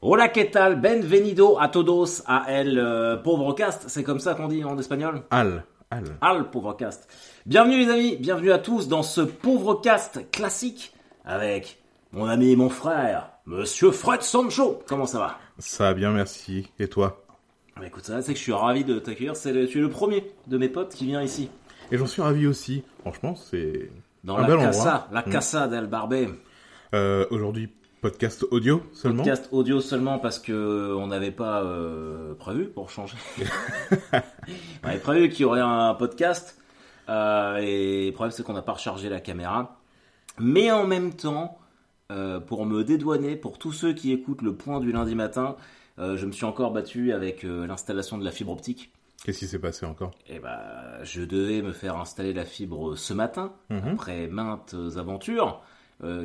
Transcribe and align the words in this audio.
Hola, 0.00 0.32
¿qué 0.32 0.44
tal? 0.44 0.80
Benvenido 0.80 1.60
a 1.60 1.70
todos 1.70 2.22
a 2.26 2.44
el 2.52 2.78
euh, 2.78 3.16
pauvre 3.16 3.54
cast. 3.54 3.88
C'est 3.88 4.04
comme 4.04 4.20
ça 4.20 4.34
qu'on 4.34 4.48
dit 4.48 4.64
en 4.64 4.78
espagnol? 4.78 5.22
Al, 5.30 5.64
al. 5.90 6.04
Al 6.20 6.50
pauvre 6.50 6.74
cast. 6.76 7.08
Bienvenue 7.46 7.78
les 7.78 7.90
amis, 7.90 8.16
bienvenue 8.16 8.52
à 8.52 8.58
tous 8.58 8.86
dans 8.88 9.02
ce 9.02 9.20
pauvre 9.20 9.74
cast 9.80 10.30
classique 10.30 10.92
avec 11.24 11.82
mon 12.12 12.26
ami 12.26 12.52
et 12.52 12.56
mon 12.56 12.70
frère, 12.70 13.30
Monsieur 13.46 13.90
Fred 13.90 14.22
Sancho. 14.22 14.82
Comment 14.86 15.06
ça 15.06 15.18
va? 15.18 15.38
Ça 15.58 15.84
va 15.84 15.94
bien, 15.94 16.12
merci. 16.12 16.70
Et 16.78 16.86
toi? 16.88 17.24
Bah, 17.76 17.86
Écoute, 17.86 18.04
ça, 18.04 18.22
c'est 18.22 18.32
que 18.34 18.38
je 18.38 18.44
suis 18.44 18.52
ravi 18.52 18.84
de 18.84 18.98
t'accueillir. 19.00 19.34
C'est 19.34 19.52
le- 19.52 19.66
tu 19.66 19.78
es 19.78 19.80
le 19.80 19.90
premier 19.90 20.24
de 20.46 20.58
mes 20.58 20.68
potes 20.68 20.94
qui 20.94 21.06
vient 21.06 21.22
ici. 21.22 21.50
Et 21.90 21.98
j'en 21.98 22.06
suis 22.06 22.22
ravi 22.22 22.46
aussi. 22.46 22.84
Franchement, 23.00 23.34
c'est 23.34 23.90
Dans 24.22 24.36
un 24.36 24.42
la 24.42 24.46
bel 24.46 24.58
casa, 24.58 25.08
la 25.10 25.22
Mm. 25.22 25.30
casa 25.30 25.66
del 25.68 25.86
Barbé. 25.86 26.28
Euh, 26.94 27.26
Aujourd'hui, 27.30 27.70
podcast 28.00 28.44
audio 28.50 28.82
seulement. 28.92 29.22
Podcast 29.24 29.48
audio 29.52 29.80
seulement 29.80 30.18
parce 30.18 30.38
que 30.38 30.94
on 30.96 31.06
n'avait 31.08 31.30
pas 31.30 31.62
euh, 31.62 32.34
prévu 32.34 32.66
pour 32.66 32.90
changer. 32.90 33.16
on 34.12 34.88
avait 34.88 34.98
prévu 34.98 35.28
qu'il 35.30 35.40
y 35.40 35.44
aurait 35.44 35.60
un 35.60 35.94
podcast 35.94 36.58
euh, 37.08 37.56
et 37.56 38.06
le 38.06 38.12
problème 38.12 38.32
c'est 38.32 38.42
qu'on 38.42 38.52
n'a 38.54 38.62
pas 38.62 38.72
rechargé 38.74 39.08
la 39.08 39.20
caméra. 39.20 39.80
Mais 40.38 40.70
en 40.70 40.86
même 40.86 41.14
temps, 41.14 41.58
euh, 42.12 42.38
pour 42.38 42.64
me 42.64 42.84
dédouaner, 42.84 43.34
pour 43.36 43.58
tous 43.58 43.72
ceux 43.72 43.92
qui 43.92 44.12
écoutent 44.12 44.42
le 44.42 44.54
point 44.54 44.78
du 44.80 44.92
lundi 44.92 45.14
matin, 45.14 45.56
je 45.98 46.26
me 46.26 46.30
suis 46.30 46.44
encore 46.44 46.70
battu 46.72 47.12
avec 47.12 47.42
l'installation 47.42 48.18
de 48.18 48.24
la 48.24 48.30
fibre 48.30 48.52
optique. 48.52 48.92
Qu'est-ce 49.24 49.40
qui 49.40 49.48
s'est 49.48 49.58
passé 49.58 49.84
encore? 49.84 50.12
Et 50.28 50.38
bah, 50.38 51.02
je 51.02 51.22
devais 51.22 51.60
me 51.60 51.72
faire 51.72 51.96
installer 51.96 52.32
la 52.32 52.44
fibre 52.44 52.94
ce 52.94 53.12
matin, 53.12 53.52
Mhm. 53.68 53.94
après 53.94 54.28
maintes 54.28 54.76
aventures 54.96 55.60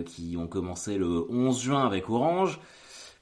qui 0.05 0.35
ont 0.37 0.47
commencé 0.47 0.97
le 0.97 1.25
11 1.29 1.61
juin 1.61 1.85
avec 1.85 2.09
Orange. 2.09 2.59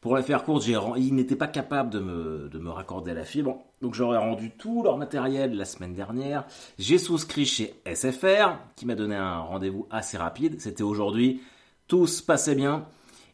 Pour 0.02 0.16
la 0.16 0.24
faire 0.24 0.44
courte, 0.44 0.66
ils 0.66 1.14
n'étaient 1.14 1.36
pas 1.36 1.48
capables 1.48 1.92
de 1.92 2.00
me, 2.00 2.50
de 2.50 2.58
me 2.58 2.72
raccorder 2.72 3.14
la 3.14 3.24
fibre, 3.24 3.60
donc 3.84 3.94
j'aurais 3.94 4.18
rendu 4.18 4.50
tout 4.50 4.82
leur 4.82 4.98
matériel 4.98 5.56
la 5.56 5.64
semaine 5.64 5.94
dernière. 5.94 6.46
J'ai 6.80 6.98
souscrit 6.98 7.46
chez 7.46 7.76
SFR, 7.86 8.58
qui 8.76 8.88
m'a 8.88 8.96
donné 8.96 9.16
un 9.16 9.40
rendez-vous 9.40 9.88
assez 9.92 10.18
rapide. 10.18 10.60
C'était 10.60 10.82
aujourd'hui, 10.82 11.42
tout 11.88 12.08
se 12.08 12.24
passait 12.24 12.56
bien. 12.56 12.88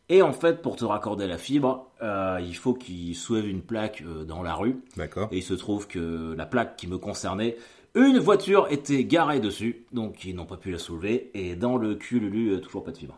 Et 0.09 0.21
en 0.21 0.33
fait, 0.33 0.61
pour 0.61 0.75
te 0.75 0.83
raccorder 0.83 1.27
la 1.27 1.37
fibre, 1.37 1.91
euh, 2.01 2.39
il 2.41 2.55
faut 2.55 2.73
qu'ils 2.73 3.15
soulèvent 3.15 3.49
une 3.49 3.61
plaque 3.61 4.03
euh, 4.05 4.25
dans 4.25 4.41
la 4.41 4.53
rue. 4.53 4.77
D'accord. 4.97 5.29
Et 5.31 5.37
il 5.37 5.43
se 5.43 5.53
trouve 5.53 5.87
que 5.87 6.33
la 6.37 6.45
plaque 6.45 6.75
qui 6.75 6.87
me 6.87 6.97
concernait, 6.97 7.57
une 8.05 8.19
voiture 8.19 8.67
était 8.69 9.03
garée 9.03 9.39
dessus, 9.39 9.85
donc 9.91 10.23
ils 10.25 10.35
n'ont 10.35 10.45
pas 10.45 10.57
pu 10.57 10.71
la 10.71 10.77
soulever. 10.77 11.31
Et 11.33 11.55
dans 11.55 11.77
le 11.77 11.95
cululu, 11.95 12.51
euh, 12.53 12.59
toujours 12.59 12.83
pas 12.83 12.91
de 12.91 12.97
fibre. 12.97 13.17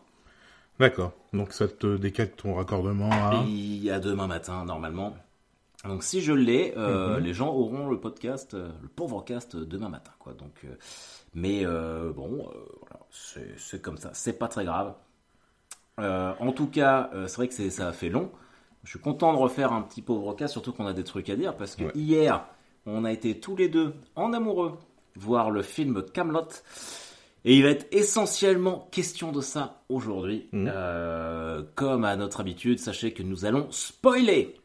D'accord. 0.78 1.12
Donc 1.32 1.52
ça 1.52 1.68
te 1.68 1.96
décale 1.96 2.30
ton 2.30 2.54
raccordement 2.54 3.10
à... 3.10 3.44
Il 3.46 3.84
y 3.84 3.90
a 3.90 4.00
demain 4.00 4.26
matin, 4.26 4.64
normalement. 4.64 5.14
Donc 5.84 6.02
si 6.04 6.20
je 6.20 6.32
l'ai, 6.32 6.74
euh, 6.76 7.16
Mhm. 7.18 7.24
les 7.24 7.34
gens 7.34 7.48
auront 7.54 7.88
le 7.88 7.98
podcast, 8.00 8.54
euh, 8.54 8.68
le 8.82 8.88
pauvre 8.88 9.22
cast, 9.24 9.56
demain 9.56 9.88
matin. 9.88 10.12
Quoi. 10.18 10.32
Donc, 10.34 10.52
euh, 10.64 10.68
mais 11.34 11.64
euh, 11.64 12.12
bon, 12.12 12.48
voilà, 12.80 13.00
c'est 13.10 13.80
comme 13.82 13.96
ça, 13.98 14.10
c'est 14.14 14.38
pas 14.38 14.48
très 14.48 14.64
grave. 14.64 14.94
En 15.98 16.52
tout 16.52 16.66
cas, 16.66 17.10
c'est 17.26 17.36
vrai 17.36 17.48
que 17.48 17.68
ça 17.70 17.88
a 17.88 17.92
fait 17.92 18.08
long. 18.08 18.30
Je 18.84 18.90
suis 18.90 18.98
content 18.98 19.34
de 19.34 19.38
refaire 19.38 19.72
un 19.74 19.82
petit 19.82 20.00
pauvre 20.00 20.32
cast, 20.34 20.52
surtout 20.52 20.72
qu'on 20.72 20.86
a 20.86 20.94
des 20.94 21.04
trucs 21.04 21.28
à 21.28 21.36
dire, 21.36 21.54
parce 21.54 21.76
que 21.76 21.84
Ouais. 21.84 21.92
hier, 21.94 22.46
on 22.92 23.04
a 23.04 23.12
été 23.12 23.38
tous 23.38 23.56
les 23.56 23.68
deux 23.68 23.94
en 24.16 24.32
amoureux 24.32 24.72
voir 25.16 25.50
le 25.50 25.62
film 25.62 26.02
Camelot. 26.12 26.48
Et 27.44 27.56
il 27.56 27.62
va 27.62 27.70
être 27.70 27.86
essentiellement 27.90 28.88
question 28.90 29.32
de 29.32 29.40
ça 29.40 29.82
aujourd'hui. 29.88 30.48
Mhm. 30.52 30.70
Euh, 30.72 31.62
comme 31.74 32.04
à 32.04 32.16
notre 32.16 32.40
habitude, 32.40 32.78
sachez 32.78 33.12
que 33.12 33.22
nous 33.22 33.44
allons 33.44 33.70
spoiler. 33.70 34.56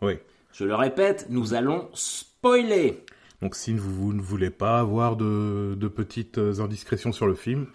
Oui. 0.00 0.14
Je 0.52 0.64
le 0.64 0.74
répète, 0.74 1.26
nous 1.28 1.54
allons 1.54 1.88
spoiler. 1.92 3.04
Donc 3.42 3.54
si 3.54 3.72
vous, 3.72 3.94
vous 3.94 4.12
ne 4.12 4.20
voulez 4.20 4.50
pas 4.50 4.78
avoir 4.78 5.16
de, 5.16 5.74
de 5.78 5.88
petites 5.88 6.38
indiscrétions 6.38 7.12
sur 7.12 7.26
le 7.26 7.34
film, 7.34 7.66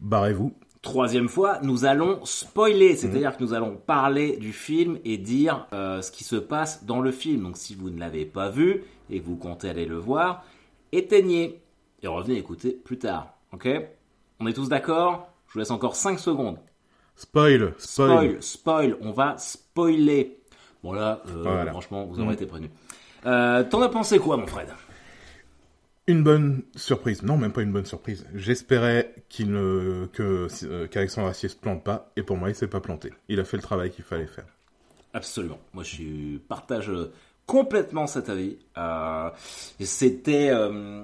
barrez-vous. 0.00 0.54
Troisième 0.88 1.28
fois, 1.28 1.58
nous 1.62 1.84
allons 1.84 2.24
spoiler, 2.24 2.96
c'est-à-dire 2.96 3.36
que 3.36 3.42
nous 3.44 3.52
allons 3.52 3.76
parler 3.76 4.38
du 4.38 4.54
film 4.54 4.98
et 5.04 5.18
dire 5.18 5.66
euh, 5.74 6.00
ce 6.00 6.10
qui 6.10 6.24
se 6.24 6.36
passe 6.36 6.84
dans 6.84 7.00
le 7.02 7.10
film. 7.12 7.42
Donc 7.42 7.56
si 7.58 7.74
vous 7.74 7.90
ne 7.90 8.00
l'avez 8.00 8.24
pas 8.24 8.48
vu 8.48 8.84
et 9.10 9.20
que 9.20 9.26
vous 9.26 9.36
comptez 9.36 9.68
aller 9.68 9.84
le 9.84 9.98
voir, 9.98 10.44
éteignez 10.92 11.60
et 12.02 12.06
revenez 12.08 12.38
écouter 12.38 12.70
plus 12.72 12.98
tard. 12.98 13.34
Ok? 13.52 13.68
On 14.40 14.46
est 14.46 14.54
tous 14.54 14.68
d'accord? 14.70 15.28
Je 15.48 15.52
vous 15.52 15.58
laisse 15.58 15.70
encore 15.70 15.94
5 15.94 16.18
secondes. 16.18 16.56
Spoil, 17.16 17.74
spoil. 17.76 18.08
Spoil, 18.08 18.36
spoil, 18.42 18.96
on 19.02 19.10
va 19.12 19.36
spoiler. 19.36 20.38
Bon 20.82 20.92
là, 20.92 21.20
euh, 21.28 21.42
Voilà. 21.42 21.70
franchement, 21.72 22.04
vous 22.06 22.18
aurez 22.18 22.30
Mm. 22.30 22.32
été 22.32 22.46
prévenus. 22.46 22.70
Euh, 23.26 23.62
T'en 23.64 23.82
as 23.82 23.88
pensé 23.90 24.18
quoi, 24.18 24.36
mon 24.38 24.46
Fred? 24.46 24.68
Une 26.08 26.22
bonne 26.24 26.62
surprise. 26.74 27.22
Non, 27.22 27.36
même 27.36 27.52
pas 27.52 27.62
une 27.62 27.70
bonne 27.70 27.84
surprise. 27.86 28.26
J'espérais 28.34 29.14
qu'il 29.28 29.52
ne, 29.52 30.06
que, 30.12 30.48
euh, 30.64 30.86
qu'Alexandre 30.88 31.28
Assier 31.28 31.48
se 31.48 31.56
plante 31.56 31.84
pas, 31.84 32.10
et 32.16 32.22
pour 32.22 32.36
moi, 32.36 32.48
il 32.48 32.54
s'est 32.56 32.66
pas 32.66 32.80
planté. 32.80 33.12
Il 33.28 33.38
a 33.38 33.44
fait 33.44 33.56
le 33.58 33.62
travail 33.62 33.90
qu'il 33.90 34.04
fallait 34.04 34.26
faire. 34.26 34.46
Absolument. 35.12 35.58
Moi, 35.74 35.84
je 35.84 36.38
partage 36.38 36.88
euh, 36.90 37.12
complètement 37.46 38.06
cet 38.06 38.28
avis. 38.30 38.56
Euh, 38.78 39.28
C'était. 39.80 40.48
euh, 40.50 41.02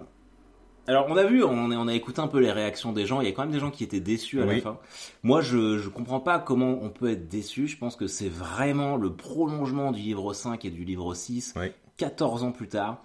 Alors, 0.86 1.06
on 1.10 1.16
a 1.18 1.24
vu, 1.24 1.44
on 1.44 1.70
a, 1.70 1.74
on 1.76 1.86
a 1.88 1.94
écouté 1.94 2.20
un 2.20 2.28
peu 2.28 2.38
les 2.40 2.50
réactions 2.52 2.92
des 2.92 3.04
gens. 3.06 3.20
Il 3.20 3.26
y 3.26 3.30
a 3.30 3.32
quand 3.32 3.42
même 3.42 3.52
des 3.52 3.60
gens 3.60 3.70
qui 3.70 3.84
étaient 3.84 4.00
déçus 4.00 4.40
à 4.40 4.46
la 4.46 4.58
fin. 4.60 4.78
Moi, 5.22 5.40
je 5.42 5.78
je 5.78 5.88
comprends 5.90 6.20
pas 6.20 6.38
comment 6.38 6.78
on 6.82 6.88
peut 6.90 7.10
être 7.10 7.28
déçu. 7.28 7.66
Je 7.68 7.76
pense 7.76 7.96
que 7.96 8.06
c'est 8.06 8.28
vraiment 8.30 8.96
le 8.96 9.12
prolongement 9.12 9.92
du 9.92 10.00
livre 10.00 10.32
5 10.32 10.64
et 10.64 10.70
du 10.70 10.84
livre 10.84 11.12
6, 11.14 11.54
Oui. 11.56 11.72
14 11.98 12.42
ans 12.44 12.52
plus 12.52 12.68
tard. 12.68 13.04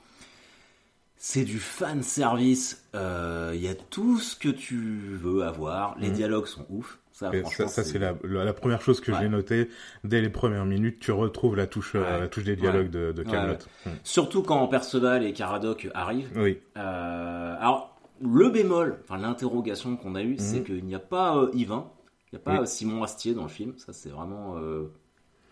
C'est 1.22 1.44
du 1.44 1.60
fan 1.60 2.02
service. 2.02 2.88
Euh, 2.96 3.52
Il 3.54 3.62
y 3.62 3.68
a 3.68 3.76
tout 3.76 4.20
ce 4.20 4.36
que 4.38 4.48
tu 4.50 5.16
veux 5.22 5.44
avoir. 5.44 5.98
Les 6.00 6.08
Mhm. 6.08 6.14
dialogues 6.16 6.46
sont 6.48 6.66
ouf. 6.70 6.98
Ça, 7.12 7.30
c'est 7.84 8.00
la, 8.00 8.14
première 8.54 8.82
chose 8.82 9.02
que 9.02 9.12
Ouais. 9.12 9.18
j'ai 9.20 9.28
notée. 9.28 9.70
Dès 10.06 10.22
les 10.22 10.30
premières 10.30 10.66
minutes, 10.66 11.00
tu 11.02 11.12
retrouves 11.12 11.58
la 11.58 11.68
touche, 11.68 11.92
euh, 11.96 12.20
la 12.22 12.28
touche 12.30 12.46
des 12.46 12.56
dialogues 12.56 12.90
de, 12.90 13.12
de 13.12 13.24
Camelot. 13.24 13.58
Surtout 14.06 14.42
quand 14.44 14.66
Perceval 14.70 15.26
et 15.26 15.34
Caradoc 15.34 15.90
arrivent. 15.94 16.32
Mm. 16.38 16.42
Oui, 16.42 16.62
Euh, 16.78 17.56
alors, 17.60 18.00
le 18.22 18.50
bémol, 18.50 19.00
enfin 19.04 19.18
l'interrogation 19.18 19.98
qu'on 19.98 20.16
a 20.16 20.24
eue, 20.24 20.38
c'est 20.38 20.60
Mhm. 20.60 20.64
qu'il 20.64 20.86
n'y 20.86 20.96
a 20.96 21.00
pas 21.00 21.50
Yvain, 21.54 21.92
il 22.32 22.36
n'y 22.36 22.40
a 22.40 22.42
pas 22.42 22.62
Oui. 22.62 22.68
Simon 22.68 23.04
Astier 23.04 23.34
dans 23.34 23.44
le 23.44 23.50
film. 23.50 23.74
Ça, 23.78 23.92
c'est 23.92 24.10
vraiment 24.10 24.56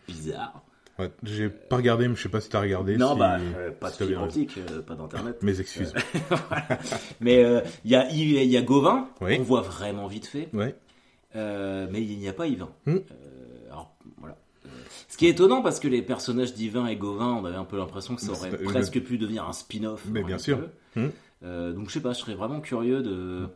bizarre. 0.07 0.63
Ouais. 0.99 1.11
j'ai 1.23 1.49
pas 1.49 1.77
regardé, 1.77 2.07
mais 2.07 2.15
je 2.15 2.21
sais 2.23 2.29
pas 2.29 2.41
si 2.41 2.49
t'as 2.49 2.61
regardé. 2.61 2.97
non, 2.97 3.13
si- 3.13 3.19
bah, 3.19 3.37
euh, 3.39 3.71
pas 3.71 3.89
de 3.89 3.95
si 3.95 4.05
fibre 4.07 4.23
optique, 4.23 4.57
euh, 4.71 4.81
pas 4.81 4.95
d'internet. 4.95 5.37
Mes 5.43 5.59
excuses. 5.59 5.93
Mais 7.21 7.43
euh, 7.43 7.61
il 7.85 7.91
y, 7.91 7.95
a, 7.95 8.11
y 8.11 8.57
a 8.57 8.61
Gauvin, 8.61 9.09
Oui. 9.21 9.37
on 9.39 9.43
voit 9.43 9.61
vraiment 9.61 10.07
vite 10.07 10.27
fait, 10.27 10.49
mais 10.53 10.73
il 11.33 12.17
n'y 12.19 12.27
a 12.27 12.33
pas 12.33 12.47
Yvain. 12.47 12.69
Euh, 12.87 12.99
alors, 13.69 13.95
voilà. 14.17 14.35
Ce 15.07 15.17
qui 15.17 15.27
est 15.27 15.29
étonnant 15.31 15.61
parce 15.61 15.79
que 15.79 15.87
les 15.87 16.01
personnages 16.01 16.53
d'Yvain 16.53 16.87
et 16.87 16.95
Gauvin, 16.95 17.33
on 17.33 17.45
avait 17.45 17.55
un 17.55 17.63
peu 17.65 17.77
l'impression 17.77 18.15
que 18.15 18.21
ça 18.21 18.31
aurait 18.31 18.51
C'est- 18.51 18.63
presque 18.63 18.99
pu 19.01 19.17
devenir 19.17 19.47
un 19.47 19.53
spin-off. 19.53 20.03
Mais 20.11 20.23
bien 20.23 20.37
sûr. 20.37 20.59
Euh, 21.43 21.71
donc 21.73 21.89
je 21.89 21.93
sais 21.93 22.01
pas, 22.01 22.13
je 22.13 22.19
serais 22.19 22.33
vraiment 22.35 22.59
curieux 22.61 23.01
de. 23.03 23.47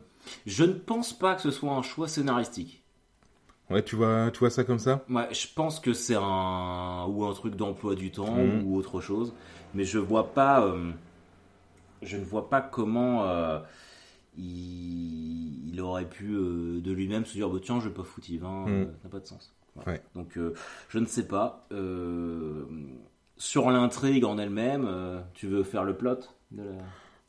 Je 0.46 0.62
ne 0.64 0.72
pense 0.72 1.12
pas 1.18 1.34
que 1.34 1.42
ce 1.42 1.50
soit 1.50 1.72
un 1.72 1.82
choix 1.82 2.06
scénaristique. 2.06 2.81
Ouais, 3.70 3.82
tu 3.82 3.96
vois, 3.96 4.30
tu 4.30 4.38
vois 4.40 4.50
ça 4.50 4.64
comme 4.64 4.78
ça? 4.78 5.02
Ouais, 5.08 5.32
je 5.32 5.46
pense 5.54 5.80
que 5.80 5.92
c'est 5.92 6.14
un 6.16 7.06
ou 7.08 7.24
un 7.24 7.32
truc 7.32 7.56
d'emploi 7.56 7.94
du 7.94 8.10
temps 8.10 8.36
Mhm. 8.36 8.64
ou 8.66 8.76
autre 8.76 9.00
chose, 9.00 9.32
mais 9.74 9.84
je 9.84 9.98
vois 9.98 10.32
pas. 10.34 10.64
euh, 10.64 10.92
Je 12.02 12.16
ne 12.16 12.24
vois 12.24 12.50
pas 12.50 12.60
comment 12.60 13.24
euh, 13.28 13.60
il... 14.36 15.68
il 15.72 15.80
aurait 15.80 16.08
pu 16.08 16.32
euh, 16.34 16.80
de 16.80 16.92
lui-même 16.92 17.24
se 17.24 17.32
dire 17.34 17.48
bah, 17.48 17.58
tiens 17.62 17.80
je 17.80 17.88
vais 17.88 17.94
pas 17.94 18.02
foutre 18.02 18.28
Yvain, 18.30 18.66
Mhm. 18.66 18.84
ça 19.02 19.08
n'a 19.08 19.10
pas 19.10 19.20
de 19.20 19.26
sens. 19.26 19.52
Voilà. 19.74 19.92
Ouais. 19.92 20.02
Donc 20.14 20.38
je 20.88 20.98
ne 20.98 21.06
sais 21.06 21.26
pas. 21.26 21.66
Sur 23.36 23.70
l'intrigue 23.70 24.24
en 24.24 24.38
elle-même, 24.38 24.88
tu 25.34 25.46
veux 25.46 25.62
faire 25.64 25.84
le 25.84 25.96
plot 25.96 26.18
de 26.50 26.62
la... 26.62 26.70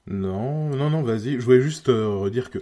Non, 0.05 0.69
non, 0.75 0.89
non, 0.89 1.01
vas-y. 1.01 1.39
Je 1.39 1.45
voulais 1.45 1.61
juste 1.61 1.87
redire 1.87 2.49
que 2.51 2.59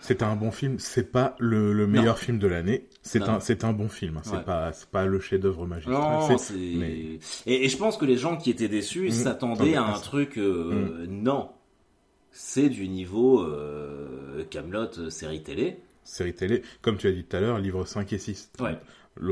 c'était 0.00 0.24
un 0.24 0.36
bon 0.36 0.50
film. 0.50 0.78
C'est 0.78 1.10
pas 1.12 1.36
le, 1.38 1.72
le 1.72 1.86
meilleur 1.86 2.18
film 2.18 2.38
de 2.38 2.46
l'année. 2.46 2.86
C'est 3.02 3.22
un, 3.22 3.40
c'est 3.40 3.64
un 3.64 3.72
bon 3.72 3.88
film. 3.88 4.20
C'est 4.24 4.36
Ouais. 4.36 4.42
pas, 4.42 4.72
c'est 4.72 4.88
pas 4.88 5.04
le 5.06 5.20
chef-d'œuvre 5.20 5.66
magistral. 5.66 5.96
Non, 6.00 6.26
C'est- 6.38 6.52
c'est. 6.54 6.76
mais- 6.76 7.18
Et, 7.46 7.64
et 7.64 7.68
je 7.68 7.76
pense 7.76 7.96
que 7.96 8.04
les 8.04 8.16
gens 8.16 8.36
qui 8.36 8.50
étaient 8.50 8.68
déçus 8.68 9.04
Mhm. 9.06 9.10
s'attendaient 9.10 9.74
à 9.76 9.82
un 9.84 9.94
Ah, 9.96 10.00
truc. 10.00 10.38
euh, 10.38 11.06
Non. 11.08 11.50
C'est 12.36 12.68
du 12.68 12.88
niveau 12.88 13.42
euh, 13.42 14.44
Camelot 14.50 14.98
euh, 14.98 15.10
série 15.10 15.42
télé. 15.42 15.76
série 16.02 16.34
télé, 16.34 16.62
comme 16.82 16.96
tu 16.96 17.06
as 17.06 17.12
dit 17.12 17.24
tout 17.24 17.36
à 17.36 17.40
l'heure, 17.40 17.58
livre 17.58 17.84
5 17.84 18.12
et 18.12 18.18
6. 18.18 18.50
Ouais. 18.60 18.76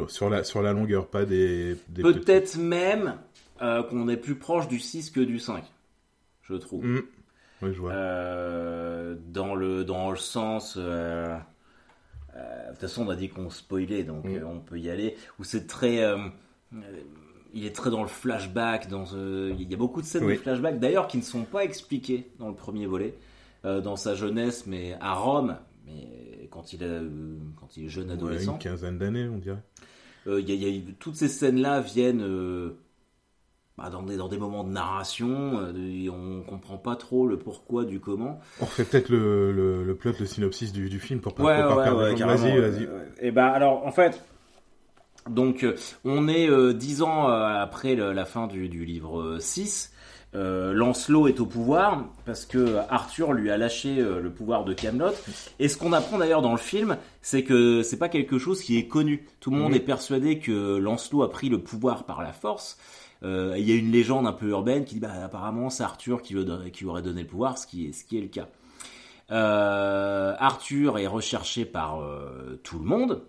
Sur, 0.08 0.30
la, 0.30 0.44
sur 0.44 0.62
la 0.62 0.72
longueur, 0.72 1.08
pas 1.08 1.24
des. 1.24 1.76
des 1.88 2.02
Peut-être 2.02 2.56
même 2.58 3.16
euh, 3.60 3.82
qu'on 3.82 4.08
est 4.08 4.16
plus 4.16 4.36
proche 4.36 4.68
du 4.68 4.78
6 4.78 5.10
que 5.10 5.20
du 5.20 5.38
5. 5.40 5.64
Je 6.42 6.54
trouve. 6.54 6.82
petits- 6.82 7.08
Ouais, 7.62 7.72
je 7.72 7.78
vois. 7.80 7.92
Euh, 7.92 9.14
dans, 9.28 9.54
le, 9.54 9.84
dans 9.84 10.10
le 10.10 10.16
sens. 10.16 10.76
euh, 10.78 11.36
euh, 12.36 12.64
de 12.66 12.70
toute 12.72 12.80
façon, 12.80 13.06
on 13.06 13.10
a 13.10 13.16
dit 13.16 13.28
qu'on 13.28 13.50
spoilait, 13.50 14.04
donc 14.04 14.26
euh, 14.26 14.42
on 14.44 14.58
peut 14.60 14.78
y 14.78 14.90
aller. 14.90 15.16
Où 15.38 15.44
c'est 15.44 15.66
très. 15.66 16.00
il 17.54 17.66
est 17.66 17.74
très 17.74 17.90
dans 17.90 18.02
le 18.02 18.08
flashback. 18.08 18.88
Dans, 18.88 19.04
il 19.14 19.70
y 19.70 19.74
a 19.74 19.76
beaucoup 19.76 20.00
de 20.00 20.06
scènes 20.06 20.24
Oui. 20.24 20.34
de 20.34 20.38
flashback, 20.38 20.78
d'ailleurs, 20.80 21.06
qui 21.08 21.18
ne 21.18 21.22
sont 21.22 21.44
pas 21.44 21.64
expliquées 21.64 22.30
dans 22.38 22.48
le 22.48 22.54
premier 22.54 22.86
volet, 22.86 23.14
dans 23.64 23.96
sa 23.96 24.14
jeunesse, 24.14 24.66
mais 24.66 24.96
à 25.00 25.14
Rome, 25.14 25.56
mais 25.86 26.48
quand 26.50 26.72
il, 26.72 26.82
a, 26.84 27.00
quand 27.60 27.76
il 27.76 27.84
est 27.86 27.88
jeune 27.88 28.08
Ouais, 28.08 28.12
adolescent. 28.14 28.52
une 28.54 28.58
quinzaine 28.58 28.98
d'années, 28.98 29.28
on 29.28 29.38
dirait. 29.38 29.62
Euh, 30.26 30.40
y 30.40 30.52
a- 30.52 30.54
il 30.54 30.62
y 30.62 30.78
a- 30.78 30.92
toutes 31.00 31.16
ces 31.16 31.28
scènes-là 31.28 31.80
viennent 31.80 32.22
euh, 32.22 32.76
bah, 33.78 33.88
dans, 33.90 34.02
des, 34.02 34.16
dans 34.16 34.28
des 34.28 34.38
moments 34.38 34.64
de 34.64 34.70
narration, 34.70 35.58
euh, 35.60 36.08
on 36.10 36.42
comprend 36.42 36.76
pas 36.76 36.96
trop 36.96 37.26
le 37.26 37.38
pourquoi 37.38 37.84
du 37.84 38.00
comment. 38.00 38.40
On 38.60 38.66
refait 38.66 38.84
peut-être 38.84 39.08
le, 39.08 39.52
le, 39.52 39.84
le 39.84 39.94
plot, 39.96 40.12
le 40.20 40.26
synopsis 40.26 40.72
du, 40.72 40.88
du 40.88 41.00
film 41.00 41.20
pour 41.20 41.34
pas, 41.34 41.44
Ouais, 41.44 41.56
pour 41.56 41.66
pas 41.68 41.76
ouais, 41.76 41.84
perdre 41.84 42.02
ouais, 42.02 42.14
carrément. 42.14 42.42
Vas-y, 42.44 42.58
vas-y. 42.60 42.88
Et 43.20 43.30
bah 43.30 43.50
alors, 43.50 43.86
en 43.86 43.92
fait, 43.92 44.22
donc 45.28 45.62
euh, 45.62 45.76
on 46.04 46.28
est 46.28 46.48
euh, 46.48 46.72
dix 46.72 47.02
ans 47.02 47.28
euh, 47.30 47.44
après 47.62 47.94
le- 47.94 48.12
la 48.12 48.24
fin 48.24 48.46
du, 48.46 48.68
du 48.68 48.84
livre 48.84 49.20
euh, 49.20 49.38
6. 49.40 49.92
Euh, 50.34 50.72
Lancelot 50.72 51.28
est 51.28 51.40
au 51.40 51.46
pouvoir 51.46 52.06
parce 52.24 52.46
que 52.46 52.76
Arthur 52.88 53.32
lui 53.34 53.50
a 53.50 53.58
lâché 53.58 53.98
euh, 54.00 54.20
le 54.20 54.30
pouvoir 54.30 54.64
de 54.64 54.72
Camelot. 54.72 55.12
Et 55.58 55.68
ce 55.68 55.76
qu'on 55.76 55.92
apprend 55.92 56.16
d'ailleurs 56.18 56.40
dans 56.40 56.52
le 56.52 56.58
film, 56.58 56.96
c'est 57.20 57.44
que 57.44 57.82
c'est 57.82 57.98
pas 57.98 58.08
quelque 58.08 58.38
chose 58.38 58.62
qui 58.62 58.78
est 58.78 58.86
connu. 58.88 59.26
Tout 59.40 59.50
le 59.50 59.58
monde 59.58 59.72
Mhm. 59.72 59.76
est 59.76 59.80
persuadé 59.80 60.38
que 60.38 60.78
Lancelot 60.78 61.22
a 61.22 61.30
pris 61.30 61.50
le 61.50 61.58
pouvoir 61.58 62.04
par 62.04 62.22
la 62.22 62.32
force. 62.32 62.78
Euh, 63.22 63.54
Il 63.58 63.68
y 63.68 63.72
a 63.72 63.74
une 63.76 63.92
légende 63.92 64.26
un 64.26 64.32
peu 64.32 64.48
urbaine 64.48 64.84
qui 64.86 64.94
dit 64.94 65.00
bah 65.00 65.12
apparemment 65.22 65.68
c'est 65.70 65.82
Arthur 65.84 66.22
qui, 66.22 66.34
aurait- 66.36 66.70
qui 66.70 66.84
lui 66.84 66.90
aurait 66.90 67.02
donné 67.02 67.22
le 67.22 67.28
pouvoir, 67.28 67.58
ce 67.58 67.66
qui 67.66 67.86
est, 67.88 67.92
ce 67.92 68.04
qui 68.04 68.16
est 68.16 68.22
le 68.22 68.28
cas. 68.28 68.48
Arthur 70.38 70.98
est 70.98 71.06
recherché 71.06 71.64
par 71.64 72.00
tout 72.62 72.78
le 72.78 72.84
monde, 72.84 73.22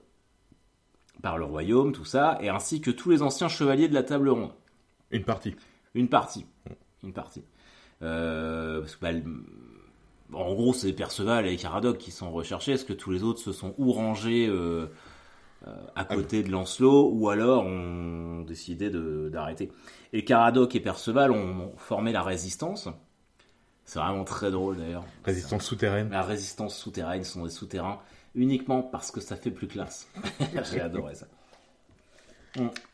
par 1.22 1.38
le 1.38 1.46
royaume, 1.46 1.92
tout 1.92 2.06
ça, 2.06 2.38
et 2.42 2.50
ainsi 2.50 2.82
que 2.82 2.92
tous 2.92 3.10
les 3.10 3.22
anciens 3.22 3.48
chevaliers 3.50 3.88
de 3.88 3.94
la 3.94 4.04
table 4.04 4.30
ronde. 4.30 4.52
Une 5.12 5.24
partie. 5.24 5.56
Une 5.94 6.08
partie. 6.10 6.46
Une 7.04 7.14
partie. 7.14 7.44
Euh, 8.02 8.80
parce 8.82 8.96
que, 8.96 9.02
bah, 9.02 9.12
le- 9.12 9.24
en 10.34 10.54
gros, 10.56 10.74
c'est 10.74 10.92
Perceval 10.94 11.46
et 11.48 11.56
Caradoc 11.58 11.98
qui 11.98 12.12
sont 12.12 12.32
recherchés. 12.32 12.72
Est-ce 12.74 12.86
que 12.86 12.94
tous 12.94 13.12
les 13.12 13.24
autres 13.24 13.40
se 13.40 13.52
sont 13.52 13.76
ou 13.78 13.92
rangés 13.92 14.48
euh, 14.48 14.88
euh, 15.68 15.76
à 15.96 16.06
côté 16.06 16.42
de 16.44 16.50
Lancelot, 16.52 17.10
ou 17.14 17.30
alors 17.30 17.66
ont 17.66 18.42
décidé 18.42 18.90
d'arrêter? 18.90 19.72
Et 20.12 20.26
Caradoc 20.26 20.74
et 20.76 20.80
Perceval 20.80 21.32
ont 21.32 21.72
formé 21.78 22.12
la 22.12 22.24
résistance. 22.24 22.90
C'est 23.86 24.00
vraiment 24.00 24.24
très 24.24 24.50
drôle 24.50 24.78
d'ailleurs. 24.78 25.04
Résistance 25.26 25.66
souterraine. 25.66 26.10
La 26.10 26.24
résistance 26.24 26.76
souterraine 26.78 27.24
sont 27.24 27.44
des 27.44 27.52
souterrains 27.52 28.00
uniquement 28.34 28.82
parce 28.82 29.12
que 29.12 29.20
ça 29.22 29.36
fait 29.36 29.52
plus 29.52 29.68
classe. 29.68 30.08
J'ai 30.72 30.80
adoré 30.82 31.16
ça. 31.16 31.28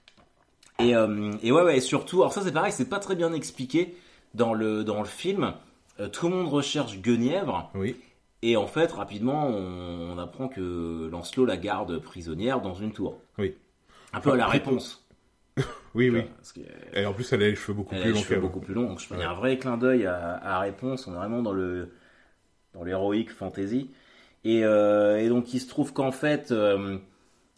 Et, 0.79 0.95
euh, 0.95 1.31
et 1.43 1.51
ouais, 1.51 1.61
ouais, 1.63 1.77
et 1.77 1.81
surtout, 1.81 2.21
alors 2.21 2.33
ça 2.33 2.41
c'est 2.41 2.51
pareil, 2.53 2.71
c'est 2.71 2.89
pas 2.89 2.99
très 2.99 3.15
bien 3.15 3.33
expliqué 3.33 3.95
dans 4.33 4.53
le, 4.53 4.83
dans 4.83 4.99
le 4.99 5.05
film. 5.07 5.53
Euh, 5.99 6.07
tout 6.07 6.29
le 6.29 6.35
monde 6.35 6.47
recherche 6.47 6.99
Guenièvre, 6.99 7.69
Oui. 7.75 7.95
et 8.41 8.55
en 8.55 8.67
fait, 8.67 8.91
rapidement, 8.91 9.47
on, 9.47 10.11
on 10.13 10.17
apprend 10.17 10.47
que 10.47 11.09
Lancelot 11.11 11.45
la 11.45 11.57
garde 11.57 11.99
prisonnière 11.99 12.61
dans 12.61 12.73
une 12.75 12.93
tour. 12.93 13.17
Oui. 13.37 13.55
Un 14.13 14.21
peu 14.21 14.31
à 14.31 14.35
la 14.37 14.47
réponse. 14.47 15.05
Oui, 15.95 16.11
oui. 16.11 16.21
Que, 16.53 16.99
Et 16.99 17.05
en 17.07 17.13
plus, 17.13 17.33
elle 17.33 17.41
a 17.41 17.47
les 17.49 17.55
cheveux 17.55 17.73
beaucoup 17.73 17.95
elle 17.95 18.01
a 18.01 18.03
plus 18.03 18.11
les 18.13 18.19
longs 18.19 18.23
cheveux 18.23 18.39
beaucoup 18.39 18.59
plus 18.59 18.75
longs. 18.75 18.89
Donc, 18.89 18.99
je 18.99 19.07
il 19.11 19.11
y 19.11 19.13
a 19.15 19.17
Ouais. 19.17 19.25
un 19.25 19.33
vrai 19.33 19.57
clin 19.57 19.75
d'œil 19.75 20.05
à, 20.05 20.35
à 20.37 20.59
Réponse. 20.59 21.07
On 21.07 21.13
est 21.13 21.17
vraiment 21.17 21.41
dans 21.41 21.51
le 21.51 21.89
dans 22.75 22.83
l'héroïque 22.83 23.31
fantasy. 23.31 23.89
Et, 24.43 24.63
euh, 24.63 25.17
et 25.19 25.27
donc, 25.29 25.51
il 25.51 25.59
se 25.59 25.67
trouve 25.67 25.91
qu'en 25.91 26.11
fait, 26.11 26.51
euh, 26.51 26.99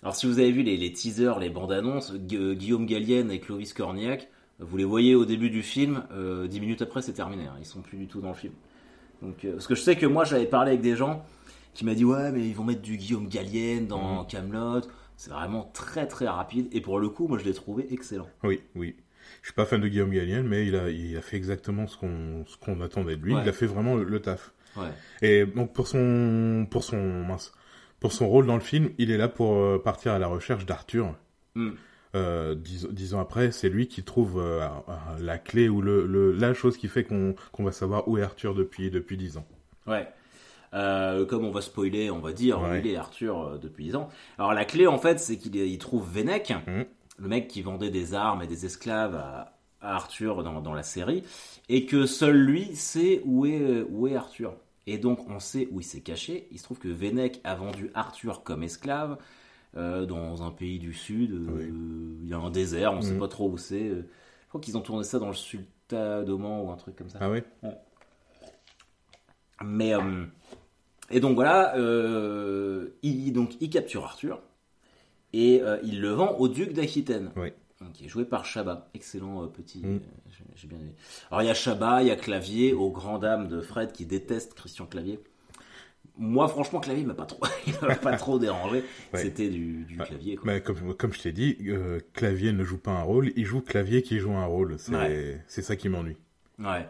alors 0.03 0.15
si 0.15 0.25
vous 0.27 0.39
avez 0.39 0.51
vu 0.51 0.63
les, 0.63 0.77
les 0.77 0.91
teasers, 0.91 1.39
les 1.39 1.49
bandes 1.49 1.71
annonces, 1.71 2.13
Gu- 2.13 2.55
Guillaume 2.55 2.85
Gallienne 2.85 3.31
et 3.31 3.39
Clovis 3.39 3.73
Cornillac, 3.73 4.29
vous 4.59 4.77
les 4.77 4.83
voyez 4.85 5.15
au 5.15 5.25
début 5.25 5.49
du 5.49 5.61
film. 5.63 6.03
euh, 6.11 6.47
dix 6.47 6.59
minutes 6.59 6.81
après, 6.81 7.01
c'est 7.01 7.13
terminé. 7.13 7.45
hein. 7.45 7.55
Ils 7.59 7.65
sont 7.65 7.81
plus 7.81 7.97
du 7.97 8.07
tout 8.07 8.21
dans 8.21 8.29
le 8.29 8.35
film. 8.35 8.53
Donc, 9.21 9.43
euh, 9.45 9.53
parce 9.53 9.67
que 9.67 9.75
je 9.75 9.81
sais 9.81 9.95
que 9.95 10.05
moi, 10.05 10.23
j'avais 10.23 10.45
parlé 10.45 10.71
avec 10.71 10.81
des 10.81 10.95
gens 10.95 11.23
qui 11.73 11.85
m'ont 11.85 11.93
dit 11.93 12.05
ouais, 12.05 12.31
mais 12.31 12.47
ils 12.47 12.53
vont 12.55 12.63
mettre 12.63 12.81
du 12.81 12.97
Guillaume 12.97 13.27
Gallienne 13.27 13.87
dans 13.87 14.21
Mhm. 14.21 14.27
Camelot. 14.27 14.81
C'est 15.17 15.29
vraiment 15.31 15.69
très 15.73 16.07
très 16.07 16.27
rapide. 16.27 16.67
Et 16.71 16.81
pour 16.81 16.99
le 16.99 17.09
coup, 17.09 17.27
moi, 17.27 17.37
je 17.37 17.45
l'ai 17.45 17.53
trouvé 17.53 17.87
excellent. 17.93 18.27
Oui, 18.43 18.61
oui. 18.75 18.95
Je 19.43 19.47
suis 19.47 19.53
pas 19.55 19.65
fan 19.65 19.79
de 19.79 19.87
Guillaume 19.87 20.09
Gallienne, 20.11 20.47
mais 20.47 20.65
il 20.67 20.75
a, 20.75 20.89
il 20.89 21.15
a 21.15 21.21
fait 21.21 21.37
exactement 21.37 21.85
ce 21.87 21.95
qu'on 21.97 22.81
attendait 22.81 23.15
de 23.17 23.21
lui. 23.23 23.33
Ouais. 23.35 23.41
Il 23.43 23.49
a 23.49 23.53
fait 23.53 23.67
vraiment 23.67 23.95
le, 23.95 24.03
le 24.03 24.19
taf. 24.19 24.51
Ouais. 24.75 24.87
Et 25.21 25.45
donc 25.45 25.73
pour 25.73 25.87
son 25.87 26.65
pour 26.69 26.83
son 26.83 26.97
mince, 27.23 27.51
pour 28.01 28.11
son 28.11 28.27
rôle 28.27 28.45
dans 28.45 28.55
le 28.55 28.61
film, 28.61 28.89
il 28.97 29.11
est 29.11 29.17
là 29.17 29.29
pour 29.29 29.53
euh, 29.55 29.81
partir 29.81 30.11
à 30.11 30.19
la 30.19 30.27
recherche 30.27 30.65
d'Arthur. 30.65 31.15
Mm. 31.55 31.69
Euh, 32.13 32.55
dix, 32.55 32.85
dix 32.91 33.13
ans 33.13 33.21
après, 33.21 33.53
c'est 33.53 33.69
lui 33.69 33.87
qui 33.87 34.03
trouve 34.03 34.37
euh, 34.37 34.67
la 35.21 35.37
clé 35.37 35.69
ou 35.69 35.81
le, 35.81 36.05
le- 36.05 36.33
la 36.33 36.53
chose 36.53 36.75
qui 36.75 36.89
fait 36.89 37.05
qu'on 37.05 37.35
va 37.59 37.71
savoir 37.71 38.09
où 38.09 38.17
est 38.17 38.21
Arthur 38.21 38.53
depuis 38.53 38.89
depuis 38.91 39.15
dix 39.15 39.37
ans. 39.37 39.45
Ouais. 39.87 40.05
Euh, 40.73 41.25
comme 41.25 41.45
on 41.45 41.51
va 41.51 41.61
spoiler, 41.61 42.11
on 42.11 42.19
va 42.19 42.33
dire, 42.33 42.61
Ouais. 42.61 42.79
il 42.83 42.87
est 42.87 42.95
Arthur 42.97 43.59
depuis 43.59 43.85
10 43.85 43.95
ans. 43.97 44.09
Alors 44.37 44.53
la 44.53 44.63
clé 44.65 44.87
en 44.87 44.97
fait, 44.97 45.19
c'est 45.19 45.37
qu'il 45.37 45.55
il 45.55 45.77
trouve 45.77 46.09
Vennec, 46.09 46.53
Mhm. 46.67 46.85
le 47.19 47.27
mec 47.27 47.47
qui 47.49 47.61
vendait 47.61 47.89
des 47.89 48.13
armes 48.13 48.41
et 48.41 48.47
des 48.47 48.65
esclaves 48.65 49.15
à, 49.15 49.53
à 49.81 49.95
Arthur 49.95 50.43
dans, 50.43 50.61
dans 50.61 50.73
la 50.73 50.83
série, 50.83 51.23
et 51.69 51.85
que 51.85 52.05
seul 52.05 52.37
lui 52.37 52.73
sait 52.75 53.21
où 53.25 53.45
est, 53.45 53.85
où 53.89 54.07
est 54.07 54.15
Arthur. 54.15 54.53
Et 54.87 54.97
donc 54.97 55.29
on 55.29 55.39
sait 55.39 55.67
où 55.71 55.79
il 55.79 55.83
s'est 55.83 56.01
caché. 56.01 56.47
Il 56.51 56.57
se 56.59 56.63
trouve 56.63 56.79
que 56.79 56.87
Vennec 56.87 57.39
a 57.43 57.55
vendu 57.55 57.91
Arthur 57.93 58.43
comme 58.43 58.63
esclave 58.63 59.17
euh, 59.77 60.05
dans 60.05 60.43
un 60.43 60.51
pays 60.51 60.79
du 60.79 60.93
sud. 60.93 61.31
euh, 61.33 61.47
Oui. 61.49 62.19
Il 62.23 62.27
y 62.29 62.33
a 62.33 62.37
un 62.37 62.49
désert, 62.49 62.93
on 62.93 63.01
sait 63.01 63.13
Mhm. 63.13 63.19
pas 63.19 63.27
trop 63.27 63.49
où 63.49 63.57
c'est. 63.57 63.87
euh. 63.89 64.01
Je 64.43 64.47
crois 64.49 64.59
qu'ils 64.61 64.77
ont 64.77 64.81
tourné 64.81 65.03
ça 65.03 65.17
dans 65.19 65.27
le 65.27 65.33
Sultan 65.33 66.23
d'Oman 66.23 66.65
ou 66.65 66.71
un 66.71 66.75
truc 66.77 66.95
comme 66.95 67.09
ça. 67.09 67.19
Ah 67.21 67.29
ouais. 67.29 67.43
Mais 69.63 69.93
euh, 69.93 70.25
et 71.09 71.19
donc 71.19 71.35
voilà, 71.35 71.73
il 73.03 73.31
donc 73.33 73.55
il 73.61 73.69
capture 73.69 74.03
Arthur 74.03 74.41
et 75.33 75.61
il 75.83 76.01
le 76.01 76.09
vend 76.09 76.35
au 76.37 76.47
duc 76.47 76.73
d'Aquitaine. 76.73 77.31
Oui. 77.35 77.49
Qui 77.93 78.05
est 78.05 78.09
joué 78.09 78.25
par 78.25 78.45
Chabat, 78.45 78.89
excellent 78.93 79.47
petit. 79.47 79.83
Mm. 79.83 79.99
J'ai- 80.55 80.61
J'ai 80.61 80.67
bien 80.67 80.79
aimé. 80.79 80.93
Alors 81.29 81.41
il 81.43 81.47
y 81.47 81.49
a 81.49 81.53
Chabat, 81.53 82.01
il 82.03 82.07
y 82.07 82.11
a 82.11 82.15
Clavier, 82.15 82.73
aux 82.73 82.89
grand 82.91 83.17
dames 83.19 83.47
de 83.47 83.61
Fred 83.61 83.91
qui 83.91 84.05
déteste 84.05 84.53
Christian 84.53 84.85
Clavier. 84.85 85.19
Moi 86.17 86.47
franchement 86.49 86.79
Clavier 86.81 87.05
m'a 87.05 87.13
pas 87.13 87.25
trop, 87.25 87.41
il 87.67 87.73
m'a 87.81 87.95
pas 87.95 88.15
trop 88.17 88.37
dérangé. 88.37 88.83
Ouais. 89.13 89.21
C'était 89.21 89.49
du, 89.49 89.85
du 89.85 89.97
Ouais. 89.99 90.05
clavier. 90.05 90.35
Quoi. 90.35 90.53
Bah, 90.53 90.59
comme, 90.59 90.93
comme 90.95 91.13
je 91.13 91.21
t'ai 91.21 91.31
dit, 91.31 91.57
euh, 91.67 91.99
Clavier 92.13 92.51
ne 92.51 92.63
joue 92.63 92.77
pas 92.77 92.91
un 92.91 93.01
rôle, 93.03 93.31
il 93.35 93.45
joue 93.45 93.61
Clavier 93.61 94.01
qui 94.03 94.19
joue 94.19 94.33
un 94.33 94.45
rôle. 94.45 94.75
C'est 94.77 94.93
Ouais. 94.95 95.41
ça 95.47 95.75
qui 95.75 95.89
m'ennuie. 95.89 96.17
Ouais. 96.59 96.85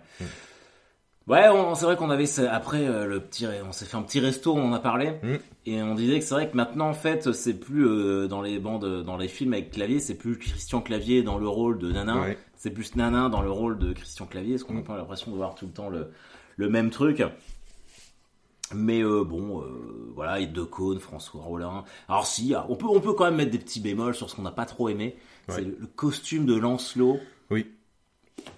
Ouais, 1.28 1.44
c'est 1.76 1.86
vrai 1.86 1.96
qu'on 1.96 2.10
avait 2.10 2.26
après 2.50 2.86
euh, 2.88 3.06
le 3.06 3.20
petit, 3.20 3.46
on 3.68 3.72
s'est 3.72 3.86
fait 3.86 3.96
un 3.96 4.02
petit 4.02 4.20
resto, 4.20 4.54
on 4.54 4.64
en 4.70 4.74
a 4.74 4.80
parlé 4.80 5.12
Mm. 5.24 5.36
et 5.68 5.82
on 5.84 5.94
disait 5.96 6.20
que 6.20 6.26
c'est 6.26 6.34
vrai 6.34 6.50
que 6.50 6.58
maintenant 6.58 6.90
en 6.90 6.94
fait 6.94 7.32
c'est 7.32 7.54
plus 7.54 7.86
euh, 7.88 8.28
dans 8.28 8.42
les 8.42 8.58
bandes, 8.60 9.04
dans 9.04 9.18
les 9.18 9.28
films 9.28 9.54
avec 9.54 9.72
Clavier, 9.72 10.00
c'est 10.00 10.16
plus 10.16 10.38
Christian 10.40 10.82
Clavier 10.82 11.22
dans 11.22 11.38
le 11.38 11.48
rôle 11.48 11.78
de 11.78 11.92
Nanin, 11.92 12.22
Ouais. 12.22 12.38
c'est 12.58 12.72
plus 12.72 12.96
Nanin 12.96 13.30
dans 13.30 13.42
le 13.42 13.52
rôle 13.52 13.78
de 13.78 13.94
Christian 13.94 14.26
Clavier, 14.26 14.54
parce 14.56 14.64
qu'on 14.64 14.76
a 14.78 14.82
Mm. 14.82 14.84
pas 14.84 14.98
l'impression 14.98 15.32
de 15.32 15.36
voir 15.38 15.54
tout 15.56 15.68
le 15.68 15.72
temps 15.72 15.90
le, 15.90 16.12
le 16.58 16.70
même 16.70 16.90
truc. 16.90 17.24
Mais 18.74 19.02
euh, 19.04 19.24
bon, 19.26 19.64
voilà, 20.16 20.40
il 20.40 20.54
de 20.54 20.64
Cône, 20.64 21.00
François 21.00 21.42
Rollin. 21.42 21.84
Alors 22.08 22.26
si, 22.26 22.54
on 22.70 22.76
peut, 22.76 22.88
on 22.88 23.02
peut 23.02 23.14
quand 23.14 23.26
même 23.26 23.36
mettre 23.36 23.52
des 23.52 23.60
petits 23.60 23.82
bémols 23.82 24.16
sur 24.16 24.30
ce 24.30 24.36
qu'on 24.36 24.44
n'a 24.44 24.52
pas 24.52 24.66
trop 24.66 24.88
aimé. 24.90 25.18
C'est 25.50 25.62
le, 25.62 25.76
le 25.78 25.88
costume 25.88 26.46
de 26.46 26.56
Lancelot. 26.56 27.20
Oui. 27.50 27.68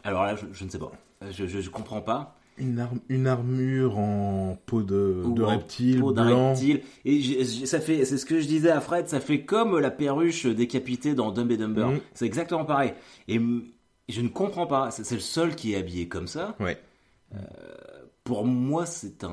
Alors 0.03 0.23
là, 0.23 0.35
je, 0.35 0.45
je 0.51 0.63
ne 0.65 0.69
sais 0.69 0.77
pas. 0.77 0.91
Je, 1.31 1.47
je, 1.47 1.61
je 1.61 1.69
comprends 1.71 2.01
pas. 2.01 2.35
Une, 2.57 2.79
arme, 2.79 2.99
une 3.09 3.25
armure 3.27 3.97
en 3.97 4.57
peau 4.65 4.83
de, 4.83 5.23
reptile, 5.43 5.99
peau 5.99 6.13
blanc. 6.13 6.49
reptile. 6.49 6.81
Et 7.05 7.43
ça 7.65 7.79
fait, 7.79 8.05
c'est 8.05 8.17
ce 8.17 8.25
que 8.25 8.39
je 8.39 8.47
disais 8.47 8.69
à 8.69 8.79
Fred, 8.79 9.07
ça 9.07 9.19
fait 9.19 9.43
comme 9.43 9.79
la 9.79 9.89
perruche 9.91 10.45
décapitée 10.45 11.15
dans 11.15 11.31
Dumb 11.31 11.51
and 11.51 11.55
Dumber. 11.55 11.87
Mhm. 11.87 11.99
C'est 12.13 12.25
exactement 12.25 12.65
pareil. 12.65 12.93
Et 13.27 13.39
je 14.09 14.21
ne 14.21 14.27
comprends 14.29 14.67
pas. 14.67 14.91
C'est 14.91 15.15
le 15.15 15.19
seul 15.21 15.55
qui 15.55 15.73
est 15.73 15.77
habillé 15.77 16.07
comme 16.07 16.27
ça. 16.27 16.55
Ouais. 16.59 16.77
Pour 18.23 18.45
moi, 18.45 18.85
c'est 18.85 19.23
un, 19.23 19.29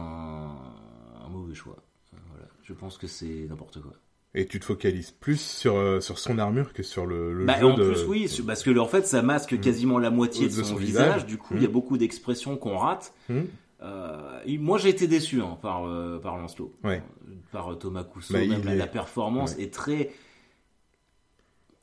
un 1.24 1.28
mauvais 1.28 1.54
choix. 1.54 1.76
Euh, 2.14 2.18
Voilà. 2.30 2.46
Je 2.64 2.72
pense 2.72 2.98
que 2.98 3.06
c'est 3.06 3.46
n'importe 3.48 3.80
quoi. 3.80 3.92
Et 4.34 4.46
tu 4.46 4.60
te 4.60 4.64
focalises 4.64 5.10
plus 5.10 5.40
sur, 5.40 5.76
euh, 5.76 6.00
sur 6.00 6.18
son 6.20 6.38
armure 6.38 6.72
que 6.72 6.84
sur 6.84 7.04
le, 7.04 7.32
le 7.32 7.44
Bah, 7.46 7.58
jeu 7.58 7.66
en 7.66 7.75
de... 7.75 7.84
plus, 7.90 8.04
oui, 8.04 8.30
parce 8.46 8.62
que 8.62 8.78
en 8.78 8.87
fait, 8.87 9.04
ça 9.06 9.22
masque 9.22 9.52
Mhm. 9.52 9.60
quasiment 9.60 9.99
la 9.99 10.10
moitié 10.10 10.46
de, 10.49 10.56
De 10.56 10.62
son, 10.62 10.64
son 10.70 10.76
visage. 10.76 11.06
visage. 11.14 11.26
Du 11.26 11.37
coup, 11.37 11.54
il 11.56 11.62
y 11.62 11.64
a 11.64 11.68
beaucoup 11.68 11.99
d'expressions 11.99 12.56
qu'on 12.56 12.76
rate. 12.78 13.12
Hmm 13.28 13.42
Euh, 13.82 14.40
moi, 14.58 14.76
j'ai 14.78 14.90
été 14.90 15.06
déçu 15.08 15.40
hein, 15.40 15.56
par, 15.62 15.87
euh, 15.88 16.18
par 16.20 16.37
Lancelot. 16.37 16.72
Ouais. 16.84 17.02
Par 17.50 17.72
euh, 17.72 17.76
Thomas 17.76 18.04
Cousseau. 18.04 18.34
Bah, 18.34 18.40
même 18.46 18.62
la, 18.62 18.75
est- 18.75 18.76
la 18.76 18.87
performance 18.87 19.54
Ouais. 19.56 19.62
est 19.64 19.72
très. 19.75 20.10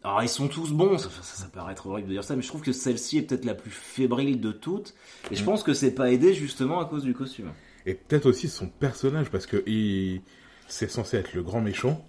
Alors, 0.04 0.24
ils 0.24 0.30
sont 0.30 0.48
tous 0.48 0.72
bons, 0.72 0.98
ça, 1.00 1.10
ça, 1.10 1.22
ça 1.24 1.50
paraît 1.50 1.74
être 1.74 1.88
horrible 1.88 2.08
de 2.08 2.14
dire 2.14 2.24
ça, 2.24 2.36
mais 2.36 2.42
je 2.44 2.48
trouve 2.48 2.62
que 2.62 2.72
celle-ci 2.72 3.18
est 3.18 3.22
peut-être 3.24 3.46
la 3.46 3.56
plus 3.56 3.72
fébrile 3.72 4.40
de 4.40 4.52
toutes. 4.52 4.94
Et 5.32 5.36
je 5.36 5.44
pense 5.44 5.64
que 5.64 5.74
c'est 5.74 5.92
pas 5.92 6.12
aidé 6.12 6.34
justement 6.34 6.80
à 6.80 6.86
cause 6.86 7.04
du 7.04 7.14
costume. 7.14 7.50
Et 7.86 7.96
peut-être 7.96 8.28
aussi 8.28 8.48
son 8.48 8.68
personnage, 8.70 9.30
parce 9.32 9.46
que 9.48 9.64
il... 9.68 10.22
c'est 10.68 10.90
censé 10.90 11.18
être 11.18 11.34
le 11.34 11.42
grand 11.44 11.62
méchant 11.62 12.06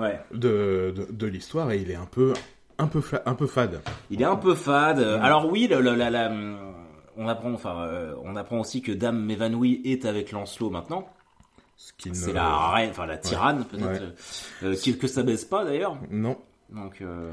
Ouais. 0.00 0.20
de, 0.32 0.92
de, 0.96 1.06
de 1.10 1.26
l'histoire, 1.26 1.70
et 1.72 1.78
il 1.78 1.90
est 1.90 1.94
un 1.96 2.06
peu 2.06 2.32
un 2.78 2.86
peu, 2.86 3.02
un 3.26 3.34
peu 3.34 3.46
fade. 3.46 3.80
Il 4.10 4.22
est 4.22 4.26
un 4.26 4.36
peu 4.36 4.54
fade. 4.54 5.00
Alors 5.00 5.50
oui, 5.50 5.66
la- 5.68 6.10
la- 6.10 6.30
on 7.16 7.26
apprend, 7.26 7.52
enfin, 7.52 7.80
euh, 7.88 8.14
on 8.24 8.36
apprend 8.36 8.60
aussi 8.60 8.82
que 8.82 8.92
Dame 8.92 9.20
m'évanouie 9.24 9.80
est 9.84 10.04
avec 10.04 10.30
Lancelot 10.30 10.70
maintenant. 10.70 11.08
Ce 11.76 11.92
qui 11.98 12.10
ne- 12.10 12.14
C'est 12.14 12.32
la 12.32 12.68
reine, 12.70 12.90
enfin 12.90 13.06
la 13.06 13.16
tyranne 13.18 13.64
peut-être, 13.64 13.86
Ouais. 13.86 14.00
euh, 14.62 14.72
euh, 14.72 14.76
qui- 14.76 14.96
que 14.96 15.06
ça 15.08 15.22
baisse 15.24 15.44
pas 15.44 15.64
d'ailleurs. 15.64 15.96
Non. 16.10 16.36
Donc 16.70 17.00
euh, 17.02 17.32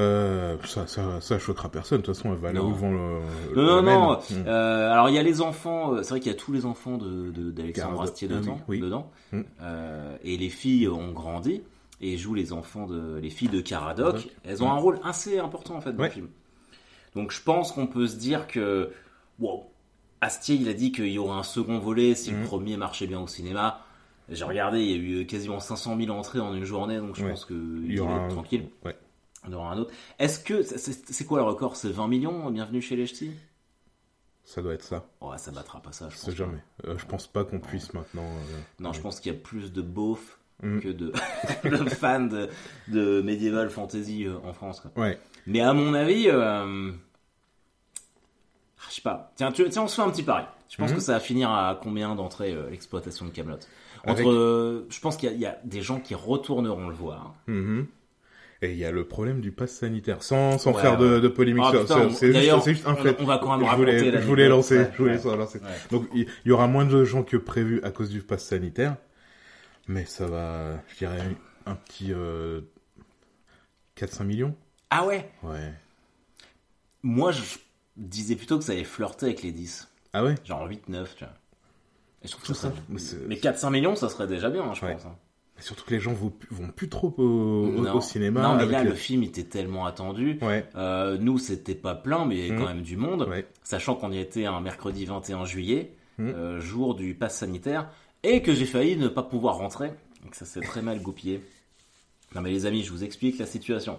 Euh, 0.00 0.56
ça, 0.64 0.86
ça, 0.86 1.20
ça 1.20 1.38
choquera 1.38 1.68
personne. 1.70 1.98
De 2.00 2.06
toute 2.06 2.16
façon, 2.16 2.32
elle 2.32 2.38
va 2.40 2.52
Non. 2.52 2.64
où 2.70 2.74
vont 2.74 2.90
le. 2.90 3.20
non 3.54 3.82
non 3.82 3.82
non. 3.82 4.18
Euh, 4.46 4.90
alors 4.90 5.08
il 5.10 5.14
y 5.14 5.18
a 5.18 5.22
les 5.22 5.40
enfants. 5.42 6.02
C'est 6.02 6.08
vrai 6.10 6.20
qu'il 6.20 6.32
y 6.32 6.34
a 6.34 6.38
tous 6.38 6.52
les 6.52 6.64
enfants 6.66 6.96
de 6.96 7.30
de- 7.30 7.50
d'Alexandre 7.50 7.94
Garde. 7.96 8.08
Astier 8.08 8.26
dedans, 8.28 8.58
oui. 8.68 8.80
dedans. 8.80 9.10
Mm. 9.32 9.40
Euh, 9.60 10.16
et 10.24 10.36
les 10.38 10.48
filles 10.48 10.88
ont 10.88 11.12
grandi 11.12 11.62
et 12.02 12.16
jouent 12.18 12.34
les 12.34 12.52
enfants 12.52 12.86
de 12.86 13.16
les 13.16 13.30
filles 13.30 13.48
de 13.48 13.60
Caradoc. 13.60 14.28
Elles 14.44 14.62
ont 14.62 14.70
un 14.70 14.76
rôle 14.76 14.98
assez 15.04 15.38
important 15.38 15.76
en 15.76 15.80
fait 15.80 15.92
dans 15.92 16.00
Ouais. 16.02 16.08
le 16.08 16.12
film. 16.14 16.28
Donc 17.14 17.30
je 17.32 17.42
pense 17.42 17.72
qu'on 17.72 17.86
peut 17.86 18.06
se 18.06 18.16
dire 18.16 18.46
que 18.46 18.90
wow, 19.38 19.64
Astier 20.20 20.56
il 20.56 20.68
a 20.68 20.72
dit 20.74 20.92
qu'il 20.92 21.08
y 21.08 21.18
aurait 21.18 21.36
un 21.38 21.42
second 21.42 21.78
volet 21.78 22.14
si 22.14 22.30
le 22.30 22.38
Mhm. 22.38 22.44
premier 22.46 22.76
marchait 22.76 23.06
bien 23.06 23.20
au 23.20 23.26
cinéma. 23.26 23.80
J'ai 24.28 24.44
regardé, 24.44 24.80
il 24.80 24.90
y 24.90 24.94
a 25.18 25.22
eu 25.22 25.26
quasiment 25.26 25.58
500 25.60 25.96
000 25.96 26.10
entrées 26.16 26.38
en 26.40 26.54
une 26.54 26.64
journée, 26.64 26.98
donc 26.98 27.16
je 27.16 27.24
Ouais. 27.24 27.30
pense 27.30 27.44
qu'il 27.44 28.00
aura 28.00 28.14
un- 28.14 28.28
tranquille. 28.28 28.68
Ouais. 28.84 28.96
Il 29.46 29.50
y 29.52 29.54
aura 29.54 29.72
un 29.72 29.78
autre. 29.78 29.92
Est-ce 30.20 30.38
que 30.38 30.62
c'est- 30.62 31.24
quoi 31.26 31.38
le 31.40 31.44
record? 31.44 31.74
C'est 31.74 31.90
20 31.90 32.06
millions 32.06 32.48
Bienvenue 32.50 32.80
chez 32.80 32.94
les 32.94 33.06
Ch'tis? 33.06 33.32
Ça 34.44 34.62
doit 34.62 34.74
être 34.74 34.84
ça. 34.84 35.04
Ouais, 35.20 35.38
ça 35.38 35.50
battra 35.50 35.80
pas 35.80 35.92
ça, 35.92 36.08
je 36.08 36.16
pense. 36.18 36.30
jamais. 36.34 36.58
Euh, 36.84 36.96
je 36.98 37.06
pense 37.06 37.26
pas 37.26 37.44
qu'on 37.44 37.58
puisse 37.60 37.92
maintenant. 37.94 38.22
euh, 38.24 38.58
Non, 38.80 38.92
je 38.92 39.00
pense 39.00 39.18
qu'il 39.20 39.32
y 39.32 39.36
a 39.36 39.38
plus 39.38 39.72
de 39.72 39.82
beaufs 39.82 40.38
Mm. 40.62 40.78
que 40.80 40.88
de, 40.88 41.12
de 41.64 41.90
fans 41.90 42.20
de, 42.20 42.48
de 42.88 43.20
medieval 43.22 43.68
fantasy 43.68 44.26
euh, 44.26 44.34
en 44.44 44.52
France. 44.52 44.80
Quoi. 44.80 44.90
Ouais. 45.02 45.18
Mais 45.46 45.60
à 45.60 45.72
mon 45.72 45.92
avis, 45.94 46.28
euh, 46.28 46.92
ah, 48.78 48.84
je 48.88 48.94
sais 48.94 49.02
pas. 49.02 49.32
Tiens, 49.36 49.52
tu- 49.52 49.68
tiens, 49.68 49.82
on 49.82 49.88
se 49.88 49.96
fait 49.96 50.02
un 50.02 50.10
petit 50.10 50.22
pari. 50.22 50.44
Je 50.68 50.76
pense 50.76 50.90
Mhm. 50.90 50.96
que 50.96 51.02
ça 51.02 51.12
va 51.14 51.20
finir 51.20 51.50
à 51.50 51.78
combien 51.82 52.14
d'entrées 52.14 52.52
euh, 52.52 52.70
l'exploitation 52.70 53.26
de 53.26 53.30
Camelot? 53.30 53.56
Entre, 54.04 54.20
Avec- 54.20 54.26
euh, 54.26 54.82
je 54.88 55.00
pense 55.00 55.16
qu'il 55.16 55.32
y, 55.38 55.46
a- 55.46 55.52
y 55.52 55.68
des 55.68 55.82
gens 55.82 56.00
qui 56.00 56.14
retourneront 56.14 56.88
le 56.88 56.94
voir. 56.94 57.34
Mhm. 57.46 57.86
Et 58.64 58.70
il 58.70 58.76
y 58.78 58.84
a 58.84 58.92
le 58.92 59.04
problème 59.04 59.40
du 59.40 59.50
pass 59.50 59.72
sanitaire, 59.72 60.22
sans, 60.22 60.56
sans 60.58 60.72
Ouais, 60.72 60.80
faire 60.82 60.96
de, 60.96 61.14
ouais. 61.16 61.20
de 61.20 61.26
polémique. 61.28 61.64
Ah, 61.66 61.72
c'est 61.72 62.32
juste, 62.74 62.86
un 62.86 62.94
fait. 62.94 63.16
on 63.20 63.24
va 63.24 63.38
quand 63.38 63.56
même 63.58 63.68
je 63.68 63.74
voulais, 63.76 63.98
je 63.98 64.24
voulais 64.26 64.48
lancer, 64.48 64.78
Ouais, 64.78 64.90
je 64.92 64.98
voulais 64.98 65.36
lancer. 65.36 65.60
Donc 65.90 66.06
il 66.14 66.28
il 66.44 66.48
y 66.48 66.52
aura 66.52 66.68
moins 66.68 66.84
de 66.84 67.04
gens 67.04 67.24
que 67.24 67.36
prévu 67.36 67.80
à 67.82 67.90
cause 67.90 68.08
du 68.08 68.20
pass 68.20 68.44
sanitaire, 68.44 68.94
mais 69.88 70.04
ça 70.04 70.26
va, 70.26 70.80
je 70.88 70.96
dirais, 70.98 71.20
un 71.66 71.74
petit 71.74 72.12
euh, 72.12 72.60
4-5 73.96 74.24
millions. 74.24 74.54
Ah 74.90 75.06
ouais? 75.06 75.30
Ouais. 75.42 75.72
Moi, 77.02 77.32
je 77.32 77.42
disais 77.96 78.36
plutôt 78.36 78.58
que 78.58 78.64
ça 78.64 78.72
allait 78.72 78.84
flirter 78.84 79.26
avec 79.26 79.42
les 79.42 79.52
10. 79.52 79.88
Ah 80.12 80.24
ouais? 80.24 80.34
Genre 80.44 80.68
8-9, 80.68 80.78
tu 81.16 81.24
vois. 81.24 81.34
Et 82.24 82.28
je 82.28 82.32
trouve 82.32 82.44
Ça 82.44 82.52
que 82.52 82.58
ça 82.58 82.70
serait- 82.70 82.82
mais 82.88 83.28
Mais 83.28 83.36
4-5 83.36 83.70
millions, 83.70 83.96
ça 83.96 84.08
serait 84.08 84.26
déjà 84.26 84.50
bien, 84.50 84.62
hein, 84.62 84.74
je 84.74 84.84
Ouais. 84.84 84.92
pense. 84.94 85.06
hein. 85.06 85.16
Mais 85.56 85.62
Surtout 85.62 85.84
que 85.84 85.90
les 85.90 86.00
gens 86.00 86.12
vont, 86.12 86.30
plus- 86.30 86.48
vont 86.54 86.68
plus 86.68 86.88
trop 86.88 87.12
au, 87.18 87.22
au- 87.22 87.82
Non. 87.82 87.94
au 87.94 88.00
cinéma. 88.00 88.42
Non, 88.42 88.56
mais 88.56 88.66
là, 88.66 88.82
les- 88.84 88.90
le 88.90 88.94
film 88.94 89.22
était 89.22 89.44
tellement 89.44 89.86
attendu. 89.86 90.38
Ouais, 90.40 90.66
Euh, 90.76 91.18
nous, 91.18 91.38
c'était 91.38 91.74
pas 91.74 91.94
plein, 91.94 92.24
mais 92.24 92.48
quand 92.48 92.66
même 92.66 92.82
du 92.82 92.96
monde. 92.96 93.22
ouais. 93.28 93.46
Sachant 93.62 93.94
qu'on 93.96 94.12
y 94.12 94.18
était 94.18 94.46
un 94.46 94.60
mercredi 94.60 95.04
21 95.04 95.44
juillet, 95.44 95.94
Mm. 96.18 96.28
euh, 96.28 96.60
jour 96.60 96.94
du 96.94 97.14
pass 97.14 97.36
sanitaire, 97.38 97.90
et 98.22 98.42
que 98.42 98.54
j'ai 98.54 98.66
failli 98.66 98.96
ne 98.96 99.08
pas 99.08 99.22
pouvoir 99.22 99.56
rentrer. 99.56 99.88
Donc 100.22 100.34
ça 100.34 100.44
s'est 100.44 100.60
très 100.60 100.82
mal 100.82 101.00
goupillé. 101.00 101.42
Non 102.34 102.40
mais 102.40 102.50
les 102.50 102.66
amis, 102.66 102.82
je 102.82 102.92
vous 102.92 103.04
explique 103.04 103.38
la 103.38 103.46
situation. 103.46 103.98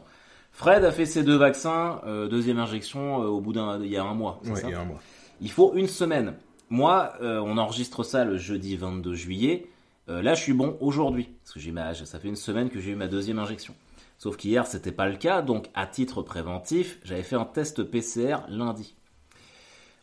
Fred 0.52 0.86
a 0.86 0.92
fait 0.92 1.06
ses 1.06 1.24
deux 1.24 1.36
vaccins, 1.36 2.02
euh, 2.06 2.28
deuxième 2.28 2.60
injection 2.60 3.24
euh, 3.24 3.28
au 3.28 3.42
bout 3.42 3.54
d'un, 3.54 3.82
il 3.82 3.92
y 3.92 3.98
a 3.98 4.04
un 4.04 4.14
mois. 4.14 4.40
Ouais, 4.46 4.56
ça 4.56 4.68
il 4.68 4.72
y 4.72 4.74
a 4.76 4.82
un 4.82 4.86
mois. 4.86 5.02
Il 5.42 5.52
faut 5.52 5.74
une 5.76 5.88
semaine. 5.88 6.36
Moi, 6.70 7.14
euh, 7.22 7.40
on 7.40 7.58
enregistre 7.58 8.04
ça 8.04 8.26
le 8.26 8.38
jeudi 8.38 8.76
22 8.76 9.14
juillet. 9.14 9.68
Euh, 10.10 10.22
là, 10.22 10.34
je 10.34 10.42
suis 10.42 10.54
bon 10.54 10.78
aujourd'hui. 10.82 11.30
Parce 11.44 11.54
que 11.54 11.60
j'ai 11.60 11.72
ma, 11.72 11.94
ça 11.94 12.20
fait 12.20 12.28
une 12.28 12.36
semaine 12.36 12.70
que 12.70 12.80
j'ai 12.80 12.92
eu 12.92 12.96
ma 12.96 13.08
deuxième 13.08 13.40
injection. 13.40 13.76
Sauf 14.18 14.38
qu'hier, 14.38 14.66
c'était 14.66 14.92
pas 14.92 15.08
le 15.08 15.18
cas. 15.18 15.42
Donc, 15.42 15.70
à 15.74 15.86
titre 15.86 16.22
préventif, 16.22 17.00
j'avais 17.04 17.24
fait 17.24 17.36
un 17.36 17.46
test 17.46 17.84
PCR 17.84 18.38
lundi. 18.50 18.96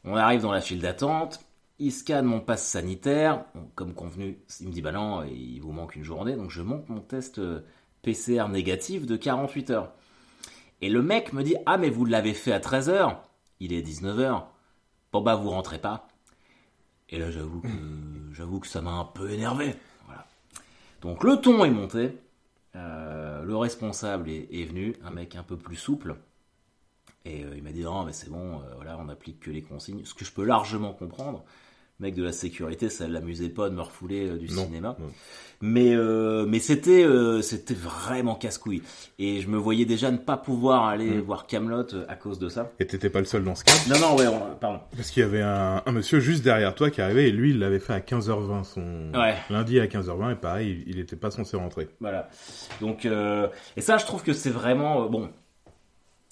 On 0.05 0.17
arrive 0.17 0.43
dans 0.43 0.53
la 0.53 0.61
file 0.61 0.81
d'attente. 0.81 1.41
Il 1.81 1.93
scanne 1.93 2.27
mon 2.27 2.41
passe 2.41 2.67
sanitaire. 2.67 3.45
Comme 3.75 3.95
convenu, 3.95 4.39
il 4.61 4.69
me 4.69 4.73
dit 4.73 4.83
bah 4.83 4.93
non, 4.93 5.25
il 5.25 5.59
vous 5.61 5.73
manque 5.73 5.97
une 5.97 6.05
journée. 6.05 6.37
Donc, 6.37 6.51
je 6.51 6.63
monte 6.63 6.89
mon 6.89 7.01
test 7.01 7.39
euh, 7.39 7.63
PCR 8.03 8.49
négatif 8.49 9.07
de 9.07 9.17
48 9.17 9.71
heures. 9.71 9.93
Et 10.83 10.89
le 10.89 11.03
mec 11.03 11.33
me 11.33 11.43
dit 11.43 11.57
ah 11.67 11.77
mais 11.77 11.91
vous 11.91 12.05
l'avez 12.05 12.35
fait 12.35 12.53
à 12.53 12.61
13 12.61 12.89
heures. 12.89 13.25
Il 13.61 13.73
est 13.73 13.83
19 13.83 14.19
heures. 14.21 14.49
Bon 15.13 15.21
bah 15.21 15.35
vous 15.35 15.51
rentrez 15.51 15.79
pas. 15.79 16.09
Et 17.09 17.19
là 17.19 17.31
j'avoue 17.31 17.61
que 17.61 17.69
j'avoue 18.33 18.61
que 18.61 18.67
ça 18.67 18.81
m'a 18.81 18.93
un 18.93 19.05
peu 19.05 19.31
énervé. 19.31 19.75
Voilà. 20.07 20.27
Donc 21.03 21.25
le 21.25 21.37
ton 21.37 21.65
est 21.65 21.71
monté. 21.71 22.17
Euh, 22.77 23.43
le 23.43 23.57
responsable 23.57 24.31
est, 24.31 24.49
est 24.53 24.65
venu, 24.65 24.95
un 25.05 25.11
mec 25.11 25.35
un 25.35 25.43
peu 25.43 25.57
plus 25.57 25.77
souple. 25.77 26.17
Et 27.25 27.45
euh, 27.45 27.57
il 27.57 27.63
m'a 27.63 27.73
dit 27.73 27.83
non 27.83 28.05
mais 28.05 28.13
c'est 28.13 28.31
bon, 28.31 28.61
euh, 28.61 28.75
voilà 28.77 28.97
on 28.99 29.09
applique 29.09 29.41
que 29.41 29.51
les 29.51 29.63
consignes. 29.63 30.05
Ce 30.05 30.15
que 30.15 30.25
je 30.25 30.33
peux 30.33 30.45
largement 30.45 30.95
comprendre. 30.95 31.45
Mec 32.01 32.15
de 32.15 32.23
la 32.23 32.33
sécurité, 32.33 32.89
ça 32.89 33.07
l'amusait 33.07 33.51
pas 33.51 33.69
de 33.69 33.75
me 33.75 33.83
refouler 33.83 34.27
euh, 34.31 34.39
du 34.39 34.47
Non, 34.55 34.65
cinéma. 34.65 34.97
non. 34.99 35.07
Mais 35.61 35.95
euh, 35.95 36.47
mais 36.49 36.59
c'était 36.59 37.05
euh, 37.05 37.43
c'était 37.43 37.75
vraiment 37.75 38.35
casse-couille. 38.35 38.83
Et 39.19 39.43
je 39.43 39.49
me 39.49 39.59
voyais 39.59 39.85
déjà 39.85 40.11
ne 40.11 40.17
pas 40.17 40.39
pouvoir 40.39 40.87
aller 40.87 41.11
Mm. 41.11 41.21
voir 41.21 41.47
Camelot 41.47 41.85
à 42.09 42.17
cause 42.17 42.39
de 42.39 42.49
ça. 42.49 42.73
Et 42.81 42.87
t'étais 42.87 43.11
pas 43.11 43.19
le 43.19 43.27
seul 43.27 43.45
dans 43.45 43.55
ce 43.55 43.65
cas. 43.65 43.73
Non 43.91 43.99
non 44.01 44.17
ouais 44.17 44.27
on- 44.27 44.57
pardon. 44.57 44.81
Parce 44.97 45.11
qu'il 45.11 45.21
y 45.23 45.27
avait 45.27 45.43
un, 45.43 45.83
un 45.85 45.93
monsieur 45.93 46.21
juste 46.21 46.43
derrière 46.43 46.75
toi 46.75 46.89
qui 46.91 47.03
arrivait 47.03 47.29
et 47.29 47.33
lui, 47.33 47.51
il 47.51 47.59
l'avait 47.59 47.79
fait 47.81 47.93
à 47.93 48.01
15h20 48.01 48.65
son 48.65 49.13
Ouais. 49.15 49.35
lundi 49.51 49.79
à 49.79 49.87
15h20 49.87 50.33
et 50.33 50.37
pareil, 50.37 50.83
il, 50.87 50.95
il 50.95 50.99
était 51.01 51.17
pas 51.17 51.31
censé 51.31 51.59
rentrer. 51.59 51.89
Voilà. 52.01 52.31
Donc, 52.81 53.05
euh, 53.05 53.47
et 53.77 53.83
ça, 53.83 53.99
je 53.99 54.07
trouve 54.07 54.23
que 54.23 54.33
c'est 54.33 54.49
vraiment 54.49 55.11
bon. 55.11 55.29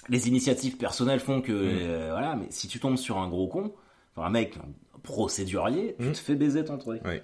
Les 0.08 0.26
initiatives 0.28 0.78
personnelles 0.78 1.20
font 1.20 1.42
que 1.42 1.52
euh, 1.52 2.08
voilà, 2.12 2.34
mais 2.36 2.46
si 2.48 2.66
tu 2.66 2.80
tombes 2.80 2.96
sur 2.96 3.18
un 3.18 3.28
gros 3.28 3.46
con, 3.46 3.74
enfin 4.16 4.26
un 4.26 4.30
mec 4.30 4.54
procédurier, 5.02 5.94
tu 5.98 6.06
Mm. 6.06 6.12
te 6.12 6.18
fais 6.18 6.34
baiser 6.34 6.64
ton 6.64 6.78
truc. 6.78 7.02
Ouais. 7.04 7.22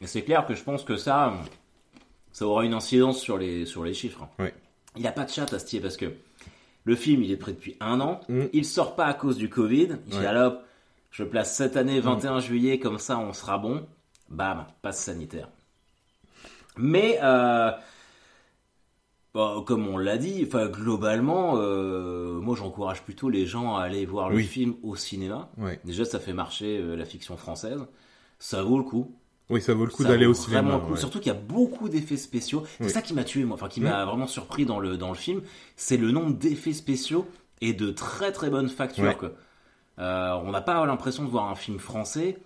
Et 0.00 0.06
c'est 0.06 0.22
clair 0.22 0.46
que 0.46 0.54
je 0.54 0.62
pense 0.62 0.84
que 0.84 0.96
ça, 0.96 1.32
ça 2.32 2.46
aura 2.46 2.64
une 2.64 2.74
incidence 2.74 3.20
sur 3.20 3.38
les 3.38 3.66
sur 3.66 3.84
les 3.84 3.94
chiffres. 3.94 4.28
Ouais. 4.38 4.54
Il 4.96 5.06
a 5.06 5.12
pas 5.12 5.24
de 5.24 5.30
chat 5.30 5.52
Astier 5.52 5.80
parce 5.80 5.96
que 5.96 6.12
le 6.84 6.96
film 6.96 7.22
il 7.22 7.30
est 7.30 7.36
prêt 7.36 7.52
depuis 7.52 7.76
un 7.80 8.00
an, 8.00 8.20
Mm. 8.28 8.44
il 8.52 8.64
sort 8.64 8.96
pas 8.96 9.06
à 9.06 9.14
cause 9.14 9.36
du 9.36 9.48
Covid. 9.48 9.98
Il 10.06 10.12
dit 10.12 10.18
Ouais. 10.18 10.26
alors, 10.26 10.56
je 11.10 11.24
place 11.24 11.54
cette 11.56 11.76
année 11.76 12.00
21 12.00 12.40
juillet 12.40 12.78
comme 12.78 12.98
ça 12.98 13.18
on 13.18 13.32
sera 13.32 13.58
bon. 13.58 13.86
Bam, 14.28 14.66
passe 14.80 14.98
sanitaire. 15.04 15.48
Mais 16.76 17.18
euh, 17.22 17.70
bah, 19.34 19.56
comme 19.66 19.86
on 19.88 19.96
l'a 19.96 20.18
dit, 20.18 20.44
enfin 20.46 20.68
globalement, 20.68 21.54
euh, 21.56 22.38
moi 22.40 22.54
j'encourage 22.56 23.02
plutôt 23.02 23.28
les 23.30 23.46
gens 23.46 23.76
à 23.76 23.82
aller 23.82 24.04
voir 24.04 24.28
le 24.30 24.36
Oui. 24.36 24.44
film 24.44 24.74
au 24.82 24.94
cinéma. 24.96 25.50
Ouais. 25.58 25.80
Déjà, 25.84 26.04
ça 26.04 26.20
fait 26.20 26.32
marcher 26.34 26.78
euh, 26.78 26.96
la 26.96 27.04
fiction 27.04 27.36
française. 27.36 27.80
Ça 28.38 28.62
vaut 28.62 28.76
le 28.78 28.84
coup. 28.84 29.14
Oui, 29.50 29.60
ça 29.60 29.74
vaut 29.74 29.84
le 29.84 29.90
coup 29.90 30.04
d'aller 30.04 30.26
au 30.26 30.34
cinéma. 30.34 30.62
Vraiment 30.62 30.78
le 30.78 30.84
coup. 30.84 30.92
ouais. 30.92 30.98
Surtout 30.98 31.18
qu'il 31.18 31.32
y 31.32 31.36
a 31.36 31.38
beaucoup 31.38 31.88
d'effets 31.88 32.16
spéciaux. 32.16 32.64
C'est 32.78 32.84
Oui. 32.84 32.90
ça 32.90 33.02
qui 33.02 33.12
m'a 33.14 33.24
tué, 33.24 33.44
moi. 33.44 33.54
Enfin, 33.54 33.68
qui 33.68 33.80
m'a 33.80 34.04
vraiment 34.04 34.26
surpris 34.26 34.64
dans 34.66 34.78
le, 34.80 34.96
dans 34.96 35.08
le 35.10 35.14
film. 35.14 35.42
C'est 35.76 35.96
le 35.96 36.10
nombre 36.10 36.34
d'effets 36.36 36.72
spéciaux 36.72 37.26
et 37.60 37.72
de 37.72 37.90
très 37.90 38.32
très 38.32 38.50
bonne 38.50 38.68
facture. 38.68 39.04
Ouais. 39.04 39.14
quoi. 39.16 39.32
Euh, 39.98 40.32
on 40.44 40.50
n'a 40.52 40.60
pas 40.62 40.84
l'impression 40.86 41.24
de 41.24 41.28
voir 41.28 41.48
un 41.50 41.54
film 41.54 41.78
français. 41.78 42.38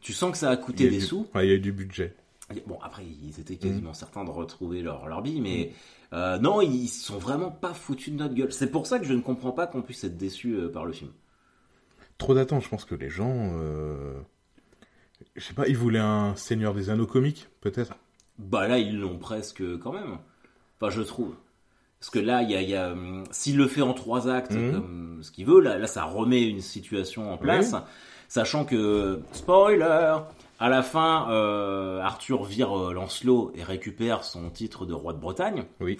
Tu 0.00 0.12
sens 0.12 0.32
que 0.32 0.38
ça 0.38 0.50
a 0.50 0.56
coûté 0.56 0.86
a 0.86 0.90
des 0.90 0.98
du- 0.98 1.04
sous. 1.04 1.26
Ouais, 1.34 1.46
il 1.46 1.50
y 1.50 1.52
a 1.52 1.56
eu 1.56 1.60
du 1.60 1.72
budget. 1.72 2.14
Bon, 2.66 2.78
après, 2.82 3.04
ils 3.04 3.38
étaient 3.40 3.54
Mm. 3.54 3.58
quasiment 3.58 3.94
certains 3.94 4.24
de 4.24 4.30
retrouver 4.30 4.82
leur, 4.82 5.06
leur 5.08 5.22
bille, 5.22 5.40
mais 5.40 5.72
euh, 6.12 6.38
non, 6.38 6.60
ils 6.60 6.88
sont 6.88 7.18
vraiment 7.18 7.50
pas 7.50 7.74
foutus 7.74 8.12
de 8.12 8.18
notre 8.18 8.34
gueule. 8.34 8.52
C'est 8.52 8.70
pour 8.70 8.86
ça 8.86 8.98
que 8.98 9.04
je 9.04 9.12
ne 9.14 9.20
comprends 9.20 9.52
pas 9.52 9.66
qu'on 9.66 9.82
puisse 9.82 10.02
être 10.04 10.16
déçu 10.16 10.54
euh, 10.54 10.68
par 10.68 10.84
le 10.84 10.92
film. 10.92 11.10
Trop 12.18 12.34
d'attentes, 12.34 12.62
je 12.64 12.68
pense 12.68 12.84
que 12.84 12.94
les 12.94 13.08
gens. 13.08 13.52
euh, 13.54 14.20
Je 15.36 15.42
sais 15.44 15.54
pas, 15.54 15.68
ils 15.68 15.76
voulaient 15.76 15.98
un 16.00 16.34
Seigneur 16.36 16.74
des 16.74 16.90
Anneaux 16.90 17.06
comique, 17.06 17.48
peut-être? 17.60 17.94
Bah 18.38 18.66
là, 18.66 18.78
ils 18.78 18.98
l'ont 18.98 19.18
presque 19.18 19.62
quand 19.78 19.92
même. 19.92 20.18
Enfin, 20.80 20.90
je 20.90 21.02
trouve. 21.02 21.34
Parce 22.00 22.10
que 22.10 22.18
là, 22.18 22.42
il 22.42 22.50
y 22.50 22.56
a, 22.56 22.62
il 22.62 22.70
y 22.70 22.74
a, 22.74 22.92
hum, 22.92 23.24
s'il 23.30 23.56
le 23.58 23.66
fait 23.68 23.82
en 23.82 23.92
trois 23.92 24.28
actes, 24.28 24.52
Mhm. 24.54 24.72
comme 24.72 25.18
ce 25.22 25.30
qu'il 25.30 25.44
veut, 25.46 25.60
là, 25.60 25.78
là, 25.78 25.86
ça 25.86 26.04
remet 26.04 26.42
une 26.48 26.62
situation 26.62 27.32
en 27.32 27.36
place. 27.38 27.74
Sachant 28.30 28.64
que, 28.64 29.22
spoiler, 29.32 30.16
à 30.60 30.68
la 30.68 30.84
fin, 30.84 31.28
euh, 31.32 32.00
Arthur 32.00 32.44
vire 32.44 32.78
euh, 32.78 32.92
Lancelot 32.92 33.50
et 33.56 33.64
récupère 33.64 34.22
son 34.22 34.50
titre 34.50 34.86
de 34.86 34.94
roi 34.94 35.12
de 35.12 35.18
Bretagne. 35.18 35.64
Oui. 35.80 35.98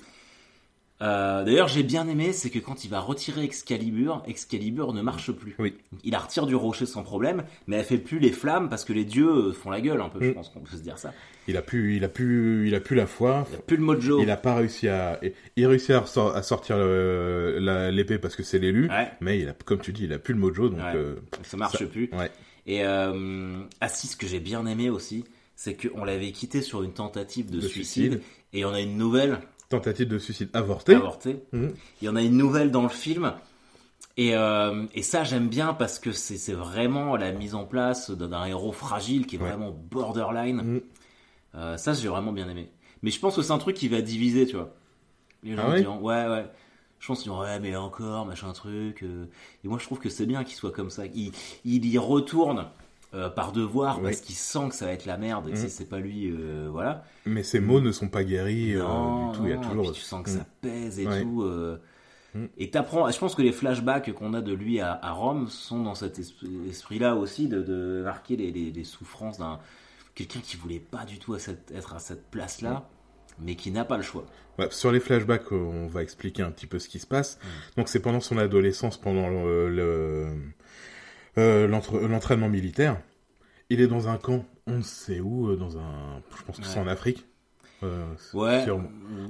Euh, 1.03 1.45
D'ailleurs, 1.45 1.69
j'ai 1.69 1.83
bien 1.83 2.07
aimé, 2.09 2.33
c'est 2.33 2.51
que 2.51 2.59
quand 2.59 2.85
il 2.85 2.91
va 2.91 3.01
retirer 3.01 3.43
Excalibur, 3.43 4.23
Excalibur 4.27 4.93
ne 4.93 5.01
marche 5.01 5.33
plus. 5.33 5.55
Oui. 5.59 5.75
Il 6.05 6.13
la 6.13 6.19
retire 6.19 6.47
du 6.47 6.55
rocher 6.55 6.85
sans 6.85 7.03
problème, 7.03 7.45
mais 7.67 7.77
elle 7.77 7.85
fait 7.85 7.97
plus 7.99 8.19
les 8.19 8.33
flammes 8.33 8.69
parce 8.69 8.85
que 8.85 8.93
les 8.93 9.05
dieux 9.07 9.49
euh, 9.49 9.53
font 9.53 9.71
la 9.71 9.81
gueule 9.81 10.01
un 10.03 10.09
peu. 10.11 10.19
Je 10.23 10.31
Mm. 10.31 10.35
pense 10.35 10.49
qu'on 10.51 10.61
peut 10.61 10.77
se 10.77 10.83
dire 10.83 10.99
ça. 10.99 11.13
Il 11.49 11.57
a 11.57 11.63
pu, 11.63 11.97
il 11.97 12.05
a 12.05 12.09
pu, 12.09 12.67
il 12.69 12.75
a 12.75 12.81
pu 12.81 12.95
la 12.95 13.07
foi. 13.07 13.47
Il 13.51 13.57
a 13.57 13.59
plus 13.63 13.77
le 13.79 13.83
mojo. 13.83 14.21
Il 14.23 14.31
a 14.31 14.37
pas 14.37 14.55
réussi 14.55 14.89
à, 14.89 15.19
il 15.57 15.67
réussit 15.67 15.91
à, 15.91 16.05
sortir 16.43 16.77
la- 16.79 17.91
l'épée 17.91 18.19
parce 18.19 18.37
que 18.37 18.43
c'est 18.43 18.59
l'élu. 18.59 18.89
Ouais, 18.89 19.11
Mais 19.21 19.41
il 19.41 19.49
a, 19.49 19.53
comme 19.65 19.81
tu 19.81 19.93
dis, 19.93 20.05
il 20.05 20.13
a 20.13 20.19
plus 20.19 20.35
le 20.35 20.41
mojo, 20.41 20.69
donc 20.69 20.79
Ouais. 20.81 20.93
euh, 20.97 21.15
ça 21.43 21.57
marche 21.57 21.79
Ça- 21.79 21.87
plus. 21.87 22.11
ouais. 22.13 22.31
Et 22.67 22.85
euh, 22.85 23.63
ah 23.81 23.89
si, 23.89 24.07
ce 24.07 24.17
que 24.17 24.27
j'ai 24.27 24.39
bien 24.41 24.67
aimé 24.67 24.91
aussi, 24.91 25.25
c'est 25.57 25.75
qu'on 25.77 26.05
l'avait 26.05 26.31
quitté 26.33 26.63
sur 26.63 26.83
une 26.83 26.93
tentative 26.93 27.51
de, 27.51 27.57
De 27.57 27.67
suicide, 27.67 28.13
suicide. 28.13 28.23
et 28.53 28.65
on 28.65 28.71
a 28.73 28.81
une 28.81 28.97
nouvelle 28.97 29.39
Tentative 29.71 30.09
de 30.09 30.19
suicide 30.19 30.51
avortée. 30.53 30.95
avortée. 30.97 31.43
Mhm. 31.53 31.73
Il 32.03 32.05
y 32.05 32.09
en 32.09 32.17
a 32.17 32.23
une 32.23 32.37
nouvelle 32.37 32.71
dans 32.71 32.83
le 32.83 32.89
film. 32.91 33.33
Et, 34.17 34.35
euh, 34.37 34.85
et 34.95 35.03
ça, 35.03 35.25
j'aime 35.25 35.49
bien 35.49 35.73
parce 35.73 35.99
que 35.99 36.13
c'est 36.13 36.53
vraiment 36.53 37.17
la 37.17 37.33
mise 37.33 37.55
en 37.55 37.65
place 37.65 38.11
d'un 38.11 38.45
héros 38.45 38.73
fragile 38.73 39.27
qui 39.27 39.37
est 39.37 39.39
Ouais. 39.41 39.49
vraiment 39.49 39.71
borderline. 39.71 40.57
Mhm. 40.63 40.81
Euh, 41.55 41.77
ça, 41.77 41.93
j'ai 41.95 42.09
vraiment 42.09 42.33
bien 42.33 42.49
aimé. 42.49 42.69
Mais 43.03 43.11
je 43.11 43.19
pense 43.21 43.37
que 43.37 43.43
c'est 43.43 43.53
un 43.53 43.59
truc 43.59 43.77
qui 43.77 43.89
va 43.89 44.03
diviser, 44.03 44.47
tu 44.47 44.57
vois. 44.57 44.75
Les 45.43 45.57
gens 45.57 45.63
Ah 45.67 45.71
ouais 45.71 45.81
diront, 45.81 45.99
ouais, 46.01 46.27
ouais. 46.29 46.47
Je 46.99 47.07
pense 47.07 47.21
qu'ils 47.23 47.31
diront, 47.31 47.41
ouais, 47.43 47.59
mais 47.61 47.75
encore, 47.77 48.27
machin 48.27 48.53
truc. 48.53 49.03
euh. 49.05 49.25
Et 49.65 49.69
moi, 49.69 49.79
je 49.79 49.85
trouve 49.85 50.01
que 50.01 50.11
c'est 50.11 50.27
bien 50.27 50.45
qu'il 50.45 50.57
soit 50.57 50.73
comme 50.73 50.91
ça. 50.91 51.07
Il, 51.07 51.33
il 51.65 51.87
y 51.87 51.97
retourne 51.97 52.67
euh, 53.15 53.29
par 53.29 53.53
devoir 53.53 53.99
Oui. 53.99 54.05
parce 54.05 54.21
qu'il 54.21 54.35
sent 54.37 54.69
que 54.69 54.75
ça 54.75 54.87
va 54.87 54.93
être 54.93 55.07
la 55.07 55.17
merde 55.19 55.49
et 55.49 55.53
que 55.53 55.59
Mhm. 55.59 55.69
c'est- 55.69 55.89
pas 55.89 55.99
lui, 55.99 56.31
euh, 56.31 56.69
voilà. 56.71 57.05
Mais 57.27 57.43
ces 57.43 57.59
mots 57.61 57.81
ne 57.81 57.91
sont 57.93 58.09
pas 58.09 58.23
guéris 58.25 58.75
euh, 58.77 58.83
du 59.33 59.39
tout. 59.39 59.45
il 59.45 59.51
y 59.51 59.53
a 59.53 59.57
toujours. 59.59 59.83
puis 59.85 59.93
tu 59.95 60.01
sens 60.03 60.25
que 60.25 60.31
Mm. 60.31 60.39
ça 60.39 60.47
pèse 60.61 61.01
et 61.01 61.07
Ouais. 61.07 61.23
tout. 61.23 61.43
euh, 61.43 61.79
Mm. 62.33 62.45
Et 62.59 62.71
t'apprends. 62.71 63.11
Je 63.11 63.19
pense 63.19 63.35
que 63.35 63.43
les 63.43 63.51
flashbacks 63.51 64.13
qu'on 64.13 64.35
a 64.35 64.41
de 64.41 64.53
lui 64.53 64.79
à, 64.81 64.97
à 65.03 65.11
Rome 65.11 65.49
sont 65.49 65.83
dans 65.83 65.97
cet 65.97 66.21
esprit- 66.21 66.61
esprit-là 66.69 67.17
aussi 67.17 67.49
de, 67.49 67.61
de 67.61 68.03
marquer 68.05 68.37
les, 68.37 68.53
les- 68.53 68.71
les 68.71 68.85
souffrances 68.85 69.39
d'un 69.39 69.59
quelqu'un 70.15 70.39
qui 70.39 70.57
voulait 70.57 70.79
pas 70.79 71.05
du 71.05 71.19
tout 71.19 71.35
à 71.35 71.41
cette- 71.41 71.73
être 71.75 71.93
à 71.95 71.99
cette 71.99 72.31
place-là, 72.31 72.89
mais 73.41 73.57
qui 73.57 73.73
n'a 73.73 73.85
pas 73.85 73.97
le 73.97 74.05
choix. 74.05 74.27
Ouais, 74.61 74.69
sur 74.71 74.93
les 74.93 75.01
flashbacks, 75.01 75.51
on 75.51 75.89
va 75.89 76.03
expliquer 76.05 76.43
un 76.45 76.53
petit 76.53 76.67
peu 76.69 76.79
ce 76.79 76.89
qui 76.89 77.01
se 77.01 77.07
passe. 77.09 77.37
Mm. 77.43 77.47
Donc 77.79 77.89
c'est 77.89 78.01
pendant 78.01 78.21
son 78.21 78.39
adolescence, 78.39 78.97
pendant 78.97 79.29
le- 79.29 79.69
le- 79.69 80.33
euh, 81.41 81.67
l'entraînement 82.09 82.49
militaire. 82.49 83.01
Il 83.71 83.81
est 83.81 83.87
dans 83.87 84.09
un 84.09 84.17
camp, 84.17 84.45
on 84.67 84.79
ne 84.79 84.83
sait 84.83 85.21
où, 85.21 85.49
euh, 85.51 85.57
dans 85.57 85.79
un, 85.79 86.23
je 86.37 86.43
pense 86.43 86.59
que 86.59 86.65
c'est 86.67 86.79
en 86.81 86.87
Afrique. 86.89 87.25
Euh, 87.83 88.05
Ouais. 88.35 88.63
sur- 88.65 88.81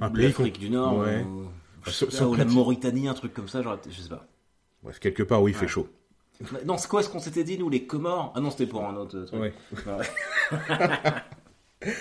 un 0.01 0.09
pays 0.09 0.27
l'Afrique 0.27 0.59
du 0.59 0.69
Nord. 0.69 0.97
ouais. 0.97 1.23
Ou, 1.23 1.45
Sur- 1.89 2.07
pas, 2.09 2.13
sur 2.15 2.29
ou 2.31 2.35
la 2.35 2.45
Mauritanie, 2.45 3.07
un 3.07 3.13
truc 3.13 3.33
comme 3.33 3.47
ça. 3.47 3.61
Genre, 3.61 3.77
je 3.89 4.01
sais 4.01 4.09
pas. 4.09 4.27
Bref, 4.83 4.99
quelque 4.99 5.23
part 5.23 5.41
où 5.41 5.47
il 5.47 5.53
fait 5.53 5.67
chaud. 5.67 5.87
Non, 6.65 6.77
c'est 6.77 6.87
quoi 6.89 7.03
ce 7.03 7.09
qu'on 7.09 7.19
s'était 7.19 7.43
dit 7.43 7.57
nous, 7.59 7.69
les 7.69 7.85
Comores? 7.85 8.33
Ah 8.35 8.39
non, 8.41 8.49
c'était 8.49 8.65
pour 8.65 8.83
un 8.83 8.95
autre 8.95 9.21
truc. 9.21 9.39
Ouais. 9.41 9.53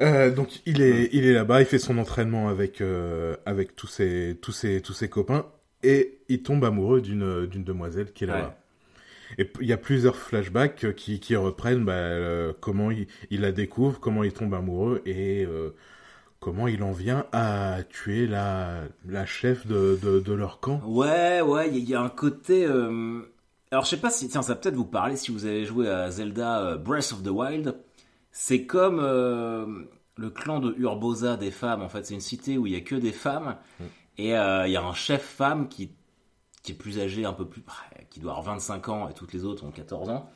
Euh, 0.00 0.30
donc 0.30 0.60
il 0.64 0.80
est, 0.80 1.08
il 1.12 1.26
est 1.26 1.32
là-bas, 1.32 1.60
il 1.60 1.66
fait 1.66 1.80
son 1.80 1.98
entraînement 1.98 2.48
avec 2.48 2.80
euh, 2.80 3.34
avec 3.46 3.74
tous 3.74 3.88
ses 3.88 4.38
tous 4.40 4.52
ses 4.52 4.80
tous 4.80 4.92
ses 4.92 5.08
copains 5.08 5.46
et 5.82 6.20
il 6.28 6.44
tombe 6.44 6.64
amoureux 6.64 7.00
d'une 7.00 7.46
d'une 7.46 7.64
demoiselle 7.64 8.12
qui 8.12 8.22
est 8.22 8.28
là-bas. 8.28 8.56
Et 9.36 9.50
il 9.60 9.66
y 9.66 9.72
a 9.72 9.76
plusieurs 9.76 10.16
flashbacks 10.16 10.84
euh, 10.84 10.92
qui 10.92 11.20
qui 11.20 11.36
reprennent 11.36 11.84
bah, 11.84 11.92
euh, 11.92 12.52
comment 12.60 12.90
il, 12.90 13.06
il 13.30 13.42
la 13.42 13.52
découvre, 13.52 14.00
comment 14.00 14.24
il 14.24 14.32
tombe 14.32 14.54
amoureux 14.54 15.02
et 15.04 15.44
euh, 15.44 15.74
comment 16.40 16.68
il 16.68 16.82
en 16.82 16.92
vient 16.92 17.26
à 17.32 17.78
tuer 17.90 18.26
la 18.26 18.82
la 19.06 19.26
chef 19.26 19.66
de 19.66 19.98
de, 20.02 20.20
de 20.20 20.32
leur 20.32 20.60
camp. 20.60 20.80
Ouais, 20.86 21.40
ouais, 21.42 21.68
il 21.68 21.74
y, 21.74 21.76
a- 21.78 21.80
il 21.80 21.88
y 21.90 21.94
a 21.94 22.00
un 22.00 22.08
côté. 22.08 22.64
euh, 22.64 23.20
Alors, 23.70 23.84
je 23.84 23.90
sais 23.90 24.00
pas 24.00 24.10
si. 24.10 24.28
Tiens, 24.28 24.42
ça 24.42 24.54
va 24.54 24.60
peut-être 24.60 24.76
vous 24.76 24.84
parler 24.86 25.16
si 25.16 25.30
vous 25.32 25.44
avez 25.44 25.64
joué 25.66 25.88
à 25.90 26.10
Zelda 26.10 26.76
Breath 26.78 27.12
of 27.12 27.22
the 27.22 27.28
Wild. 27.28 27.76
C'est 28.32 28.64
comme 28.66 29.00
le 30.16 30.30
clan 30.30 30.60
de 30.60 30.74
Urbosa 30.78 31.36
des 31.36 31.50
femmes. 31.50 31.82
En 31.82 31.88
fait, 31.88 32.04
c'est 32.06 32.14
une 32.14 32.20
cité 32.20 32.56
où 32.58 32.66
il 32.66 32.72
y 32.72 32.76
a 32.76 32.80
que 32.80 32.94
des 32.94 33.12
femmes. 33.12 33.56
Mm. 33.80 33.84
Et 34.18 34.28
il 34.30 34.30
y 34.72 34.76
a 34.76 34.82
un 34.82 34.92
chef 34.94 35.22
femme 35.22 35.68
qui, 35.68 35.92
qui 36.62 36.72
est 36.72 36.74
plus 36.74 36.98
âgé, 37.00 37.24
un 37.24 37.32
peu 37.32 37.46
plus. 37.46 37.62
Qui 38.10 38.20
doit 38.20 38.32
avoir 38.32 38.44
25 38.56 38.88
ans 38.88 39.08
et 39.08 39.14
toutes 39.14 39.32
les 39.32 39.44
autres 39.44 39.64
ont 39.64 39.70
14 39.70 40.08
ans. 40.08 40.30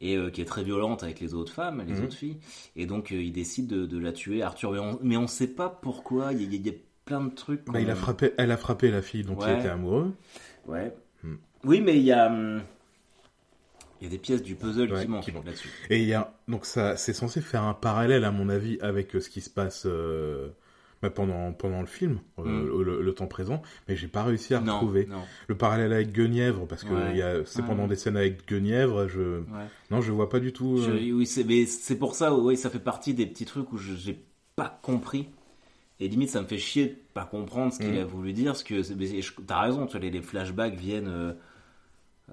Et 0.00 0.16
euh, 0.16 0.30
qui 0.30 0.40
est 0.40 0.44
très 0.44 0.62
violente 0.62 1.02
avec 1.02 1.18
les 1.18 1.34
autres 1.34 1.52
femmes, 1.52 1.82
les 1.84 1.94
Mhm. 1.94 2.04
autres 2.04 2.14
filles. 2.16 2.36
Et 2.76 2.86
donc, 2.86 3.10
euh, 3.10 3.20
il 3.20 3.32
décide 3.32 3.66
de, 3.66 3.84
de 3.84 3.98
la 3.98 4.12
tuer, 4.12 4.42
Arthur. 4.42 4.70
Mais 4.70 4.78
on, 4.78 4.98
mais 5.02 5.16
on 5.16 5.26
sait 5.26 5.48
pas 5.48 5.68
pourquoi. 5.68 6.32
Il 6.32 6.42
y, 6.42 6.44
a- 6.44 6.48
il 6.56 6.66
y 6.66 6.70
a 6.70 6.72
plein 7.04 7.20
de 7.24 7.34
trucs. 7.34 7.64
Bah, 7.66 7.80
il 7.80 7.90
a 7.90 7.96
frappé, 7.96 8.32
elle 8.38 8.52
a 8.52 8.56
frappé 8.56 8.90
la 8.92 9.02
fille 9.02 9.24
dont 9.24 9.36
il 9.40 9.58
était 9.58 9.68
amoureux. 9.68 10.12
Ouais. 10.68 10.94
Hmm. 11.24 11.34
Oui, 11.64 11.80
mais 11.80 11.96
il 11.96 12.04
y 12.04 12.12
a, 12.12 12.28
hum, 12.28 12.62
il 14.00 14.04
y 14.04 14.06
a 14.06 14.10
des 14.10 14.18
pièces 14.18 14.42
du 14.42 14.54
puzzle 14.54 14.92
Ouais, 14.92 15.02
qui 15.02 15.08
manquent 15.08 15.26
là-dessus. 15.44 15.68
Et 15.90 16.00
il 16.00 16.06
y 16.08 16.14
a 16.14 16.32
donc 16.46 16.64
ça, 16.64 16.96
c'est 16.96 17.12
censé 17.12 17.40
faire 17.40 17.64
un 17.64 17.74
parallèle 17.74 18.22
à 18.24 18.30
mon 18.30 18.48
avis 18.48 18.78
avec 18.80 19.16
euh, 19.16 19.20
ce 19.20 19.28
qui 19.28 19.40
se 19.40 19.50
passe 19.50 19.82
euh, 19.86 20.50
bah, 21.02 21.10
pendant 21.10 21.52
pendant 21.52 21.80
le 21.80 21.86
film, 21.86 22.18
euh, 22.38 22.42
Mm. 22.44 22.82
le, 22.82 23.02
le 23.02 23.12
temps 23.14 23.26
présent, 23.26 23.62
mais 23.88 23.94
j'ai 23.96 24.08
pas 24.08 24.22
réussi 24.24 24.54
à 24.54 24.60
retrouver 24.60 25.06
non. 25.06 25.22
le 25.46 25.56
parallèle 25.56 25.92
avec 25.92 26.12
Guenièvre 26.12 26.66
parce 26.66 26.82
que 26.84 26.92
Ouais. 26.92 27.42
c'est 27.46 27.60
Ouais. 27.60 27.66
pendant 27.66 27.86
des 27.86 27.96
scènes 27.96 28.16
avec 28.16 28.46
Guenièvre, 28.48 29.06
je 29.08 29.42
non 29.90 30.00
je 30.00 30.10
vois 30.12 30.28
pas 30.28 30.40
du 30.40 30.52
tout. 30.52 30.78
Je- 30.78 30.90
euh, 30.90 31.12
oui, 31.12 31.26
c'est, 31.26 31.44
mais 31.44 31.66
c'est 31.66 31.96
pour 31.98 32.14
ça, 32.14 32.34
oui, 32.34 32.56
ça 32.56 32.68
fait 32.70 32.78
partie 32.80 33.14
des 33.14 33.26
petits 33.26 33.44
trucs 33.44 33.72
où 33.72 33.76
je 33.76 33.94
j'ai 33.94 34.18
pas 34.56 34.78
compris. 34.82 35.28
Et 36.00 36.06
limite, 36.08 36.30
ça 36.30 36.40
me 36.40 36.46
fait 36.46 36.58
chier 36.58 36.86
de 36.86 36.96
pas 37.12 37.24
comprendre 37.24 37.72
ce 37.72 37.78
qu'il 37.80 37.94
Mm. 37.94 37.98
a 37.98 38.04
voulu 38.04 38.32
dire. 38.32 38.52
Parce 38.52 38.62
que 38.62 38.82
t'as 39.42 39.60
raison, 39.62 39.86
tu 39.86 39.92
vois, 39.92 40.00
les, 40.00 40.10
les 40.10 40.22
flashbacks 40.22 40.74
viennent 40.76 41.08
euh, 41.08 41.32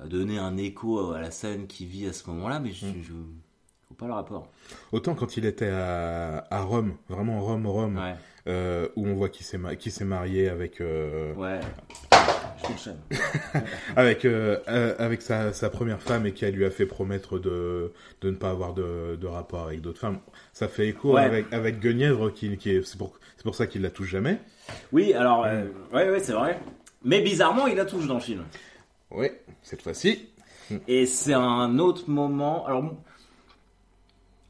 donner 0.05 0.37
un 0.37 0.57
écho 0.57 1.11
à 1.11 1.21
la 1.21 1.31
scène 1.31 1.67
qui 1.67 1.85
vit 1.85 2.05
à 2.05 2.13
ce 2.13 2.29
moment-là, 2.29 2.59
mais 2.59 2.71
je, 2.71 2.85
Mm. 2.85 2.93
je 3.03 3.13
vois 3.13 3.97
pas 3.97 4.07
le 4.07 4.13
rapport. 4.13 4.51
Autant 4.91 5.15
quand 5.15 5.37
il 5.37 5.45
était 5.45 5.69
à, 5.69 6.45
à 6.51 6.61
Rome, 6.63 6.95
vraiment 7.09 7.39
Rome 7.41 7.65
Rome, 7.65 7.97
Ouais, 7.97 8.15
euh, 8.47 8.87
où 8.95 9.07
on 9.07 9.15
voit 9.15 9.29
qu'il 9.29 9.45
s'est 9.45 9.57
ma- 9.57 9.75
qu'il 9.75 9.91
s'est 9.91 10.05
marié 10.05 10.49
avec 10.49 10.81
euh, 10.81 11.33
ouais. 11.35 11.59
Je 12.79 12.89
avec 13.95 14.25
euh, 14.25 14.95
avec 14.97 15.21
sa, 15.21 15.53
sa 15.53 15.69
première 15.69 16.01
femme 16.01 16.25
et 16.25 16.31
qui 16.33 16.45
lui 16.47 16.65
a 16.65 16.71
fait 16.71 16.85
promettre 16.87 17.37
de 17.37 17.91
de 18.21 18.29
ne 18.31 18.35
pas 18.35 18.49
avoir 18.49 18.73
de, 18.73 19.15
de 19.17 19.27
rapport 19.27 19.67
avec 19.67 19.81
d'autres 19.81 19.99
femmes. 19.99 20.19
Ça 20.51 20.67
fait 20.67 20.87
écho 20.87 21.13
Ouais. 21.13 21.21
avec 21.21 21.53
avec 21.53 21.79
Guenièvre 21.79 22.31
qui 22.31 22.57
qui 22.57 22.71
est 22.71 22.83
c'est 22.83 22.97
pour 22.97 23.19
c'est 23.37 23.43
pour 23.43 23.53
ça 23.55 23.67
qu'il 23.67 23.81
la 23.83 23.91
touche 23.91 24.09
jamais. 24.09 24.39
Oui, 24.91 25.13
alors, 25.13 25.41
ouais, 25.93 26.09
ouais, 26.09 26.19
c'est 26.19 26.33
vrai. 26.33 26.59
Mais 27.03 27.21
bizarrement, 27.21 27.67
il 27.67 27.75
la 27.75 27.85
touche 27.85 28.07
dans 28.07 28.15
le 28.15 28.19
film. 28.19 28.43
Oui, 29.11 29.27
cette 29.61 29.83
fois-ci. 29.83 30.27
Et 30.87 31.05
c'est 31.05 31.33
un 31.35 31.77
autre 31.77 32.09
moment. 32.09 32.65
Alors, 32.65 32.81
bon, 32.81 32.97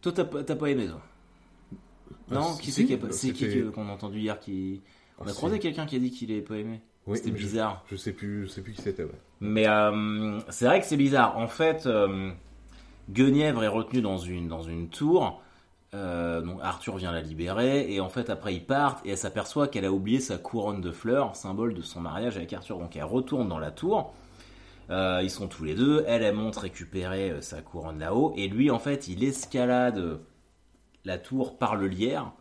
toi, 0.01 0.13
t'as 0.13 0.55
pas 0.55 0.67
aimé, 0.69 0.88
toi? 0.88 1.01
Non, 2.31 2.41
Ah, 2.53 2.57
qui 2.59 2.71
si, 2.71 2.71
c'est 2.71 2.85
qui 2.85 2.93
a 2.93 2.97
C'est 3.11 3.33
que- 3.33 3.69
qu'on 3.69 3.88
a 3.88 3.91
entendu 3.91 4.19
hier 4.19 4.39
qui. 4.39 4.81
On 5.19 5.23
Ah, 5.23 5.27
a 5.27 5.31
si. 5.31 5.35
croisé 5.38 5.59
quelqu'un 5.59 5.85
qui 5.85 5.95
a 5.95 5.99
dit 5.99 6.11
qu'il 6.11 6.31
avait 6.31 6.41
pas 6.41 6.55
aimé. 6.57 6.81
Oui, 7.07 7.17
C'était 7.17 7.31
mais 7.31 7.38
je- 7.38 7.43
bizarre. 7.45 7.83
Je, 7.91 7.95
sais 7.95 8.13
plus, 8.13 8.43
je 8.43 8.47
sais 8.47 8.61
plus 8.61 8.73
qui 8.73 8.81
c'était. 8.81 9.03
Ouais. 9.03 9.11
Mais 9.39 9.67
euh, 9.67 10.39
c'est 10.49 10.65
vrai 10.65 10.79
que 10.79 10.85
c'est 10.88 10.97
bizarre. 10.97 11.38
En 11.38 11.47
fait, 11.47 11.85
euh, 11.85 12.31
Guenièvre 13.11 13.63
est 13.63 13.67
retenu 13.67 14.01
dans 14.01 14.17
une, 14.17 14.47
dans 14.47 14.63
une 14.63 14.89
tour. 14.89 15.41
Euh, 15.93 16.41
donc 16.41 16.59
Arthur 16.63 16.97
vient 16.97 17.11
la 17.11 17.21
libérer. 17.21 17.93
Et 17.93 17.99
en 17.99 18.09
fait, 18.09 18.29
après, 18.31 18.55
ils 18.55 18.65
partent. 18.65 19.05
Et 19.05 19.11
elle 19.11 19.17
s'aperçoit 19.17 19.67
qu'elle 19.67 19.85
a 19.85 19.91
oublié 19.91 20.19
sa 20.19 20.38
couronne 20.39 20.81
de 20.81 20.91
fleurs, 20.91 21.35
symbole 21.35 21.73
de 21.75 21.81
son 21.83 22.01
mariage 22.01 22.38
avec 22.38 22.51
Arthur. 22.53 22.79
Donc 22.79 22.95
elle 22.95 23.03
retourne 23.03 23.47
dans 23.47 23.59
la 23.59 23.69
tour. 23.71 24.13
Euh, 24.89 25.21
ils 25.23 25.29
sont 25.31 25.47
tous 25.47 25.63
les 25.63 25.75
deux. 25.75 26.03
Elle, 26.07 26.23
elle 26.23 26.35
monte 26.35 26.57
récupérer 26.57 27.35
sa 27.41 27.61
couronne 27.61 27.99
là-haut. 27.99 28.33
Et 28.35 28.47
lui, 28.47 28.71
en 28.71 28.79
fait, 28.79 29.07
il 29.07 29.23
escalade 29.23 30.19
la 31.06 31.18
tour 31.18 31.58
par 31.58 31.76
le 31.76 31.88
lierre. 31.88 32.34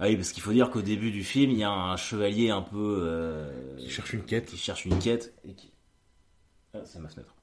Ah 0.00 0.06
oui, 0.06 0.16
parce 0.16 0.32
qu'il 0.32 0.42
faut 0.42 0.52
dire 0.52 0.70
qu'au 0.70 0.82
début 0.82 1.10
du 1.10 1.24
film, 1.24 1.50
il 1.50 1.58
y 1.58 1.64
a 1.64 1.70
un 1.70 1.96
chevalier 1.96 2.50
un 2.50 2.62
peu. 2.62 2.98
euh, 3.02 3.76
Qui 3.78 3.90
cherche 3.90 4.12
une 4.12 4.24
quête. 4.24 4.46
qui 4.46 4.56
cherche 4.56 4.84
une 4.84 4.98
quête 4.98 5.34
et 5.44 5.54
qui... 5.54 5.72
Ah, 6.74 6.80
c'est 6.84 6.98
ma 7.00 7.08
fenêtre. 7.08 7.34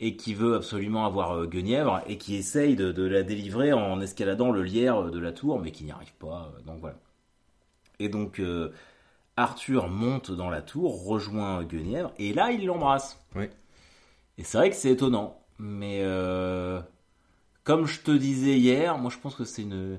Et 0.00 0.16
qui 0.16 0.34
veut 0.34 0.54
absolument 0.56 1.06
avoir 1.06 1.32
euh, 1.36 1.46
Guenièvre 1.46 2.02
et 2.06 2.18
qui 2.18 2.36
essaye 2.36 2.74
de, 2.76 2.92
de 2.92 3.02
la 3.04 3.22
délivrer 3.22 3.72
en 3.72 4.00
escaladant 4.00 4.50
le 4.50 4.62
lierre 4.62 5.10
de 5.10 5.18
la 5.18 5.32
tour, 5.32 5.60
mais 5.60 5.70
qui 5.70 5.84
n'y 5.84 5.92
arrive 5.92 6.14
pas. 6.14 6.52
euh, 6.56 6.62
Donc 6.62 6.80
voilà. 6.80 6.96
Et 8.00 8.08
donc 8.08 8.40
euh, 8.40 8.72
Arthur 9.36 9.88
monte 9.88 10.30
dans 10.32 10.50
la 10.50 10.62
tour, 10.62 11.04
rejoint 11.04 11.62
Guenièvre, 11.64 12.12
et 12.18 12.32
là 12.32 12.50
il 12.52 12.66
l'embrasse. 12.66 13.18
Oui. 13.36 13.46
Et 14.38 14.44
c'est 14.44 14.58
vrai 14.58 14.70
que 14.70 14.76
c'est 14.76 14.90
étonnant, 14.90 15.40
mais 15.58 16.00
comme 17.68 17.86
je 17.86 18.00
te 18.00 18.10
disais 18.10 18.58
hier, 18.58 18.96
moi 18.96 19.10
je 19.10 19.18
pense 19.18 19.34
que 19.34 19.44
c'est 19.44 19.60
une, 19.62 19.98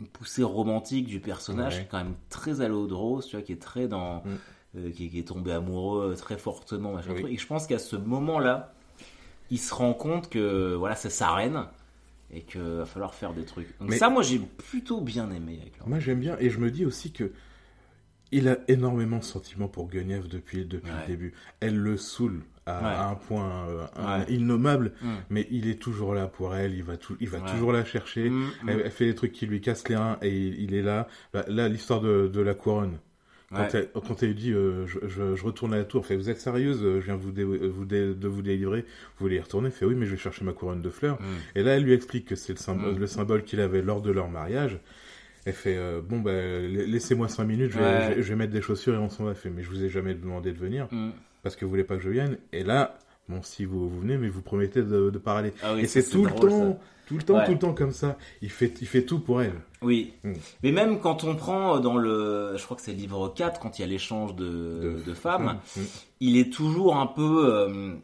une 0.00 0.06
poussée 0.08 0.42
romantique 0.42 1.06
du 1.06 1.18
personnage, 1.18 1.74
Ouais. 1.74 1.80
qui 1.80 1.86
est 1.86 1.88
quand 1.90 1.98
même 2.04 2.14
très 2.28 2.60
à 2.60 2.68
l'eau 2.68 2.86
de 2.86 2.92
rose, 2.94 3.26
tu 3.26 3.36
vois, 3.36 3.42
qui 3.42 3.52
est 3.52 3.62
très 3.62 3.88
dans, 3.88 4.16
Mm. 4.24 4.28
euh, 4.76 4.90
qui, 4.92 5.08
qui 5.10 5.18
est 5.18 5.26
tombé 5.28 5.50
amoureux 5.52 6.14
très 6.16 6.36
fortement, 6.36 6.92
machin 6.92 7.12
Oui. 7.14 7.20
truc. 7.22 7.32
Et 7.32 7.38
je 7.38 7.46
pense 7.46 7.66
qu'à 7.66 7.78
ce 7.78 7.96
moment-là, 7.96 8.74
il 9.50 9.58
se 9.58 9.72
rend 9.74 9.94
compte 9.94 10.28
que 10.28 10.74
voilà, 10.74 10.94
c'est 10.94 11.10
sa 11.10 11.32
reine 11.32 11.64
et 12.32 12.42
qu'il 12.42 12.60
va 12.60 12.84
falloir 12.84 13.14
faire 13.14 13.32
des 13.32 13.44
trucs. 13.44 13.76
Donc 13.80 13.88
Mais- 13.88 13.96
ça, 13.98 14.08
moi 14.10 14.22
j'ai 14.22 14.38
plutôt 14.38 15.00
bien 15.00 15.30
aimé 15.32 15.58
avec 15.62 15.78
leur... 15.78 15.88
Moi 15.88 15.98
j'aime 16.00 16.20
bien 16.20 16.36
et 16.38 16.50
je 16.50 16.58
me 16.60 16.70
dis 16.70 16.84
aussi 16.84 17.12
que 17.12 17.32
il 18.30 18.46
a 18.48 18.58
énormément 18.68 19.18
de 19.18 19.24
sentiments 19.24 19.66
pour 19.68 19.88
Guenièvre 19.88 20.28
depuis, 20.28 20.64
depuis 20.64 20.92
le 21.00 21.06
début. 21.08 21.32
Elle 21.58 21.76
le 21.76 21.96
saoule 21.96 22.44
à, 22.78 23.08
un 23.08 23.14
point 23.14 23.66
euh, 23.68 24.24
innommable, 24.28 24.92
mm. 25.02 25.08
mais 25.30 25.46
il 25.50 25.68
est 25.68 25.80
toujours 25.80 26.14
là 26.14 26.26
pour 26.26 26.54
elle, 26.54 26.74
il 26.74 26.82
va, 26.82 26.96
tout, 26.96 27.16
il 27.20 27.28
va 27.28 27.40
toujours 27.40 27.72
la 27.72 27.84
chercher, 27.84 28.30
mm, 28.30 28.50
mm. 28.62 28.68
Elle, 28.68 28.90
fait 28.90 29.06
des 29.06 29.14
trucs 29.14 29.32
qui 29.32 29.46
lui 29.46 29.60
cassent 29.60 29.88
les 29.88 29.96
reins 29.96 30.18
et 30.22 30.36
il, 30.36 30.74
est 30.74 30.82
là. 30.82 31.08
Bah, 31.32 31.44
là, 31.48 31.68
l'histoire 31.68 32.00
de, 32.00 32.28
de, 32.32 32.40
la 32.40 32.54
couronne. 32.54 32.98
Quand, 33.52 33.74
elle, 33.74 33.88
quand 33.92 34.22
elle 34.22 34.36
dit 34.36 34.52
euh, 34.52 34.86
je, 34.86 34.98
je, 35.08 35.44
retourne 35.44 35.74
à 35.74 35.78
la 35.78 35.84
tour, 35.84 36.06
fait 36.06 36.16
vous 36.16 36.30
êtes 36.30 36.40
sérieuse, 36.40 36.82
je 36.82 37.00
viens 37.00 37.16
vous, 37.16 37.32
vous 37.32 37.84
de 37.84 38.28
vous 38.28 38.42
délivrer, 38.42 38.82
vous 38.82 39.24
voulez 39.24 39.36
y 39.36 39.40
retourner, 39.40 39.70
fait 39.70 39.84
oui 39.84 39.96
mais 39.96 40.06
je 40.06 40.12
vais 40.12 40.16
chercher 40.16 40.44
ma 40.44 40.52
couronne 40.52 40.80
de 40.80 40.90
fleurs. 40.90 41.18
Et 41.56 41.64
là 41.64 41.72
elle 41.72 41.82
lui 41.82 41.92
explique 41.92 42.26
que 42.26 42.36
c'est 42.36 42.52
le 42.52 42.58
symbole, 42.58 42.96
le 42.96 43.06
symbole 43.08 43.42
qu'il 43.42 43.60
avait 43.60 43.82
lors 43.82 44.02
de 44.02 44.12
leur 44.12 44.28
mariage. 44.28 44.78
Elle 45.46 45.54
fait 45.54 45.76
euh, 45.76 46.00
bon 46.00 46.20
bah 46.20 46.32
laissez-moi 46.32 47.28
cinq 47.28 47.44
minutes, 47.44 47.72
je 47.72 47.78
vais, 47.78 48.22
je, 48.22 48.28
vais, 48.28 48.36
mettre 48.36 48.52
des 48.52 48.62
chaussures 48.62 48.94
et 48.94 48.98
on 48.98 49.08
s'en 49.08 49.24
va. 49.24 49.34
fait 49.34 49.50
mais 49.50 49.62
je 49.62 49.70
vous 49.70 49.82
ai 49.82 49.88
jamais 49.88 50.14
demandé 50.14 50.52
de 50.52 50.58
venir 50.58 50.86
parce 51.42 51.56
que 51.56 51.64
vous 51.64 51.70
voulez 51.70 51.84
pas 51.84 51.96
que 51.96 52.02
je 52.02 52.10
vienne. 52.10 52.38
Et 52.52 52.62
là, 52.62 52.98
bon, 53.28 53.42
si 53.42 53.64
vous, 53.64 53.88
vous 53.88 54.00
venez, 54.00 54.18
mais 54.18 54.28
vous 54.28 54.42
promettez 54.42 54.82
de, 54.82 55.10
de 55.10 55.18
parler. 55.18 55.52
Ah 55.62 55.74
et 55.78 55.86
c'est 55.86 56.02
tout, 56.02 56.24
le 56.24 56.30
temps, 56.30 56.78
tout 57.06 57.16
le 57.16 57.22
temps, 57.22 57.44
tout 57.44 57.52
le 57.52 57.58
temps 57.58 57.74
comme 57.74 57.92
ça. 57.92 58.16
Il 58.42 58.50
fait, 58.50 58.74
il 58.80 58.86
fait 58.86 59.02
tout 59.02 59.20
pour 59.20 59.42
elle. 59.42 59.60
Oui. 59.82 60.14
Mm. 60.22 60.32
Mais 60.62 60.72
même 60.72 61.00
quand 61.00 61.24
on 61.24 61.34
prend 61.36 61.80
dans 61.80 61.96
le, 61.96 62.54
je 62.56 62.64
crois 62.64 62.76
que 62.76 62.82
c'est 62.82 62.92
livre 62.92 63.32
4, 63.34 63.60
quand 63.60 63.78
il 63.78 63.82
y 63.82 63.84
a 63.84 63.88
l'échange 63.88 64.36
de, 64.36 64.98
de, 65.04 65.14
femmes, 65.14 65.58
mm. 65.76 65.80
il 66.20 66.36
est 66.36 66.52
toujours 66.52 66.96
un 66.96 67.06
peu, 67.06 67.52
euh, 67.52 67.94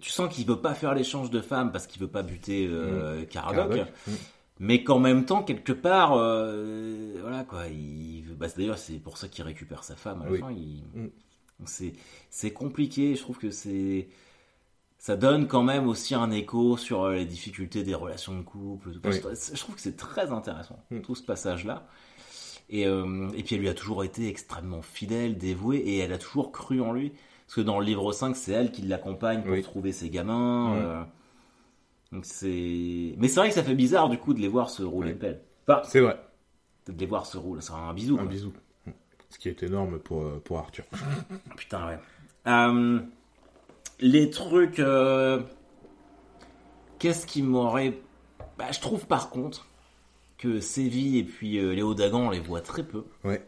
tu 0.00 0.10
sens 0.10 0.32
qu'il 0.32 0.46
veut 0.46 0.60
pas 0.60 0.74
faire 0.74 0.94
l'échange 0.94 1.30
de 1.30 1.40
femmes 1.40 1.72
parce 1.72 1.86
qu'il 1.86 2.00
veut 2.00 2.08
pas 2.08 2.22
buter 2.22 2.68
euh, 2.70 3.22
mm. 3.22 4.12
Mais 4.60 4.84
qu'en 4.84 4.98
même 4.98 5.24
temps, 5.24 5.42
quelque 5.42 5.72
part, 5.72 6.12
euh, 6.14 7.16
voilà 7.20 7.44
quoi, 7.44 7.66
il, 7.66 8.24
bah, 8.36 8.46
d'ailleurs 8.56 8.78
c'est 8.78 8.98
pour 8.98 9.16
ça 9.16 9.28
qu'il 9.28 9.44
récupère 9.44 9.82
sa 9.82 9.96
femme 9.96 10.22
à 10.22 10.30
la 10.30 10.38
fin. 10.38 10.52
Il, 10.52 10.82
c'est 11.68 12.52
compliqué. 12.52 13.14
Je 13.14 13.20
trouve 13.22 13.38
que 13.38 13.50
c'est 13.50 14.08
ça 15.02 15.16
donne 15.16 15.48
quand 15.48 15.64
même 15.64 15.88
aussi 15.88 16.14
un 16.14 16.30
écho 16.30 16.76
sur 16.76 17.02
euh, 17.02 17.14
les 17.16 17.24
difficultés 17.24 17.82
des 17.82 17.92
relations 17.92 18.38
de 18.38 18.42
couple. 18.42 18.92
Je 18.92 19.58
trouve 19.58 19.74
que 19.74 19.80
c'est 19.80 19.96
très 19.96 20.30
intéressant, 20.30 20.78
mm. 20.92 21.00
tout 21.00 21.16
ce 21.16 21.24
passage-là. 21.24 21.88
Et, 22.70 22.86
euh, 22.86 23.28
et, 23.34 23.42
puis 23.42 23.56
elle 23.56 23.62
lui 23.62 23.68
a 23.68 23.74
toujours 23.74 24.04
été 24.04 24.28
extrêmement 24.28 24.80
fidèle, 24.80 25.36
dévouée, 25.36 25.78
et 25.78 25.98
elle 25.98 26.12
a 26.12 26.18
toujours 26.18 26.52
cru 26.52 26.80
en 26.80 26.92
lui. 26.92 27.10
Parce 27.46 27.56
que 27.56 27.60
dans 27.62 27.80
le 27.80 27.84
livre 27.84 28.12
5, 28.12 28.36
c'est 28.36 28.52
elle 28.52 28.70
qui 28.70 28.82
l'accompagne 28.82 29.42
pour 29.42 29.60
trouver 29.64 29.90
ses 29.90 30.08
gamins. 30.08 30.68
Mm. 30.68 30.78
Euh. 30.78 31.02
donc 32.12 32.24
c'est... 32.24 33.16
Mais 33.18 33.26
c'est 33.26 33.40
vrai 33.40 33.48
que 33.48 33.56
ça 33.56 33.64
fait 33.64 33.74
bizarre 33.74 34.08
du 34.08 34.18
coup 34.18 34.34
de 34.34 34.40
les 34.40 34.46
voir 34.46 34.70
se 34.70 34.84
rouler 34.84 35.14
pelle. 35.14 35.40
c'est 35.82 35.98
vrai. 35.98 36.16
De 36.86 36.92
les 36.92 37.06
voir 37.06 37.26
se 37.26 37.38
rouler, 37.38 37.60
c'est 37.60 37.72
un 37.72 37.92
bisou. 37.92 38.20
Un 38.20 38.26
bisou. 38.26 38.52
Ce 39.32 39.38
qui 39.38 39.48
est 39.48 39.62
énorme 39.62 39.98
pour, 39.98 40.24
euh, 40.24 40.42
pour 40.44 40.58
Arthur. 40.58 40.84
Putain, 41.56 41.86
ouais. 41.88 41.98
Euh, 42.46 43.00
les 43.98 44.28
trucs. 44.28 44.78
Euh, 44.78 45.40
qu'est-ce 46.98 47.26
qui 47.26 47.42
m'aurait. 47.42 47.98
Bah, 48.58 48.70
je 48.70 48.80
trouve 48.80 49.06
par 49.06 49.30
contre 49.30 49.66
que 50.36 50.60
Séville 50.60 51.16
et 51.16 51.24
puis 51.24 51.52
Léo 51.52 51.94
Dagan, 51.94 52.26
on 52.26 52.30
les 52.30 52.40
voit 52.40 52.60
très 52.60 52.82
peu. 52.82 53.06
Ouais. 53.24 53.42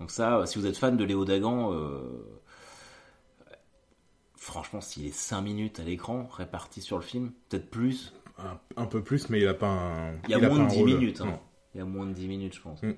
Donc, 0.00 0.10
ça, 0.10 0.46
si 0.46 0.58
vous 0.58 0.66
êtes 0.66 0.78
fan 0.78 0.96
de 0.96 1.04
Léo 1.04 1.26
Dagan. 1.26 1.72
Franchement, 4.36 4.80
s'il 4.80 5.06
est 5.06 5.14
5 5.14 5.40
minutes 5.42 5.80
à 5.80 5.84
l'écran, 5.84 6.28
réparti 6.30 6.80
sur 6.80 6.96
le 6.96 7.02
film, 7.02 7.32
peut-être 7.48 7.70
plus. 7.70 8.14
Un, 8.76 8.86
peu 8.86 9.02
plus, 9.02 9.28
mais 9.28 9.40
il 9.40 9.48
a 9.48 9.54
pas 9.54 9.68
un. 9.68 10.12
Il 10.24 10.30
y 10.30 10.34
a, 10.34 10.48
moins 10.48 10.64
de 10.64 10.70
10 10.70 10.82
minutes. 10.82 11.20
Hein. 11.20 11.38
Il 11.74 11.78
y 11.78 11.80
a 11.80 11.84
moins 11.84 12.06
de 12.06 12.12
10 12.12 12.28
minutes, 12.28 12.54
je 12.54 12.60
pense. 12.60 12.82
Mm. 12.82 12.92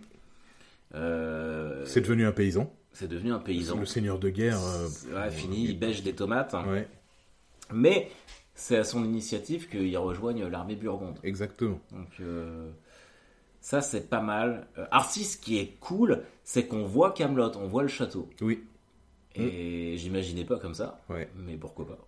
Euh, 0.95 1.85
c'est 1.85 2.01
devenu 2.01 2.27
un 2.27 2.33
paysan. 2.33 2.73
C'est 2.93 3.09
devenu 3.09 3.33
un 3.33 3.39
paysan. 3.39 3.79
Le 3.79 3.87
seigneur 3.87 4.19
de 4.19 4.31
guerre. 4.31 4.59
Euh, 5.13 5.31
fini, 5.31 5.65
il 5.65 5.79
bêche 5.79 6.03
des 6.03 6.15
tomates. 6.15 6.55
Mais 7.73 8.11
c'est 8.55 8.77
à 8.77 8.85
son 8.85 9.05
initiative 9.05 9.69
qu'il 9.69 9.97
rejoigne 9.99 10.47
l'armée 10.47 10.77
burgonde. 10.77 11.19
Exactement. 11.25 11.81
Donc 11.91 12.09
euh, 12.21 12.71
ça 13.61 13.81
c'est 13.81 14.09
pas 14.09 14.23
mal. 14.23 14.67
Arcis, 14.91 15.25
ce 15.25 15.37
qui 15.37 15.59
est 15.59 15.77
cool, 15.81 16.23
c'est 16.45 16.67
qu'on 16.67 16.85
voit 16.85 17.13
Camelot, 17.13 17.57
on 17.57 17.67
voit 17.67 17.83
le 17.83 17.89
château. 17.89 18.31
Oui. 18.41 18.65
Et 19.35 19.99
j'imaginais 19.99 20.45
pas 20.45 20.59
comme 20.59 20.75
ça. 20.75 21.03
Ouais. 21.11 21.29
Mais 21.37 21.57
pourquoi 21.57 21.87
pas 21.87 21.99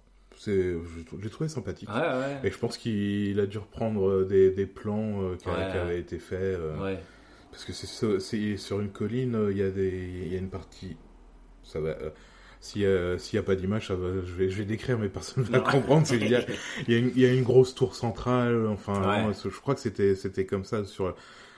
j'ai 0.47 1.31
trouvé 1.33 1.49
sympathique 1.49 1.89
et 2.45 2.51
je 2.53 2.59
pense 2.59 2.79
qu'il 2.79 3.41
a 3.41 3.47
dû 3.47 3.59
reprendre 3.59 4.25
des, 4.25 4.53
des 4.53 4.67
plans 4.67 5.35
qui, 5.37 5.49
avaient 5.49 5.99
été 5.99 6.21
faits 6.21 6.57
ouais. 6.81 7.01
Parce 7.59 7.67
que 7.67 8.21
c'est 8.21 8.57
sur 8.57 8.79
une 8.79 8.91
colline, 8.91 9.35
euh, 9.35 9.51
il 9.51 9.59
y, 9.59 9.63
a 9.65 9.71
des, 9.71 9.89
il 10.27 10.33
y 10.33 10.37
a 10.37 10.39
une 10.39 10.49
partie. 10.49 10.97
Ça 11.65 11.81
va. 11.81 11.89
Euh, 11.89 12.11
s'il 12.61 12.83
n'y 12.83 13.39
a, 13.39 13.43
pas 13.43 13.57
d'image, 13.57 13.89
je 13.89 13.95
vais, 13.95 14.49
je 14.49 14.59
vais 14.59 14.65
décrire, 14.65 14.97
mais 14.97 15.09
personne 15.09 15.43
ne 15.43 15.49
va 15.49 15.59
comprendre. 15.59 16.07
Il 16.13 16.29
y, 16.29 16.37
a, 16.37 16.43
il, 16.87 17.19
y 17.19 17.27
a 17.27 17.33
une, 17.33 17.43
grosse 17.43 17.75
tour 17.75 17.97
centrale. 17.97 18.65
Enfin, 18.69 19.33
je 19.33 19.61
crois 19.61 19.75
que 19.75 19.81
c'était 19.81 20.47
comme 20.47 20.63
ça 20.63 20.85
sur 20.85 21.17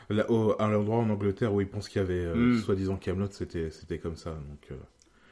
là, 0.08 0.26
à 0.58 0.68
l'endroit 0.68 0.96
en 0.96 1.10
Angleterre 1.10 1.52
où 1.52 1.60
ils 1.60 1.68
pensent 1.68 1.90
qu'il 1.90 2.00
y 2.00 2.04
avait 2.04 2.24
euh, 2.24 2.34
hmm. 2.34 2.60
soi-disant 2.60 2.96
Camelot, 2.96 3.28
c'était 3.30 3.98
comme 3.98 4.16
ça. 4.16 4.30
Donc. 4.30 4.78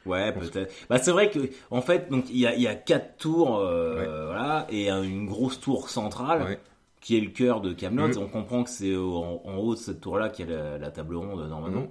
Ouais, 0.04 0.34
peut-être. 0.34 0.74
Bah, 0.90 0.98
c'est 0.98 1.12
vrai 1.12 1.30
que, 1.30 1.38
en 1.70 1.80
fait, 1.80 2.10
donc 2.10 2.26
il 2.28 2.40
y 2.40 2.46
a, 2.46 2.54
il 2.54 2.60
y 2.60 2.68
a 2.68 2.74
quatre 2.74 3.16
tours, 3.16 3.56
voilà, 3.56 4.66
et 4.68 4.90
une 4.90 5.24
grosse 5.24 5.60
tour 5.60 5.88
centrale. 5.88 6.42
Ouais 6.42 6.58
qui 7.00 7.16
est 7.16 7.20
le 7.20 7.30
cœur 7.30 7.60
de 7.60 7.72
Camelot. 7.72 8.08
Mm. 8.08 8.18
On 8.18 8.28
comprend 8.28 8.64
que 8.64 8.70
c'est 8.70 8.96
en, 8.96 9.56
haut 9.58 9.74
de 9.74 9.78
cette 9.78 10.00
tour-là 10.00 10.28
qu'il 10.28 10.48
y 10.48 10.52
a 10.52 10.78
la, 10.78 10.90
table 10.90 11.16
ronde 11.16 11.48
normalement. 11.48 11.82
Mm. 11.82 11.88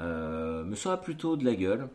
Euh, 0.00 0.64
mais 0.64 0.76
ça 0.76 0.92
a 0.92 0.96
plutôt 0.96 1.36
de 1.36 1.44
la 1.44 1.54
gueule. 1.54 1.88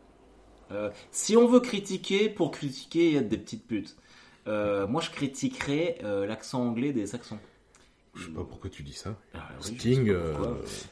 Euh, 0.70 0.90
si 1.10 1.36
on 1.36 1.46
veut 1.46 1.60
critiquer, 1.60 2.28
pour 2.28 2.50
critiquer, 2.50 3.08
il 3.08 3.14
y 3.14 3.18
a 3.18 3.22
des 3.22 3.38
petites 3.38 3.66
putes. 3.66 3.96
Euh, 4.48 4.86
moi, 4.86 5.00
je 5.00 5.10
critiquerais 5.10 5.98
l'accent 6.26 6.62
anglais 6.62 6.92
des 6.92 7.06
Saxons. 7.06 7.38
Je 8.14 8.26
sais 8.26 8.30
pas 8.30 8.44
pourquoi 8.44 8.68
tu 8.68 8.82
dis 8.82 8.92
ça. 8.92 9.16
Ah, 9.34 9.48
Sting. 9.60 10.14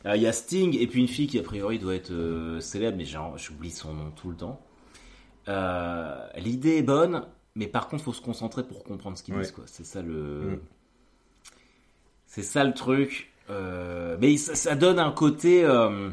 Il 0.05 0.23
y 0.23 0.27
a 0.27 0.33
Sting 0.33 0.77
et 0.79 0.87
puis 0.87 1.01
une 1.01 1.09
fille 1.09 1.27
qui 1.27 1.39
a 1.39 1.43
priori 1.43 1.79
doit 1.79 1.95
être 1.95 2.59
célèbre, 2.61 2.97
mais 2.97 3.05
j'oublie 3.37 3.71
son 3.71 3.95
nom 3.95 4.11
tout 4.11 4.31
le 4.31 4.37
temps. 4.37 4.65
L'idée 6.37 6.77
est 6.77 6.83
bonne, 6.83 7.27
mais 7.55 7.67
par 7.67 7.89
contre, 7.89 8.05
faut 8.05 8.13
se 8.13 8.23
concentrer 8.23 8.67
pour 8.67 8.85
comprendre 8.85 9.19
ce 9.19 9.23
qu'ils 9.23 9.37
disent. 9.37 9.55
C'est 9.67 9.85
ça 9.85 10.03
le. 10.03 10.13
Mm. 10.13 10.61
C'est 12.31 12.45
ça 12.45 12.63
le 12.63 12.73
truc. 12.73 13.33
Euh, 13.51 14.17
mais 14.21 14.37
ça, 14.37 14.77
donne 14.77 15.01
un 15.01 15.11
côté. 15.11 15.65
Euh, 15.65 16.11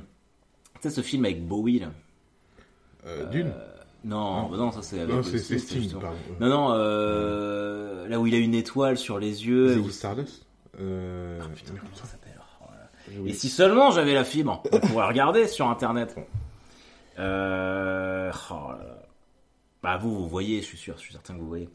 tu 0.81 0.81
sais, 0.81 0.89
ce 0.89 1.01
film 1.01 1.25
avec 1.25 1.47
Bowie, 1.47 1.79
là. 1.79 1.91
Euh, 3.05 3.25
Dune 3.27 3.53
non, 4.03 4.49
non, 4.49 4.71
ça 4.71 4.81
c'est 4.81 5.01
avec. 5.01 5.15
Non, 5.15 5.21
c'est 5.21 5.37
Steve, 5.37 5.93
Non, 6.39 6.49
non, 6.49 6.69
là 8.07 8.19
où 8.19 8.25
il 8.25 8.33
a 8.33 8.37
une 8.37 8.55
étoile 8.55 8.97
sur 8.97 9.19
les 9.19 9.45
yeux. 9.45 9.73
Ziggy 9.75 9.91
Stardust 9.91 10.43
ah, 10.73 11.47
putain, 11.55 11.73
comment 11.75 11.95
ça 11.95 12.05
s'appelle 12.05 12.39
oh 12.39 13.25
Et 13.25 13.33
si 13.33 13.49
seulement 13.49 13.89
j'avais 13.89 14.13
la 14.13 14.23
fibre, 14.23 14.61
on 14.71 14.79
pourrait 14.79 15.07
regarder 15.07 15.47
sur 15.47 15.67
internet. 15.67 16.15
Euh... 17.17 18.31
Oh 18.51 18.71
bah, 19.81 19.97
vous, 19.97 20.15
vous 20.15 20.27
voyez, 20.27 20.61
je 20.61 20.67
suis 20.67 20.77
sûr, 20.77 20.95
je 20.97 21.01
suis 21.01 21.13
certain 21.13 21.33
que 21.33 21.39
vous 21.39 21.47
voyez. 21.47 21.69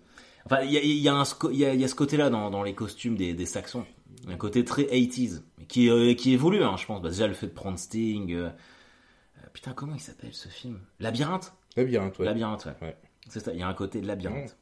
Enfin, 0.46 0.61
il 0.62 0.70
y 0.70 0.76
a, 0.76 0.81
y, 0.81 1.09
a 1.09 1.74
y 1.74 1.85
a, 1.85 1.88
ce 1.88 1.94
côté-là 1.94 2.31
dans, 2.31 2.50
dans, 2.50 2.62
les 2.62 2.74
costumes 2.74 3.16
des, 3.16 3.35
des 3.35 3.46
Saxons. 3.46 3.85
Un 4.29 4.37
côté 4.37 4.65
très 4.65 4.85
80s, 4.85 5.43
qui, 5.69 5.91
euh, 5.91 6.15
qui 6.15 6.33
évolue, 6.33 6.63
hein, 6.63 6.77
je 6.77 6.87
pense. 6.87 7.03
Bah, 7.03 7.09
déjà, 7.09 7.27
le 7.27 7.35
fait 7.35 7.49
de 7.49 7.53
prendre 7.53 7.79
Sting. 7.79 8.33
Euh, 8.33 8.49
euh, 8.49 9.47
putain, 9.53 9.73
comment 9.73 9.95
il 9.95 10.01
s'appelle 10.01 10.33
ce 10.33 10.49
film? 10.49 10.79
Labyrinthe? 11.01 11.53
Labyrinthe, 11.77 12.19
ouais. 12.19 12.27
Labyrinthe, 12.27 12.67
ouais. 12.67 12.97
C'est 13.29 13.41
ça, 13.41 13.53
il 13.53 13.61
y 13.61 13.63
a 13.63 13.69
un 13.69 13.75
côté 13.75 14.01
de 14.01 14.07
labyrinthe. 14.07 14.57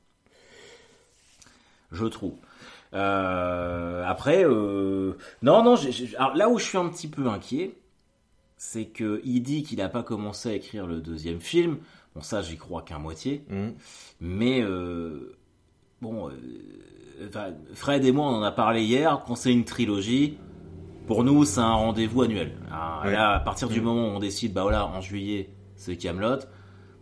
Je 1.93 2.07
trouve. 2.07 2.37
après, 2.93 4.45
non, 4.45 5.15
non, 5.43 5.75
alors 6.17 6.37
là 6.37 6.49
où 6.49 6.59
je 6.59 6.65
suis 6.65 6.79
un 6.79 6.89
petit 6.89 7.09
peu 7.09 7.27
inquiet, 7.27 7.75
c'est 8.57 8.87
que 8.87 9.21
il 9.25 9.41
dit 9.41 9.63
qu'il 9.63 9.79
n'a 9.79 9.89
pas 9.89 10.03
commencé 10.03 10.51
à 10.51 10.53
écrire 10.53 10.87
le 10.87 11.01
deuxième 11.01 11.41
film. 11.41 11.79
Bon, 12.15 12.23
ça, 12.23 12.43
j'y 12.43 12.57
crois 12.57 12.83
qu'à 12.83 12.99
moitié. 12.99 13.45
Mmh. 13.49 13.71
Mais, 14.21 14.63
bon, 16.01 16.31
Fred 17.75 18.05
et 18.05 18.13
moi, 18.13 18.27
on 18.27 18.37
en 18.37 18.43
a 18.43 18.53
parlé 18.53 18.83
hier. 18.83 19.23
Quand 19.27 19.35
c'est 19.35 19.53
une 19.53 19.65
trilogie, 19.65 20.39
pour 21.07 21.25
nous, 21.25 21.45
c'est 21.45 21.61
un 21.61 21.75
rendez-vous 21.75 22.23
annuel. 22.23 22.57
Ah, 22.71 23.03
là, 23.05 23.31
à 23.37 23.41
partir 23.41 23.69
du 23.69 23.81
mm. 23.81 23.85
moment 23.85 24.03
où 24.09 24.11
on 24.11 24.19
décide, 24.19 24.53
bah 24.53 24.63
voilà, 24.63 24.87
en 24.87 25.01
juillet, 25.01 25.51
c'est 25.77 25.97
Camelot. 25.97 26.39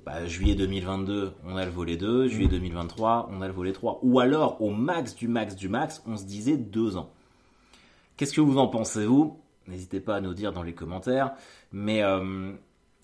Bah, 0.04 0.26
juillet 0.26 0.54
2022, 0.54 1.32
on 1.44 1.56
a 1.56 1.64
le 1.64 1.70
volet 1.70 1.96
2. 1.96 2.28
Juillet 2.28 2.48
2023, 2.48 3.28
mm. 3.30 3.36
on 3.36 3.42
a 3.42 3.46
le 3.46 3.52
volet 3.52 3.72
3. 3.72 4.00
Ou 4.02 4.20
alors, 4.20 4.60
au 4.62 4.70
max 4.70 5.14
du 5.14 5.28
max 5.28 5.54
du 5.56 5.68
max, 5.68 6.02
on 6.06 6.16
se 6.16 6.24
disait 6.24 6.56
deux 6.56 6.96
ans. 6.96 7.10
Qu'est-ce 8.16 8.34
que 8.34 8.40
vous 8.40 8.58
en 8.58 8.66
pensez, 8.66 9.06
vous? 9.06 9.40
N'hésitez 9.66 10.00
pas 10.00 10.16
à 10.16 10.20
nous 10.20 10.34
dire 10.34 10.52
dans 10.52 10.62
les 10.62 10.72
commentaires. 10.72 11.32
Mais 11.72 12.02
euh, 12.02 12.52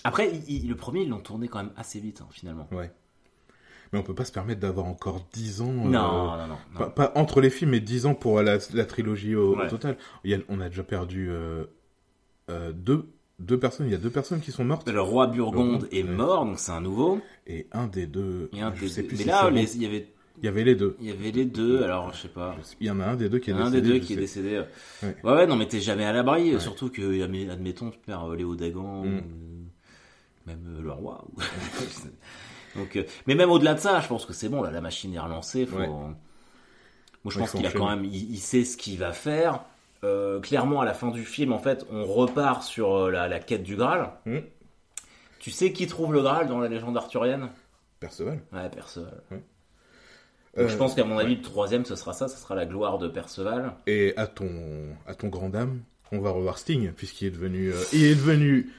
après, 0.03 0.33
le 0.49 0.75
premier, 0.75 1.03
ils 1.03 1.09
l'ont 1.09 1.21
tourné 1.21 1.49
quand 1.49 1.59
même 1.59 1.73
assez 1.77 2.01
vite, 2.01 2.23
hein, 2.23 2.29
finalement. 2.31 2.67
Ouais 2.73 2.91
mais 3.93 3.99
on 3.99 4.03
peut 4.03 4.15
pas 4.15 4.25
se 4.25 4.33
permettre 4.33 4.61
d'avoir 4.61 4.87
encore 4.87 5.27
10 5.33 5.61
ans. 5.63 5.73
Non, 5.73 6.35
euh, 6.35 6.47
non, 6.47 6.57
non, 6.81 6.91
Pas, 6.91 7.13
entre 7.15 7.41
les 7.41 7.51
films, 7.51 7.71
mais 7.73 7.81
10 7.81 8.07
ans 8.07 8.15
pour 8.15 8.41
la, 8.43 8.59
trilogie 8.59 9.35
au, 9.35 9.57
total. 9.69 9.97
on 10.49 10.61
a 10.61 10.69
déjà 10.69 10.83
perdu 10.83 11.27
2 11.27 11.69
euh, 12.51 12.73
deux 12.73 13.09
deux 13.41 13.59
personnes, 13.59 13.87
il 13.89 13.93
y 13.93 13.97
a 13.97 13.99
deux 13.99 14.11
personnes 14.11 14.41
qui 14.41 14.53
sont 14.53 14.65
mortes. 14.65 14.89
Le 14.89 15.01
roi 15.01 15.27
Burgonde 15.27 15.89
est 15.91 16.05
mort, 16.05 16.47
donc 16.47 16.61
c'est 16.61 16.71
un 16.71 16.81
nouveau. 16.81 17.21
Et 17.49 17.67
un 17.73 17.89
des 17.89 18.07
deux. 18.07 18.49
Et 18.53 18.61
un 18.61 18.73
je 18.73 18.83
des 18.83 18.89
sais 18.89 19.03
deux- 19.03 19.09
plus 19.09 19.17
Mais 19.17 19.23
si 19.25 19.29
là, 19.29 19.51
bon. 19.51 19.57
il 19.57 19.83
y 19.83 19.87
avait, 19.87 20.09
Il 20.39 20.45
y 20.45 20.49
avait 20.49 20.63
les 20.63 20.77
deux. 20.77 20.97
il 21.01 21.07
y 21.09 21.11
avait 21.11 21.33
les 21.33 21.45
deux. 21.45 21.83
Alors, 21.83 22.13
je 22.15 22.23
sais 22.23 22.29
pas. 22.29 22.55
Il 22.81 22.87
y 22.87 22.91
en 22.93 23.01
a 23.01 23.05
un 23.07 23.17
des 23.17 23.29
deux 23.29 23.41
qui 23.41 23.51
est 23.51 23.55
Il 23.55 23.57
y 23.59 23.61
a 23.61 23.65
un 23.65 23.71
décédé. 23.71 23.89
des 23.89 23.99
deux 23.99 24.05
qui 24.07 24.13
est 24.13 24.17
décédé. 24.17 24.63
Ouais. 25.03 25.17
Ouais, 25.25 25.33
ouais, 25.33 25.47
non, 25.49 25.57
mais 25.57 25.67
t'es 25.67 25.81
jamais 25.81 26.05
à 26.05 26.13
l'abri. 26.13 26.55
Ouais. 26.55 26.61
Surtout 26.61 26.91
que, 26.91 27.23
admettons, 27.51 27.91
tu 27.91 27.99
perds 27.99 28.31
euh, 28.31 28.37
Léo 28.37 28.55
Dagan, 28.55 29.05
Mm. 29.05 29.19
ou 29.19 30.47
même 30.47 30.65
euh, 30.79 30.81
le 30.83 30.93
roi. 30.93 31.25
ou- 31.33 31.41
Donc, 32.77 32.97
euh, 32.97 33.05
mais 33.27 33.35
même 33.35 33.51
au-delà 33.51 33.75
de 33.75 33.81
ça, 33.81 34.01
je 34.01 34.09
pense 34.09 34.27
que 34.27 34.33
c'est 34.33 34.49
bon. 34.49 34.63
Là, 34.63 34.71
la 34.71 34.81
machine 34.81 35.15
est 35.15 35.19
relancée. 35.19 35.67
Faut... 35.67 35.79
Ouais. 35.79 35.87
Moi, 35.87 36.15
je 37.27 37.39
Ouais, 37.39 37.41
pense 37.45 37.53
qu'il 37.53 37.67
a 37.67 37.71
quand 37.73 37.89
même, 37.89 38.05
il, 38.05 38.33
il 38.33 38.39
sait 38.39 38.65
ce 38.65 38.77
qu'il 38.77 38.99
va 38.99 39.13
faire. 39.13 39.61
Euh, 40.03 40.41
clairement, 40.41 40.81
à 40.83 40.85
la 40.85 40.93
fin 40.93 41.11
du 41.11 41.25
film, 41.25 41.53
en 41.53 41.59
fait, 41.59 41.87
on 41.91 42.05
repart 42.05 42.63
sur 42.63 42.95
euh, 42.95 43.11
la, 43.11 43.29
la 43.29 43.41
quête 43.41 43.63
du 43.63 43.77
Graal. 43.77 44.11
Mm. 44.27 44.39
Tu 45.39 45.51
sais 45.51 45.73
qui 45.73 45.87
trouve 45.87 46.13
le 46.13 46.21
Graal 46.21 46.47
dans 46.49 46.59
la 46.59 46.69
légende 46.69 46.97
arthurienne? 46.97 47.49
Perceval. 48.01 48.41
Ouais, 48.53 48.69
Perceval. 48.69 49.23
Donc, 50.57 50.69
je 50.69 50.77
pense 50.77 50.95
qu'à 50.95 51.05
mon 51.05 51.19
avis, 51.19 51.31
ouais. 51.31 51.37
le 51.37 51.43
troisième, 51.43 51.85
ce 51.85 51.97
sera 51.97 52.13
ça, 52.13 52.29
ce 52.29 52.37
sera 52.39 52.55
la 52.55 52.67
gloire 52.67 52.99
de 52.99 53.09
Perceval. 53.09 53.73
Et 53.87 54.13
à 54.17 54.27
ton, 54.27 54.51
à 55.07 55.15
ton 55.15 55.29
grand 55.29 55.49
dame, 55.49 55.81
on 56.13 56.21
va 56.21 56.31
revoir 56.31 56.59
Sting, 56.59 56.93
puisqu'il 56.93 57.27
est 57.29 57.31
devenu, 57.31 57.73
euh, 57.73 57.83
il 57.93 58.05
est 58.05 58.15
devenu, 58.15 58.71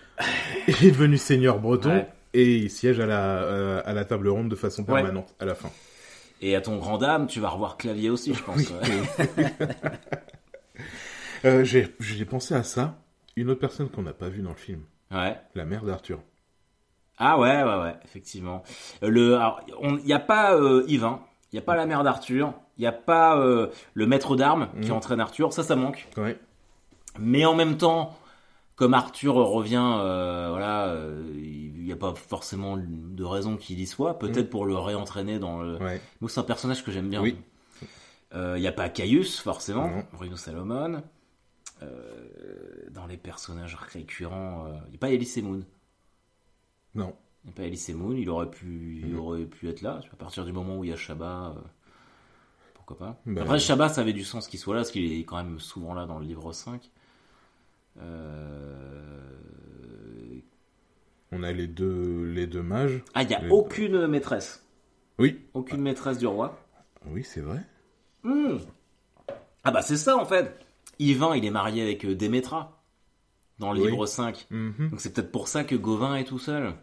il 0.68 0.86
est 0.86 0.92
devenu 0.92 1.18
seigneur 1.18 1.60
breton, 1.60 1.90
Ouais. 1.90 2.08
Et 2.36 2.58
il 2.58 2.70
siège 2.70 3.00
à 3.00 3.06
la, 3.06 3.44
euh, 3.44 3.82
à 3.86 3.94
la 3.94 4.06
table 4.06 4.28
ronde 4.28 4.50
de 4.50 4.56
façon 4.56 4.84
Ouais. 4.84 5.02
permanente, 5.02 5.34
à 5.40 5.46
la 5.46 5.56
fin. 5.56 5.70
Et 6.42 6.56
à 6.56 6.62
ton 6.62 6.78
grand 6.78 6.98
dame, 6.98 7.28
tu 7.28 7.40
vas 7.40 7.50
revoir 7.50 7.78
Clavier 7.78 8.10
aussi, 8.10 8.34
je 8.34 8.44
pense. 8.44 8.58
Oui. 8.58 9.46
Euh, 11.44 11.64
j'ai, 11.64 11.86
pensé 12.26 12.56
à 12.56 12.64
ça. 12.64 12.96
Une 13.36 13.50
autre 13.52 13.60
personne 13.60 13.90
qu'on 13.90 14.02
n'a 14.02 14.14
pas 14.14 14.30
vue 14.30 14.42
dans 14.42 14.50
le 14.50 14.56
film. 14.56 14.82
Ouais. 15.12 15.38
La 15.54 15.64
mère 15.66 15.84
d'Arthur. 15.84 16.20
Ah 17.20 17.38
ouais, 17.38 17.62
ouais, 17.64 17.82
ouais, 17.82 17.96
effectivement. 18.04 18.64
Euh, 19.04 19.10
Le, 19.10 19.40
il 20.00 20.06
n'y 20.06 20.14
a 20.14 20.20
pas 20.20 20.56
euh, 20.56 20.84
Yvain, 20.88 21.22
il 21.52 21.56
n'y 21.56 21.60
a 21.60 21.62
pas 21.62 21.76
la 21.76 21.86
mère 21.86 22.04
d'Arthur, 22.04 22.54
il 22.78 22.82
n'y 22.82 22.88
a 22.88 22.92
pas 22.92 23.38
euh, 23.38 23.68
le 23.94 24.08
maître 24.08 24.36
d'armes 24.36 24.70
qui 24.82 24.90
Mhm. 24.90 24.98
entraîne 24.98 25.20
Arthur, 25.20 25.54
ça, 25.54 25.62
ça 25.64 25.76
manque. 25.76 26.08
Ouais. 26.18 26.38
Mais 27.20 27.46
en 27.46 27.54
même 27.56 27.78
temps, 27.78 28.18
comme 28.76 28.94
Arthur 28.94 29.36
revient, 29.36 29.98
voilà, 30.50 30.96
il 31.36 31.65
n'y 31.86 31.92
a 31.94 31.98
pas 31.98 32.14
forcément 32.16 32.78
de 32.78 33.24
raison 33.24 33.58
qu'il 33.58 33.80
y 33.80 33.86
soit, 33.88 34.18
peut-être 34.20 34.50
pour 34.50 34.66
le 34.66 34.76
réentraîner 34.78 35.40
dans 35.40 35.62
le... 35.62 35.78
Ouais. 35.78 36.02
Moi, 36.22 36.30
c'est 36.30 36.40
un 36.40 36.44
personnage 36.44 36.84
que 36.84 36.92
j'aime 36.92 37.10
bien. 37.10 37.22
Oui. 37.22 37.38
Euh, 38.34 38.58
Il 38.58 38.62
n'y 38.62 38.68
a 38.68 38.72
pas 38.72 38.90
Caius, 38.90 39.40
forcément. 39.40 40.04
Bruno 40.14 40.36
Salomon. 40.36 41.04
Euh, 41.84 42.88
dans 42.92 43.06
les 43.06 43.18
personnages 43.18 43.76
récurrents, 43.76 44.66
euh, 44.68 44.78
il 44.88 44.92
n'y 44.92 44.96
a 44.96 45.00
pas 45.00 45.10
Elise 45.12 45.38
Moon. 45.44 45.64
Non. 46.96 47.14
Il 47.44 47.48
n'y 47.48 47.54
a 47.54 47.56
pas 47.58 47.64
Elise 47.64 47.90
Moon, 47.94 48.14
il 48.16 48.30
aurait 48.30 48.50
pu, 48.50 49.02
il 49.04 49.14
Mhm. 49.14 49.20
aurait 49.20 49.46
pu 49.46 49.68
être 49.70 49.82
là. 49.82 50.00
À 50.12 50.16
partir 50.16 50.46
du 50.46 50.54
moment 50.54 50.78
où 50.78 50.84
il 50.86 50.90
y 50.90 50.94
a 50.94 50.96
Shabba, 50.96 51.54
euh, 51.58 51.60
pourquoi 52.74 52.98
pas. 52.98 53.22
Bah, 53.26 53.42
Après, 53.42 53.60
Shabba, 53.60 53.90
ça 53.90 54.02
avait 54.02 54.14
du 54.14 54.24
sens 54.24 54.48
qu'il 54.48 54.60
soit 54.60 54.74
là, 54.74 54.82
parce 54.82 54.92
qu'il 54.92 55.12
est 55.12 55.24
quand 55.26 55.36
même 55.38 55.60
souvent 55.60 55.94
là 55.94 56.06
dans 56.06 56.18
le 56.18 56.26
livre 56.26 56.52
5. 56.54 56.90
Euh... 58.00 59.20
On 61.32 61.44
a 61.44 61.52
les 61.52 61.68
deux, 61.68 62.24
les 62.26 62.48
deux 62.48 62.62
mages. 62.62 63.04
Ah, 63.14 63.24
il 63.24 63.28
n'y 63.28 63.36
a 63.36 63.42
Les- 63.42 63.50
aucune 63.50 64.08
maîtresse. 64.08 64.66
Oui. 65.18 65.42
Aucune 65.54 65.82
maîtresse 65.82 66.18
du 66.18 66.28
roi. 66.28 66.58
Oui, 67.08 67.24
c'est 67.24 67.42
vrai. 67.42 67.60
Hmm. 68.24 68.58
Ah 69.64 69.72
bah 69.72 69.82
c'est 69.82 69.98
ça 69.98 70.16
en 70.18 70.26
fait. 70.26 70.60
Yvain, 71.00 71.36
il 71.36 71.46
est 71.46 71.52
marié 71.52 71.82
avec 71.82 72.06
euh, 72.06 72.16
Démétra 72.16 72.82
dans 73.60 73.74
le 73.74 73.82
Oui. 73.82 73.92
livre 73.92 74.06
5. 74.06 74.48
Mhm. 74.50 74.90
Donc 74.90 75.02
c'est 75.02 75.14
peut-être 75.14 75.32
pour 75.32 75.48
ça 75.48 75.64
que 75.64 75.76
Gauvin 75.76 76.16
est 76.16 76.24
tout 76.26 76.40
seul. 76.40 76.74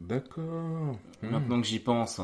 D'accord. 0.00 0.96
Maintenant 1.22 1.60
que 1.60 1.66
j'y 1.66 1.78
pense. 1.78 2.20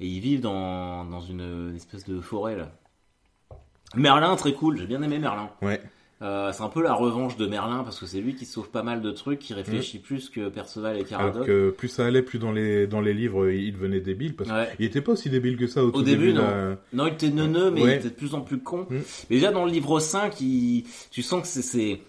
Et 0.00 0.06
ils 0.06 0.20
vivent 0.20 0.40
dans, 0.42 1.04
dans 1.04 1.20
une, 1.20 1.40
une 1.70 1.76
espèce 1.76 2.04
de 2.04 2.20
forêt 2.20 2.56
là. 2.56 2.70
Merlin, 3.94 4.34
très 4.36 4.52
cool. 4.52 4.76
J'ai 4.78 4.86
bien 4.86 5.02
aimé 5.02 5.18
Merlin. 5.18 5.50
Ouais. 5.62 5.80
Euh, 6.22 6.50
c'est 6.52 6.62
un 6.62 6.70
peu 6.70 6.82
la 6.82 6.94
revanche 6.94 7.36
de 7.36 7.46
Merlin 7.46 7.84
parce 7.84 8.00
que 8.00 8.06
c'est 8.06 8.20
lui 8.22 8.34
qui 8.34 8.46
sauve 8.46 8.70
pas 8.70 8.82
mal 8.82 9.02
de 9.02 9.10
trucs, 9.10 9.38
qui 9.38 9.52
réfléchit 9.52 9.98
plus 9.98 10.30
que 10.30 10.48
Perceval 10.48 10.96
et 10.96 11.00
Alors 11.00 11.08
Caradoc. 11.32 11.46
que 11.46 11.70
plus 11.70 11.88
ça 11.88 12.06
allait, 12.06 12.22
plus 12.22 12.38
dans 12.38 12.52
les, 12.52 12.86
dans 12.86 13.02
les 13.02 13.12
livres, 13.12 13.50
il 13.50 13.72
devenait 13.72 14.00
débile. 14.00 14.34
Parce 14.34 14.48
Ouais. 14.50 14.68
qu'il 14.76 14.86
était 14.86 15.02
pas 15.02 15.12
aussi 15.12 15.28
débile 15.28 15.58
que 15.58 15.66
ça 15.66 15.84
au, 15.84 15.88
Au 15.88 15.90
tout 15.90 16.02
début, 16.02 16.32
non. 16.32 16.76
Non, 16.94 17.06
il 17.06 17.12
était 17.12 17.28
neuneux, 17.28 17.70
mais 17.70 17.82
Ouais. 17.82 17.92
il 17.96 17.98
était 17.98 18.08
de 18.08 18.14
plus 18.14 18.34
en 18.34 18.40
plus 18.40 18.58
con. 18.60 18.86
Mm. 18.88 18.94
Mais 19.28 19.36
déjà, 19.36 19.52
dans 19.52 19.66
le 19.66 19.70
livre 19.70 20.00
5, 20.00 20.40
il... 20.40 20.84
tu 21.10 21.20
sens 21.22 21.42
que 21.42 21.48
c'est... 21.62 22.00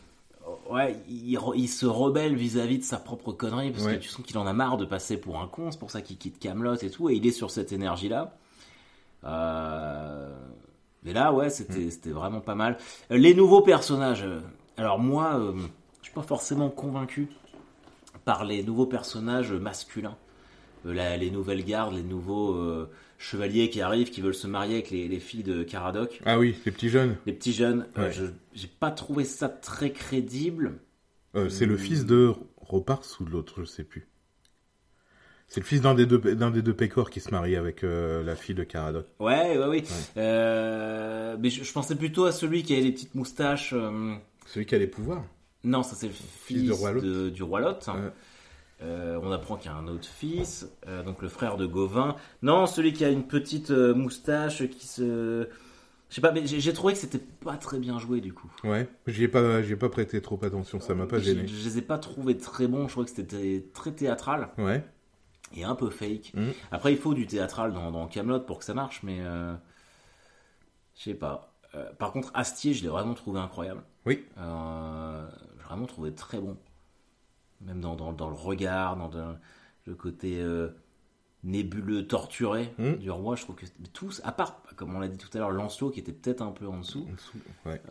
Ouais, 0.69 0.95
il, 1.09 1.37
il 1.55 1.67
se 1.67 1.85
rebelle 1.85 2.35
vis-à-vis 2.35 2.77
de 2.77 2.83
sa 2.83 2.97
propre 2.97 3.33
connerie, 3.33 3.71
parce 3.71 3.83
Ouais. 3.85 3.97
que 3.97 4.01
tu 4.03 4.07
sens 4.07 4.25
qu'il 4.25 4.37
en 4.37 4.47
a 4.47 4.53
marre 4.53 4.77
de 4.77 4.85
passer 4.85 5.17
pour 5.17 5.41
un 5.41 5.47
con, 5.47 5.69
c'est 5.71 5.79
pour 5.79 5.91
ça 5.91 6.01
qu'il 6.01 6.17
quitte 6.17 6.39
Camelot 6.39 6.75
et 6.75 6.89
tout, 6.89 7.09
et 7.09 7.15
il 7.15 7.27
est 7.27 7.31
sur 7.31 7.51
cette 7.51 7.73
énergie-là. 7.73 8.37
Euh... 9.25 10.29
Mais 11.03 11.13
là, 11.13 11.31
ouais, 11.33 11.49
c'était 11.49 12.09
vraiment 12.09 12.41
pas 12.41 12.55
mal. 12.55 12.77
Euh, 13.11 13.17
Les 13.17 13.33
nouveaux 13.33 13.61
personnages, 13.61 14.23
euh, 14.23 14.39
alors 14.77 14.99
moi, 14.99 15.39
euh, 15.39 15.53
je 16.01 16.05
suis 16.05 16.13
pas 16.13 16.21
forcément 16.23 16.69
convaincu 16.69 17.29
par 18.25 18.43
les 18.45 18.63
nouveaux 18.63 18.85
personnages 18.87 19.53
masculins. 19.53 20.17
Euh, 20.85 20.93
la- 20.93 21.17
les 21.17 21.31
nouvelles 21.31 21.63
gardes, 21.63 21.93
les 21.95 22.03
nouveaux 22.03 22.53
euh, 22.55 22.89
chevaliers 23.17 23.69
qui 23.69 23.81
arrivent, 23.81 24.09
qui 24.11 24.21
veulent 24.21 24.35
se 24.35 24.47
marier 24.47 24.75
avec 24.75 24.89
les, 24.91 25.07
les 25.07 25.19
filles 25.19 25.43
de 25.43 25.63
Caradoc, 25.63 26.21
Ah 26.25 26.37
oui, 26.39 26.55
les 26.65 26.71
petits 26.71 26.89
jeunes. 26.89 27.15
les 27.25 27.33
petits 27.33 27.53
jeunes. 27.53 27.87
Ouais. 27.95 28.11
je 28.11 28.25
j'ai 28.53 28.67
pas 28.67 28.91
trouvé 28.91 29.23
ça 29.23 29.49
très 29.49 29.91
crédible. 29.91 30.79
C'est 31.49 31.67
le 31.67 31.77
fils 31.77 32.05
de 32.07 32.33
Ropars 32.57 33.03
ou 33.19 33.23
de 33.23 33.29
l'autre, 33.29 33.55
je 33.59 33.65
sais 33.65 33.83
plus. 33.83 34.07
C'est 35.47 35.61
le 35.61 35.65
fils 35.65 35.79
d'un 35.81 35.95
des 35.95 36.05
deux, 36.05 36.17
d'un 36.35 36.51
des 36.51 36.61
deux 36.61 36.73
Pécor 36.73 37.09
qui 37.09 37.21
se 37.21 37.31
marie 37.31 37.55
avec 37.55 37.83
euh, 37.83 38.21
la 38.23 38.35
fille 38.35 38.53
de 38.55 38.63
Caradoc. 38.63 39.05
Ouais, 39.19 39.57
ouais, 39.57 39.65
oui. 39.67 39.83
Euh, 40.17 41.37
mais 41.39 41.49
je, 41.49 41.63
je 41.63 41.71
pensais 41.71 41.95
plutôt 41.95 42.25
à 42.25 42.31
celui 42.31 42.63
qui 42.63 42.73
avait 42.73 42.83
les 42.83 42.91
petites 42.91 43.15
moustaches. 43.15 43.71
euh, 43.73 44.15
Celui 44.45 44.65
qui 44.65 44.75
a 44.75 44.77
les 44.77 44.87
pouvoirs. 44.87 45.23
Non, 45.63 45.83
ça 45.83 45.95
c'est 45.95 46.07
le 46.07 46.13
fils, 46.13 46.63
du 46.63 46.71
roi 46.71 46.91
Lot. 46.91 47.01
de- 47.01 47.29
du 47.29 47.43
roi 47.43 47.61
Lot. 47.61 47.87
Ouais. 47.87 48.11
Euh, 48.83 49.19
on 49.23 49.31
apprend 49.31 49.55
qu'il 49.55 49.71
y 49.71 49.73
a 49.73 49.77
un 49.77 49.87
autre 49.87 50.07
fils, 50.07 50.69
donc 51.05 51.21
le 51.23 51.29
frère 51.29 51.57
de 51.57 51.65
Gauvin. 51.65 52.15
Non, 52.43 52.67
celui 52.67 52.93
qui 52.93 53.03
a 53.05 53.09
une 53.09 53.23
petite 53.25 53.71
moustache 53.71 54.67
qui 54.67 54.85
se. 54.85 55.47
Je 56.09 56.15
sais 56.15 56.21
pas, 56.21 56.31
mais 56.31 56.45
j'ai 56.45 56.73
trouvé 56.73 56.93
que 56.93 56.99
c'était 56.99 57.17
pas 57.19 57.57
très 57.57 57.79
bien 57.79 57.99
joué 57.99 58.21
du 58.21 58.33
coup. 58.33 58.49
Ouais, 58.63 58.87
j'y 59.07 59.23
ai 59.23 59.27
pas, 59.27 59.61
ai 59.61 59.75
pas 59.75 59.89
prêté 59.89 60.21
trop 60.21 60.39
attention, 60.43 60.79
ça 60.79 60.93
m'a 60.93 61.05
pas 61.07 61.19
gêné. 61.19 61.47
je 61.47 61.67
les 61.67 61.77
ai 61.79 61.81
pas 61.81 61.97
trouvés 61.97 62.37
très 62.37 62.67
bons, 62.67 62.87
je 62.87 62.93
trouvais 62.93 63.07
que 63.07 63.15
c'était 63.15 63.65
très 63.73 63.91
théâtral 63.91 64.49
Ouais. 64.57 64.85
Et 65.55 65.63
un 65.63 65.75
peu 65.75 65.89
fake. 65.89 66.31
Mhm. 66.33 66.53
Après, 66.71 66.91
il 66.91 66.97
faut 66.97 67.13
du 67.13 67.25
théâtral 67.27 67.73
dans, 67.73 67.91
dans 67.91 68.07
Camelot 68.07 68.41
pour 68.41 68.59
que 68.59 68.65
ça 68.65 68.73
marche, 68.73 69.01
mais 69.03 69.19
euh, 69.21 69.53
je 70.95 71.03
sais 71.03 71.13
pas. 71.13 71.53
Euh, 71.75 71.91
par 71.93 72.11
contre, 72.11 72.31
Astier, 72.33 72.73
je 72.73 72.83
l'ai 72.83 72.89
vraiment 72.89 73.13
trouvé 73.13 73.39
incroyable. 73.39 73.83
Oui. 74.05 74.25
Euh, 74.37 75.27
j'ai 75.57 75.63
vraiment 75.63 75.85
trouvé 75.85 76.13
très 76.13 76.39
bon. 76.39 76.57
Même 77.61 77.81
dans, 77.81 77.95
dans, 77.95 78.13
dans 78.13 78.29
le 78.29 78.35
regard, 78.35 78.95
dans 78.97 79.09
de- 79.09 79.35
le 79.85 79.95
côté 79.95 80.41
euh, 80.41 80.69
nébuleux, 81.43 82.07
torturé 82.07 82.73
Mhm. 82.77 82.97
du 82.97 83.09
roi. 83.11 83.35
Je 83.35 83.43
trouve 83.43 83.55
que 83.55 83.65
tous, 83.93 84.21
à 84.23 84.31
part, 84.31 84.61
comme 84.75 84.95
on 84.95 84.99
l'a 84.99 85.07
dit 85.07 85.17
tout 85.17 85.29
à 85.33 85.39
l'heure, 85.39 85.51
Lancelot 85.51 85.89
qui 85.91 85.99
était 85.99 86.11
peut-être 86.13 86.41
un 86.41 86.51
peu 86.51 86.67
en 86.67 86.79
dessous. 86.79 87.05
En 87.09 87.13
dessous, 87.13 87.37
Ouais. 87.65 87.81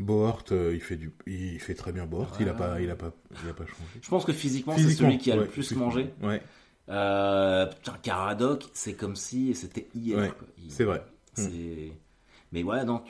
Bohort, 0.00 0.44
euh, 0.52 0.72
il 0.74 0.80
fait 0.80 0.96
du, 0.96 1.12
il 1.26 1.60
fait 1.60 1.74
très 1.74 1.92
bien 1.92 2.04
Bohort. 2.06 2.36
Il 2.40 2.48
a 2.48 2.52
Ouais. 2.52 2.58
pas, 2.58 2.80
il 2.80 2.90
a 2.90 2.96
pas, 2.96 3.12
il 3.44 3.48
a 3.50 3.54
pas 3.54 3.64
changé. 3.66 4.00
Je 4.02 4.08
pense 4.08 4.24
que 4.24 4.32
physiquement, 4.32 4.76
c'est 4.76 4.90
celui 4.90 5.18
qui 5.18 5.30
a 5.30 5.36
le 5.36 5.42
ouais, 5.42 5.46
plus 5.46 5.62
physiquement. 5.62 5.86
mangé. 5.86 6.12
Ouais, 6.22 6.42
Euh, 6.90 7.66
putain, 7.66 7.94
Caradoc, 8.02 8.64
c'est 8.74 8.94
comme 8.94 9.16
si 9.16 9.54
c'était 9.54 9.88
hier. 9.94 10.18
Ouais. 10.18 10.32
Il- 10.62 10.70
c'est 10.70 10.84
vrai. 10.84 11.02
c'est- 11.34 11.92
Mais 12.52 12.62
ouais, 12.62 12.84
non. 12.84 13.00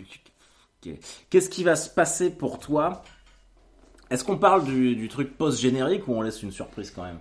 tu- 0.80 0.96
Qu'est-ce 1.30 1.48
qui 1.50 1.64
va 1.64 1.74
se 1.76 1.88
passer 1.90 2.30
pour 2.30 2.58
toi? 2.58 3.02
Est-ce 4.10 4.22
qu'on 4.22 4.36
parle 4.38 4.64
du, 4.64 4.94
du 4.96 5.08
truc 5.08 5.36
post-générique 5.36 6.06
ou 6.08 6.12
on 6.12 6.20
laisse 6.22 6.42
une 6.42 6.52
surprise 6.52 6.90
quand 6.90 7.04
même? 7.04 7.18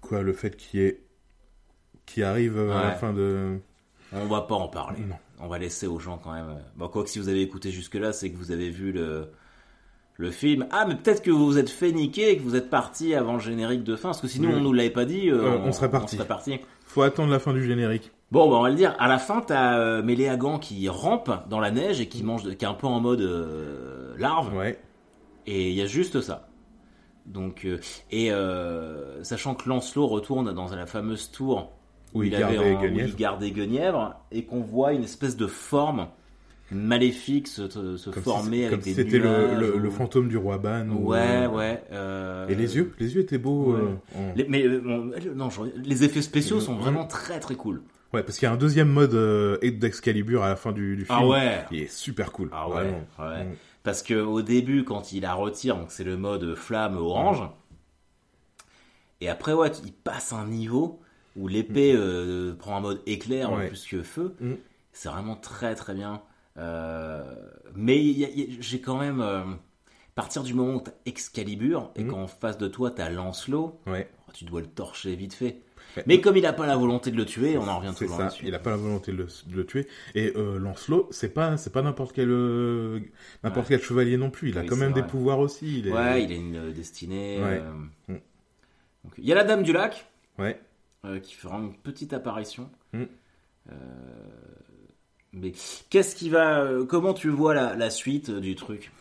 Quoi, 0.00 0.22
le 0.22 0.32
fait 0.32 0.56
qu'il 0.56 0.80
y 0.80 0.82
ait, 0.84 1.02
qui 2.04 2.22
arrive 2.24 2.58
à 2.58 2.64
la 2.82 2.88
Ouais. 2.90 2.94
fin 2.96 3.12
de. 3.12 3.58
On 4.14 4.26
va 4.26 4.42
pas 4.42 4.54
en 4.54 4.68
parler. 4.68 5.00
Non. 5.00 5.16
On 5.40 5.48
va 5.48 5.58
laisser 5.58 5.86
aux 5.86 5.98
gens 5.98 6.18
quand 6.22 6.32
même. 6.32 6.48
euh, 6.50 6.60
Bon, 6.76 6.88
quoi 6.88 7.02
que 7.04 7.10
si 7.10 7.18
vous 7.18 7.28
avez 7.28 7.40
écouté 7.42 7.70
jusque-là, 7.70 8.12
c'est 8.12 8.30
que 8.30 8.36
vous 8.36 8.50
avez 8.52 8.70
vu 8.70 8.92
le, 8.92 9.30
le 10.16 10.30
film. 10.30 10.66
Ah, 10.70 10.84
mais 10.86 10.94
peut-être 10.96 11.22
que 11.22 11.30
vous 11.30 11.46
vous 11.46 11.58
êtes 11.58 11.70
fait 11.70 11.92
niquer 11.92 12.30
et 12.30 12.36
que 12.36 12.42
vous 12.42 12.54
êtes 12.54 12.70
parti 12.70 13.14
avant 13.14 13.34
le 13.34 13.40
générique 13.40 13.82
de 13.84 13.96
fin. 13.96 14.10
Parce 14.10 14.20
que 14.20 14.28
sinon, 14.28 14.50
Oui. 14.50 14.54
on 14.58 14.60
nous 14.60 14.72
l'avait 14.72 14.90
pas 14.90 15.04
dit. 15.04 15.30
euh, 15.30 15.42
Euh, 15.54 15.58
on 15.64 15.72
serait 15.72 15.90
parti. 15.90 16.16
parti. 16.16 16.58
Faut 16.84 17.02
attendre 17.02 17.30
la 17.30 17.38
fin 17.38 17.52
du 17.54 17.64
générique. 17.64 18.10
Bon, 18.30 18.48
bah, 18.50 18.56
on 18.56 18.62
va 18.62 18.68
le 18.70 18.76
dire. 18.76 18.94
À 18.98 19.08
la 19.08 19.18
fin, 19.18 19.40
t'as 19.40 19.78
euh, 19.78 20.02
Méléagan 20.02 20.58
qui 20.58 20.88
rampe 20.88 21.30
dans 21.48 21.60
la 21.60 21.70
neige 21.70 22.00
et 22.00 22.06
qui 22.08 22.22
mange, 22.22 22.42
de- 22.44 22.52
qui 22.52 22.64
est 22.64 22.68
un 22.68 22.74
peu 22.74 22.86
en 22.86 23.00
mode 23.00 23.20
euh, 23.22 24.14
larve. 24.18 24.54
Ouais. 24.54 24.78
Et 25.46 25.70
il 25.70 25.74
y 25.74 25.82
a 25.82 25.86
juste 25.86 26.20
ça. 26.20 26.48
Donc, 27.26 27.66
et 28.10 28.30
sachant 29.22 29.54
que 29.54 29.68
Lancelot 29.68 30.06
retourne 30.06 30.52
dans 30.52 30.68
la 30.74 30.86
fameuse 30.86 31.30
tour 31.30 31.72
Où 32.14 32.22
il 32.22 32.34
avait 32.34 32.54
gardait 32.56 32.74
un- 32.74 32.92
où 32.92 32.98
il 32.98 33.16
gardait 33.16 33.50
Guenièvre, 33.50 34.14
et 34.30 34.44
qu'on 34.44 34.60
voit 34.60 34.92
une 34.92 35.04
espèce 35.04 35.36
de 35.36 35.46
forme 35.46 36.08
maléfiques 36.70 37.48
se, 37.48 37.68
se 37.68 38.10
Comme 38.10 38.22
former 38.22 38.56
si- 38.58 38.64
avec 38.64 38.70
comme 38.70 38.80
des 38.80 38.94
c'était 38.94 39.18
le, 39.18 39.28
nuages 39.28 39.58
le, 39.58 39.74
ou- 39.74 39.78
le 39.78 39.90
fantôme 39.90 40.28
du 40.28 40.36
roi 40.38 40.56
Ban. 40.58 40.88
ou- 40.88 41.08
Ouais, 41.10 41.46
ouais. 41.46 41.82
euh, 41.92 42.48
Et 42.48 42.54
les 42.54 42.76
yeux, 42.76 42.92
les 42.98 43.14
yeux 43.14 43.20
étaient 43.20 43.36
beaux. 43.38 43.74
Ouais. 43.74 43.80
euh, 43.80 44.18
en- 44.18 44.32
les- 44.34 44.46
mais 44.48 44.62
euh, 44.64 45.10
non, 45.34 45.50
je- 45.50 45.60
les 45.76 46.04
effets 46.04 46.22
spéciaux 46.22 46.60
sont 46.60 46.74
Mhm. 46.74 46.80
vraiment 46.80 47.06
très 47.06 47.40
très 47.40 47.54
cool. 47.56 47.82
Ouais, 48.14 48.22
parce 48.22 48.38
qu'il 48.38 48.46
y 48.46 48.50
a 48.50 48.52
un 48.52 48.58
deuxième 48.58 48.88
mode 48.90 49.14
euh, 49.14 49.58
d'Excalibur 49.62 50.42
à 50.42 50.48
la 50.50 50.56
fin 50.56 50.72
du, 50.72 50.96
du 50.96 51.04
film. 51.06 51.18
Ah 51.20 51.26
ouais. 51.26 51.64
Il 51.70 51.80
est 51.80 51.90
super 51.92 52.30
cool. 52.32 52.48
Ah 52.52 52.68
ouais, 52.68 52.74
vraiment. 52.74 53.04
ouais. 53.18 53.44
Mm. 53.44 53.54
Parce 53.82 54.02
que 54.02 54.14
au 54.14 54.42
début, 54.42 54.84
quand 54.84 55.12
il 55.12 55.22
la 55.22 55.34
retire, 55.34 55.76
donc 55.76 55.86
c'est 55.90 56.04
le 56.04 56.16
mode 56.16 56.54
flamme 56.54 56.96
orange. 56.96 57.42
Et 59.20 59.28
après, 59.28 59.52
ouais, 59.52 59.70
il 59.84 59.92
passe 59.92 60.32
un 60.32 60.46
niveau 60.46 61.00
où 61.36 61.48
l'épée 61.48 61.92
euh, 61.94 62.54
prend 62.54 62.76
un 62.76 62.80
mode 62.80 63.00
éclair 63.06 63.52
Ouais. 63.52 63.68
plus 63.68 63.86
que 63.86 64.02
feu. 64.02 64.34
Mm. 64.40 64.52
C'est 64.92 65.08
vraiment 65.08 65.36
très 65.36 65.74
très 65.74 65.94
bien. 65.94 66.22
Euh, 66.58 67.22
mais 67.74 67.98
j'ai 68.60 68.80
quand 68.80 68.98
même. 68.98 69.20
euh, 69.20 69.42
à 69.44 70.14
partir 70.14 70.42
du 70.42 70.52
moment 70.52 70.74
où 70.74 70.80
t'as 70.82 70.90
Excalibur 71.06 71.90
et 71.96 72.04
Mm. 72.04 72.08
qu'en 72.08 72.26
face 72.26 72.58
de 72.58 72.68
toi 72.68 72.90
t'as 72.90 73.08
Lancelot, 73.08 73.80
Ouais. 73.86 74.10
tu 74.34 74.44
dois 74.44 74.60
le 74.60 74.66
torcher 74.66 75.16
vite 75.16 75.32
fait. 75.32 75.62
Ouais. 75.96 76.02
Mais 76.06 76.20
comme 76.20 76.36
il 76.36 76.44
a 76.44 76.52
pas 76.52 76.66
la 76.66 76.76
volonté 76.76 77.10
de 77.10 77.16
le 77.16 77.24
tuer, 77.24 77.56
on 77.56 77.66
en 77.66 77.78
revient 77.78 77.94
toujours 77.96 78.16
ça. 78.16 78.24
là-dessus. 78.24 78.44
Il 78.46 78.54
a 78.54 78.58
pas 78.58 78.70
la 78.70 78.76
volonté 78.76 79.12
de 79.12 79.16
le, 79.16 79.24
de 79.46 79.56
le 79.56 79.64
tuer. 79.66 79.86
Et 80.14 80.32
euh, 80.36 80.58
Lancelot, 80.58 81.08
c'est 81.10 81.32
pas, 81.32 81.56
c'est 81.56 81.72
pas 81.72 81.80
n'importe 81.82 82.12
quel, 82.14 82.28
euh, 82.30 83.00
n'importe 83.42 83.70
Ouais. 83.70 83.76
quel 83.78 83.86
chevalier 83.86 84.16
non 84.18 84.30
plus. 84.30 84.50
Il 84.50 84.58
a 84.58 84.64
quand 84.64 84.76
même 84.76 84.92
des 84.92 85.02
pouvoirs 85.02 85.38
aussi. 85.38 85.78
Il 85.80 85.88
est... 85.88 85.92
Ouais, 85.92 86.22
il 86.24 86.32
a 86.32 86.36
une 86.36 86.72
destinée. 86.72 87.38
Euh, 87.40 87.70
Mm. 88.08 88.14
donc, 89.04 89.12
il 89.18 89.24
y 89.24 89.32
a 89.32 89.34
la 89.34 89.44
Dame 89.44 89.62
du 89.62 89.72
Lac. 89.72 90.06
Ouais. 90.38 90.60
Euh, 91.04 91.18
qui 91.20 91.34
fera 91.34 91.58
une 91.58 91.74
petite 91.74 92.12
apparition. 92.12 92.70
Mm. 92.92 93.02
Euh, 93.70 93.74
mais 95.32 95.52
qu'est-ce 95.90 96.14
qui 96.14 96.28
va. 96.30 96.60
euh, 96.60 96.84
comment 96.84 97.14
tu 97.14 97.28
vois 97.28 97.54
la, 97.54 97.74
la 97.76 97.90
suite 97.90 98.30
du 98.30 98.54
truc? 98.54 98.92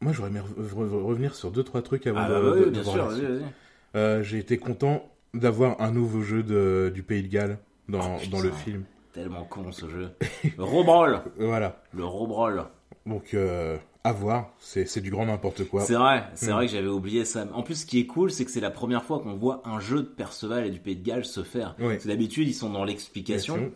Moi, 0.00 0.12
j'aurais 0.12 0.28
aimé 0.28 0.40
re- 0.40 0.74
re- 0.74 1.02
revenir 1.02 1.34
sur 1.34 1.50
deux 1.50 1.64
trois 1.64 1.82
trucs 1.82 2.06
avant 2.06 2.20
Ah, 2.20 2.28
de, 2.28 2.34
bah, 2.34 2.52
oui, 2.54 2.64
de 2.66 2.70
bien 2.70 2.84
sûr, 2.84 3.06
vas-y, 3.06 4.24
J'ai 4.24 4.38
été 4.38 4.58
content 4.58 5.08
d'avoir 5.34 5.80
un 5.80 5.90
nouveau 5.90 6.22
jeu 6.22 6.42
de, 6.42 6.90
du 6.94 7.02
Pays 7.02 7.22
de 7.22 7.28
Galles 7.28 7.58
dans, 7.88 8.16
Oh, 8.16 8.18
putain. 8.18 8.36
dans 8.36 8.42
le 8.42 8.50
film. 8.52 8.84
Tellement 9.12 9.44
con 9.44 9.72
ce 9.72 9.88
jeu. 9.88 10.10
Robrol 10.58 11.22
Voilà. 11.38 11.82
Le 11.94 12.04
Robrol 12.04 12.64
Donc, 13.06 13.32
euh, 13.34 13.78
à 14.06 14.12
voir. 14.12 14.52
C'est 14.58 14.86
c'est 14.86 15.00
du 15.00 15.10
grand 15.10 15.26
n'importe 15.26 15.64
quoi. 15.68 15.80
C'est 15.82 15.94
vrai, 15.94 16.24
c'est 16.34 16.48
Mm. 16.50 16.54
vrai 16.54 16.66
que 16.66 16.72
j'avais 16.72 16.88
oublié 16.88 17.24
ça. 17.24 17.46
En 17.52 17.62
plus, 17.62 17.74
ce 17.82 17.86
qui 17.86 17.98
est 18.00 18.06
cool, 18.06 18.30
c'est 18.30 18.44
que 18.44 18.50
c'est 18.50 18.60
la 18.60 18.70
première 18.70 19.04
fois 19.04 19.18
qu'on 19.20 19.34
voit 19.34 19.62
un 19.64 19.80
jeu 19.80 19.98
de 20.02 20.08
Perceval 20.08 20.66
et 20.66 20.70
du 20.70 20.78
Pays 20.80 20.96
de 20.96 21.02
Galles 21.04 21.24
se 21.24 21.42
faire. 21.42 21.74
Que 21.76 22.06
d'habitude, 22.08 22.48
ils 22.48 22.54
sont 22.54 22.70
dans 22.70 22.84
l'explication. 22.84 23.72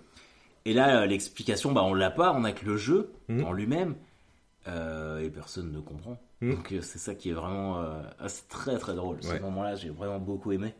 Et 0.67 0.73
là, 0.75 1.01
euh, 1.03 1.07
l'explication, 1.07 1.73
bah, 1.73 1.83
on 1.85 1.95
l'a 1.95 2.11
pas, 2.11 2.33
on 2.35 2.45
a 2.45 2.53
que 2.53 2.65
le 2.67 2.77
jeu 2.77 3.13
Mm. 3.29 3.45
en 3.45 3.53
lui-même. 3.53 3.95
euh, 4.69 5.21
et 5.25 5.31
personne 5.31 5.73
ne 5.73 5.81
comprend. 5.81 6.19
Mm. 6.43 6.51
Donc 6.51 6.73
euh, 6.73 6.81
c'est 6.83 6.99
ça 6.99 7.15
qui 7.15 7.31
est 7.31 7.33
vraiment... 7.33 7.79
euh, 7.81 8.03
ah, 8.19 8.29
c'est 8.29 8.47
très 8.49 8.77
très 8.79 8.95
drôle. 8.95 9.17
Ce 9.23 9.29
Ouais. 9.31 9.41
moment-là, 9.41 9.75
j'ai 9.75 9.89
vraiment 9.89 10.19
beaucoup 10.19 10.53
aimé. 10.53 10.75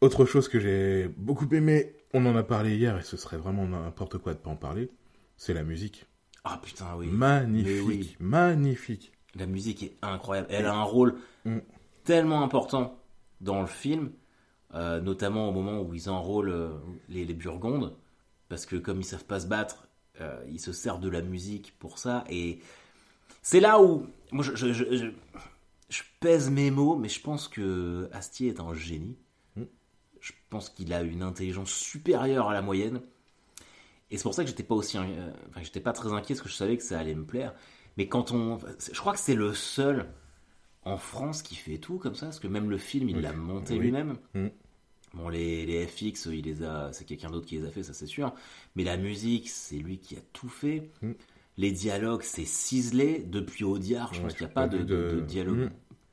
Autre 0.00 0.24
chose 0.24 0.48
que 0.48 0.58
j'ai 0.58 1.08
beaucoup 1.16 1.46
aimé, 1.54 1.92
on 2.14 2.24
en 2.26 2.34
a 2.36 2.42
parlé 2.42 2.76
hier 2.76 2.96
et 2.98 3.02
ce 3.02 3.16
serait 3.18 3.36
vraiment 3.36 3.66
n'importe 3.66 4.16
quoi 4.18 4.32
de 4.32 4.38
pas 4.38 4.50
en 4.50 4.56
parler, 4.56 4.90
c'est 5.36 5.52
la 5.54 5.62
musique. 5.62 6.06
Ah 6.44 6.58
putain, 6.62 6.94
oui. 6.96 7.06
Magnifique, 7.08 7.82
oui. 7.86 8.16
magnifique. 8.20 9.12
La 9.34 9.46
musique 9.46 9.82
est 9.82 9.96
incroyable. 10.02 10.48
Elle 10.50 10.66
a 10.66 10.74
un 10.74 10.82
rôle 10.82 11.16
Mm. 11.44 11.58
tellement 12.04 12.42
important 12.42 12.98
dans 13.40 13.60
le 13.60 13.66
film, 13.66 14.10
euh, 14.74 15.00
notamment 15.00 15.48
au 15.48 15.52
moment 15.52 15.80
où 15.82 15.94
ils 15.94 16.08
enrôlent 16.08 16.50
euh, 16.50 16.70
les, 17.08 17.24
les 17.24 17.34
Burgondes, 17.34 17.94
parce 18.48 18.66
que 18.66 18.76
comme 18.76 19.00
ils 19.00 19.04
savent 19.04 19.24
pas 19.24 19.40
se 19.40 19.46
battre, 19.46 19.88
euh, 20.20 20.42
ils 20.48 20.60
se 20.60 20.72
servent 20.72 21.00
de 21.00 21.08
la 21.08 21.20
musique 21.22 21.74
pour 21.78 21.98
ça. 21.98 22.24
Et 22.30 22.60
c'est 23.42 23.60
là 23.60 23.80
où 23.82 24.06
moi 24.32 24.44
je, 24.44 24.54
je, 24.54 24.72
je- 24.72 24.96
je- 24.96 25.10
je 25.90 26.02
pèse 26.20 26.50
mes 26.50 26.70
mots, 26.70 26.96
mais 26.96 27.08
je 27.08 27.20
pense 27.20 27.48
que 27.48 28.08
Astier 28.12 28.48
est 28.48 28.60
un 28.60 28.74
génie. 28.74 29.16
Mm. 29.56 29.62
Je 30.20 30.32
pense 30.50 30.68
qu'il 30.70 30.92
a 30.92 31.02
une 31.02 31.22
intelligence 31.22 31.70
supérieure 31.72 32.48
à 32.50 32.54
la 32.54 32.62
moyenne. 32.62 33.00
Et 34.14 34.16
c'est 34.16 34.22
pour 34.22 34.32
ça 34.34 34.44
que 34.44 34.48
j'étais 34.48 34.62
pas 34.62 34.76
aussi, 34.76 34.96
euh, 34.96 35.02
enfin, 35.50 35.60
j'étais 35.64 35.80
pas 35.80 35.92
très 35.92 36.12
inquiet 36.12 36.34
parce 36.36 36.42
que 36.42 36.48
je 36.48 36.54
savais 36.54 36.76
que 36.76 36.84
ça 36.84 37.00
allait 37.00 37.16
me 37.16 37.24
plaire. 37.24 37.52
Mais 37.96 38.06
quand 38.06 38.30
on, 38.30 38.60
je 38.92 38.96
crois 39.00 39.12
que 39.12 39.18
c'est 39.18 39.34
le 39.34 39.52
seul 39.54 40.06
en 40.84 40.98
France 40.98 41.42
qui 41.42 41.56
fait 41.56 41.78
tout 41.78 41.98
comme 41.98 42.14
ça, 42.14 42.26
parce 42.26 42.38
que 42.38 42.46
même 42.46 42.70
le 42.70 42.78
film 42.78 43.08
il 43.08 43.16
Oui. 43.16 43.22
l'a 43.22 43.32
monté 43.32 43.74
Oui. 43.74 43.80
lui-même. 43.80 44.16
Mm. 44.34 44.46
Bon, 45.14 45.28
les, 45.30 45.66
les 45.66 45.84
FX, 45.86 46.26
il 46.26 46.44
les 46.44 46.62
a, 46.62 46.92
c'est 46.92 47.04
quelqu'un 47.04 47.28
d'autre 47.28 47.46
qui 47.46 47.58
les 47.58 47.66
a 47.66 47.70
fait, 47.70 47.82
ça 47.82 47.92
c'est 47.92 48.06
sûr. 48.06 48.32
Mais 48.76 48.84
la 48.84 48.96
musique, 48.96 49.48
c'est 49.48 49.78
lui 49.78 49.98
qui 49.98 50.14
a 50.16 50.20
tout 50.32 50.48
fait. 50.48 50.90
Mm. 51.02 51.12
Les 51.56 51.72
dialogues, 51.72 52.22
c'est 52.22 52.44
ciselé 52.44 53.18
depuis 53.26 53.64
Audiard. 53.64 54.14
Je 54.14 54.18
Ouais, 54.20 54.26
pense 54.26 54.34
qu'il 54.34 54.46
n'y 54.46 54.50
a 54.52 54.54
pas 54.54 54.68
de, 54.68 54.78
de- 54.78 54.84
de- 54.84 55.14
de 55.16 55.20
dialogue, 55.22 55.58
Mm. 55.58 55.70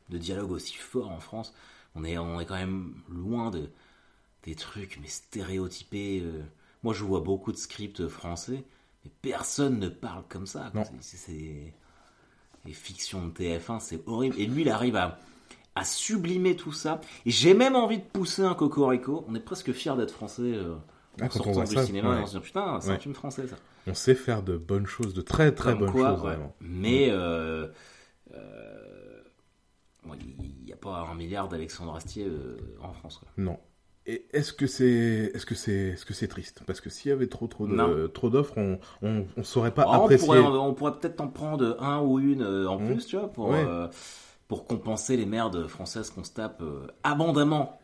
de 0.10 0.18
dialogue 0.18 0.52
aussi 0.52 0.74
fort 0.76 1.12
en 1.12 1.20
France. 1.20 1.54
On 1.94 2.04
est, 2.04 2.18
on 2.18 2.40
est 2.40 2.46
quand 2.48 2.56
même 2.56 2.96
loin 3.10 3.52
de 3.52 3.70
des 4.44 4.56
trucs 4.56 4.98
mais 5.00 5.08
stéréotypés. 5.08 6.22
euh. 6.24 6.42
Moi, 6.84 6.94
je 6.94 7.04
vois 7.04 7.20
beaucoup 7.22 7.52
de 7.52 7.58
scripts 7.58 8.08
français, 8.08 8.64
mais 9.06 9.12
personne 9.22 9.80
ne 9.80 9.90
parle 9.90 10.24
comme 10.30 10.48
ça. 10.48 10.72
C'est- 11.00 11.74
les 12.66 12.74
fictions 12.74 13.26
de 13.28 13.32
TF1, 13.32 13.80
c'est 13.80 14.02
horrible. 14.08 14.36
Et 14.40 14.46
lui, 14.46 14.62
il 14.62 14.70
arrive 14.70 14.96
à, 14.96 15.18
à 15.76 15.84
sublimer 15.84 16.56
tout 16.56 16.72
ça. 16.74 17.02
Et 17.26 17.32
j'ai 17.32 17.54
même 17.56 17.76
envie 17.76 17.98
de 17.98 18.04
pousser 18.04 18.44
un 18.44 18.54
cocorico. 18.54 19.26
On 19.28 19.34
est 19.36 19.40
presque 19.40 19.72
fiers 19.72 19.96
d'être 19.98 20.12
français 20.12 20.44
euh, 20.44 20.76
Ah, 21.20 21.26
en 21.26 21.28
quand 21.28 21.40
on 21.40 21.44
sortant 21.44 21.52
voit 21.54 21.64
du 21.66 21.76
ça, 21.76 21.86
cinéma. 21.86 22.10
ouais. 22.12 22.22
on 22.22 22.26
se 22.28 22.38
dit 22.38 22.44
putain, 22.44 22.80
c'est 22.80 22.90
un 22.90 22.94
Ouais. 22.94 23.00
film 23.00 23.16
français 23.16 23.48
ça. 23.48 23.56
On 23.88 23.96
sait 23.96 24.14
faire 24.14 24.44
de 24.44 24.58
bonnes 24.58 24.86
choses, 24.86 25.16
de 25.16 25.22
très 25.22 25.52
très 25.56 25.72
Comme 25.72 25.80
bonnes 25.80 25.92
quoi, 25.92 26.10
choses 26.12 26.22
ouais. 26.22 26.30
vraiment. 26.36 26.56
Mais 26.62 27.08
euh, 27.10 27.68
euh, 28.36 29.22
bon, 30.04 30.14
il 30.40 30.64
n'y 30.66 30.74
a 30.74 30.78
pas 30.78 31.08
un 31.12 31.16
milliard 31.16 31.48
d'Alexandre 31.48 31.96
Astier 31.96 32.26
euh, 32.26 32.58
en 32.82 32.94
France. 32.94 33.18
Quoi. 33.18 33.28
Non. 33.38 33.60
Et 34.08 34.26
est-ce 34.32 34.52
que 34.52 34.66
c'est 34.66 35.32
est-ce 35.36 35.46
que 35.46 35.54
c'est 35.54 35.72
est-ce 35.90 36.06
que 36.06 36.14
c'est 36.16 36.28
triste? 36.28 36.64
Parce 36.66 36.82
que 36.82 36.90
s'il 36.90 37.10
y 37.10 37.12
avait 37.14 37.28
trop 37.28 37.46
trop 37.48 37.68
de 37.68 37.74
Non. 37.76 38.08
trop 38.10 38.30
d'offres, 38.32 38.58
on, 38.58 38.80
on 39.04 39.26
on 39.38 39.44
saurait 39.44 39.74
pas 39.74 39.84
Ah, 39.88 40.00
on 40.00 40.04
apprécier. 40.06 40.26
pourrait, 40.26 40.40
on 40.40 40.74
pourrait 40.74 40.98
peut-être 41.00 41.22
en 41.22 41.28
prendre 41.28 41.78
un 41.80 42.02
ou 42.02 42.18
une 42.20 42.42
euh, 42.42 42.68
en 42.68 42.80
Mmh. 42.80 42.88
plus, 42.88 43.06
tu 43.06 43.16
vois, 43.18 43.32
pour, 43.32 43.50
Ouais. 43.50 43.64
euh, 43.64 43.88
pour 44.48 44.66
compenser 44.66 45.18
les 45.18 45.28
merdes 45.28 45.68
françaises 45.68 46.10
qu'on 46.10 46.24
se 46.24 46.32
tape 46.32 46.62
euh, 46.64 46.88
abondamment 47.04 47.80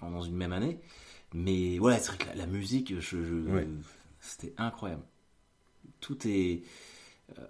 dans 0.00 0.22
une 0.22 0.34
même 0.36 0.52
année. 0.52 0.80
Mais 1.34 1.78
voilà, 1.78 1.98
c'est 1.98 2.08
vrai 2.08 2.18
que 2.18 2.28
la, 2.28 2.34
la 2.36 2.46
musique, 2.46 2.94
je, 3.00 3.22
je- 3.22 3.34
Ouais. 3.50 3.68
c'était 4.20 4.54
incroyable. 4.56 5.02
Tout 6.00 6.16
est. 6.26 6.62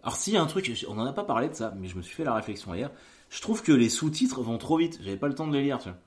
Alors, 0.03 0.17
s'il 0.17 0.35
y 0.35 0.37
a 0.37 0.43
un 0.43 0.47
truc, 0.47 0.71
on 0.89 0.99
en 0.99 1.05
a 1.07 1.13
pas 1.13 1.25
parlé 1.25 1.49
de 1.49 1.55
ça, 1.55 1.73
mais 1.79 1.87
je 1.89 1.97
me 1.97 2.03
suis 2.03 2.15
fait 2.15 2.25
la 2.25 2.35
réflexion 2.35 2.75
hier. 2.75 2.91
Je 3.29 3.41
trouve 3.41 3.63
que 3.63 3.73
les 3.73 3.89
sous-titres 3.89 4.41
vont 4.43 4.59
trop 4.59 4.79
vite. 4.79 4.99
J'avais 5.03 5.17
pas 5.17 5.29
le 5.29 5.35
temps 5.35 5.47
de 5.47 5.53
les 5.53 5.63
lire, 5.63 5.79
tu 5.79 5.89
vois. 5.91 5.99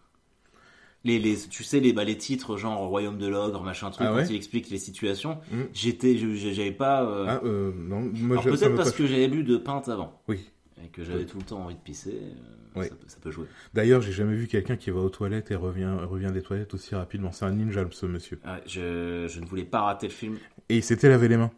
Les, 1.08 1.20
les, 1.20 1.38
tu 1.50 1.64
sais, 1.64 1.80
les, 1.80 1.94
bah, 1.94 2.04
les 2.04 2.18
titres 2.18 2.58
genre 2.58 2.80
Royaume 2.88 3.18
de 3.18 3.28
l'Ogre, 3.28 3.64
machin 3.64 3.90
truc, 3.92 4.08
Ah 4.10 4.14
quand 4.16 4.30
il 4.30 4.36
explique 4.36 4.70
les 4.70 4.78
situations, 4.78 5.40
Mm. 5.52 5.62
j'étais, 5.74 6.18
j'avais 6.18 6.72
pas. 6.72 7.04
euh, 7.06 7.26
Ah 7.30 7.40
euh, 7.46 7.72
non, 7.76 8.12
moi 8.14 8.42
peut-être 8.44 8.76
parce 8.76 8.92
que 8.92 9.08
j'avais 9.08 9.28
bu 9.28 9.44
de 9.44 9.58
pinte 9.58 9.88
avant 9.90 10.22
Oui. 10.28 10.50
et 10.84 10.90
que 10.90 11.04
j'avais 11.04 11.26
tout 11.26 11.38
le 11.38 11.44
temps 11.46 11.64
envie 11.64 11.76
de 11.76 11.80
pisser, 11.80 12.20
euh, 12.22 12.80
Oui. 12.82 12.88
ça, 12.90 12.96
peut, 12.96 13.06
ça 13.08 13.18
peut 13.22 13.32
jouer. 13.32 13.46
D'ailleurs, 13.74 14.02
j'ai 14.02 14.12
jamais 14.12 14.36
vu 14.36 14.48
quelqu'un 14.48 14.76
qui 14.76 14.90
va 14.92 15.00
aux 15.00 15.10
toilettes 15.10 15.50
et 15.52 15.56
revient 15.56 15.96
revient 16.10 16.32
des 16.34 16.42
toilettes 16.42 16.74
aussi 16.74 16.94
rapidement. 16.94 17.32
C'est 17.32 17.46
un 17.46 17.52
ninja 17.52 17.86
ce 17.92 18.06
monsieur. 18.06 18.40
Ouais, 18.46 18.62
je, 18.66 19.28
je 19.30 19.40
ne 19.40 19.46
voulais 19.46 19.64
pas 19.66 19.82
rater 19.82 20.08
le 20.08 20.14
film. 20.14 20.38
Et 20.70 20.78
il 20.78 20.84
s'était 20.84 21.08
lavé 21.10 21.28
les 21.30 21.38
mains. 21.38 21.52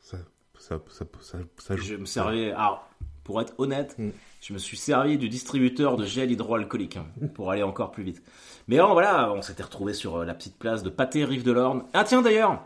Ça 0.00 0.18
ça 0.58 0.80
ça 0.88 1.04
ça, 1.20 1.38
ça 1.58 1.76
joue. 1.76 1.82
Je 1.84 1.96
me 1.96 2.06
servais. 2.06 2.52
Alors, 2.52 2.88
pour 3.26 3.40
être 3.40 3.54
honnête, 3.58 3.96
Mm. 3.98 4.10
je 4.40 4.52
me 4.52 4.58
suis 4.58 4.76
servi 4.76 5.18
du 5.18 5.28
distributeur 5.28 5.96
de 5.96 6.04
gel 6.04 6.30
hydroalcoolique 6.30 6.96
hein, 6.96 7.06
pour 7.34 7.50
aller 7.50 7.64
encore 7.64 7.90
plus 7.90 8.04
vite. 8.04 8.22
Mais 8.68 8.76
alors 8.78 8.92
voilà, 8.92 9.32
on 9.32 9.42
s'était 9.42 9.64
retrouvé 9.64 9.92
sur 9.94 10.16
euh, 10.18 10.24
la 10.24 10.32
petite 10.32 10.56
place 10.56 10.82
de 10.84 10.90
Pâté 10.90 11.24
Rive 11.24 11.42
de 11.42 11.50
l'Orne. 11.50 11.84
Ah 11.92 12.04
tiens 12.04 12.22
d'ailleurs, 12.22 12.62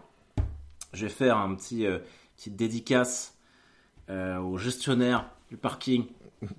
je 0.92 1.06
vais 1.06 1.10
faire 1.12 1.38
un 1.38 1.54
petit 1.54 1.86
euh, 1.86 1.98
petite 2.36 2.56
dédicace 2.56 3.36
euh, 4.10 4.38
au 4.38 4.58
gestionnaire 4.58 5.30
du 5.48 5.56
parking 5.56 6.04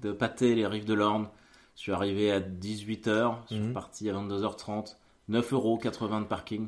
de 0.01 0.11
Pâté 0.11 0.55
les 0.55 0.65
Rives 0.65 0.85
de 0.85 0.93
l'Orne. 0.95 1.27
Je 1.75 1.81
suis 1.81 1.91
arrivé 1.91 2.31
à 2.31 2.39
18h, 2.39 3.35
je 3.49 3.55
suis 3.55 3.63
Mhm. 3.63 3.73
parti 3.73 4.09
à 4.09 4.13
22h30. 4.13 4.97
9,80€ 5.29 6.19
de 6.21 6.25
parking. 6.25 6.67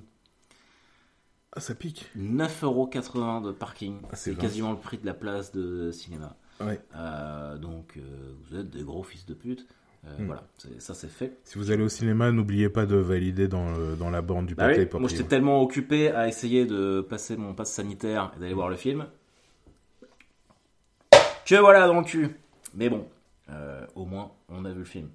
Ah, 1.55 1.59
ça 1.59 1.75
pique. 1.75 2.05
9,80€ 2.15 3.41
de 3.41 3.51
parking. 3.51 3.97
Ah, 4.11 4.15
c'est 4.15 4.35
quasiment 4.35 4.71
le 4.71 4.77
prix 4.77 4.97
de 4.97 5.05
la 5.05 5.13
place 5.13 5.51
de 5.51 5.91
cinéma. 5.91 6.35
Ouais. 6.61 6.79
Euh, 6.95 7.57
donc, 7.57 7.95
euh, 7.97 8.01
vous 8.49 8.57
êtes 8.57 8.69
des 8.69 8.83
gros 8.83 9.03
fils 9.03 9.25
de 9.25 9.33
pute. 9.33 9.65
Euh, 10.05 10.09
Hmm. 10.19 10.25
Voilà, 10.25 10.43
ça 10.79 10.93
c'est 10.93 11.07
fait. 11.09 11.37
Si 11.45 11.57
vous 11.57 11.71
allez 11.71 11.81
au 11.83 11.87
cinéma, 11.87 12.29
n'oubliez 12.33 12.67
pas 12.67 12.85
de 12.85 12.97
valider 12.97 13.47
dans, 13.47 13.71
le- 13.73 13.95
dans 13.95 14.09
la 14.09 14.21
borne 14.21 14.45
du 14.45 14.53
Bah 14.53 14.67
pâté. 14.67 14.81
oui, 14.93 14.99
moi 14.99 15.07
j'étais 15.09 15.23
tellement 15.23 15.61
occupé 15.61 16.09
à 16.11 16.27
essayer 16.27 16.65
de 16.65 16.99
passer 16.99 17.37
mon 17.37 17.53
passe 17.53 17.71
sanitaire 17.71 18.33
et 18.35 18.39
d'aller 18.41 18.53
voir 18.53 18.67
le 18.67 18.75
film 18.75 19.05
que 21.45 21.55
voilà 21.55 21.87
dans 21.87 21.99
le 21.99 22.03
cul. 22.05 22.35
Mais 22.75 22.89
bon, 22.89 23.07
euh, 23.49 23.85
au 23.95 24.05
moins 24.05 24.31
on 24.49 24.65
a 24.65 24.71
vu 24.71 24.79
le 24.79 24.85
film. 24.85 25.09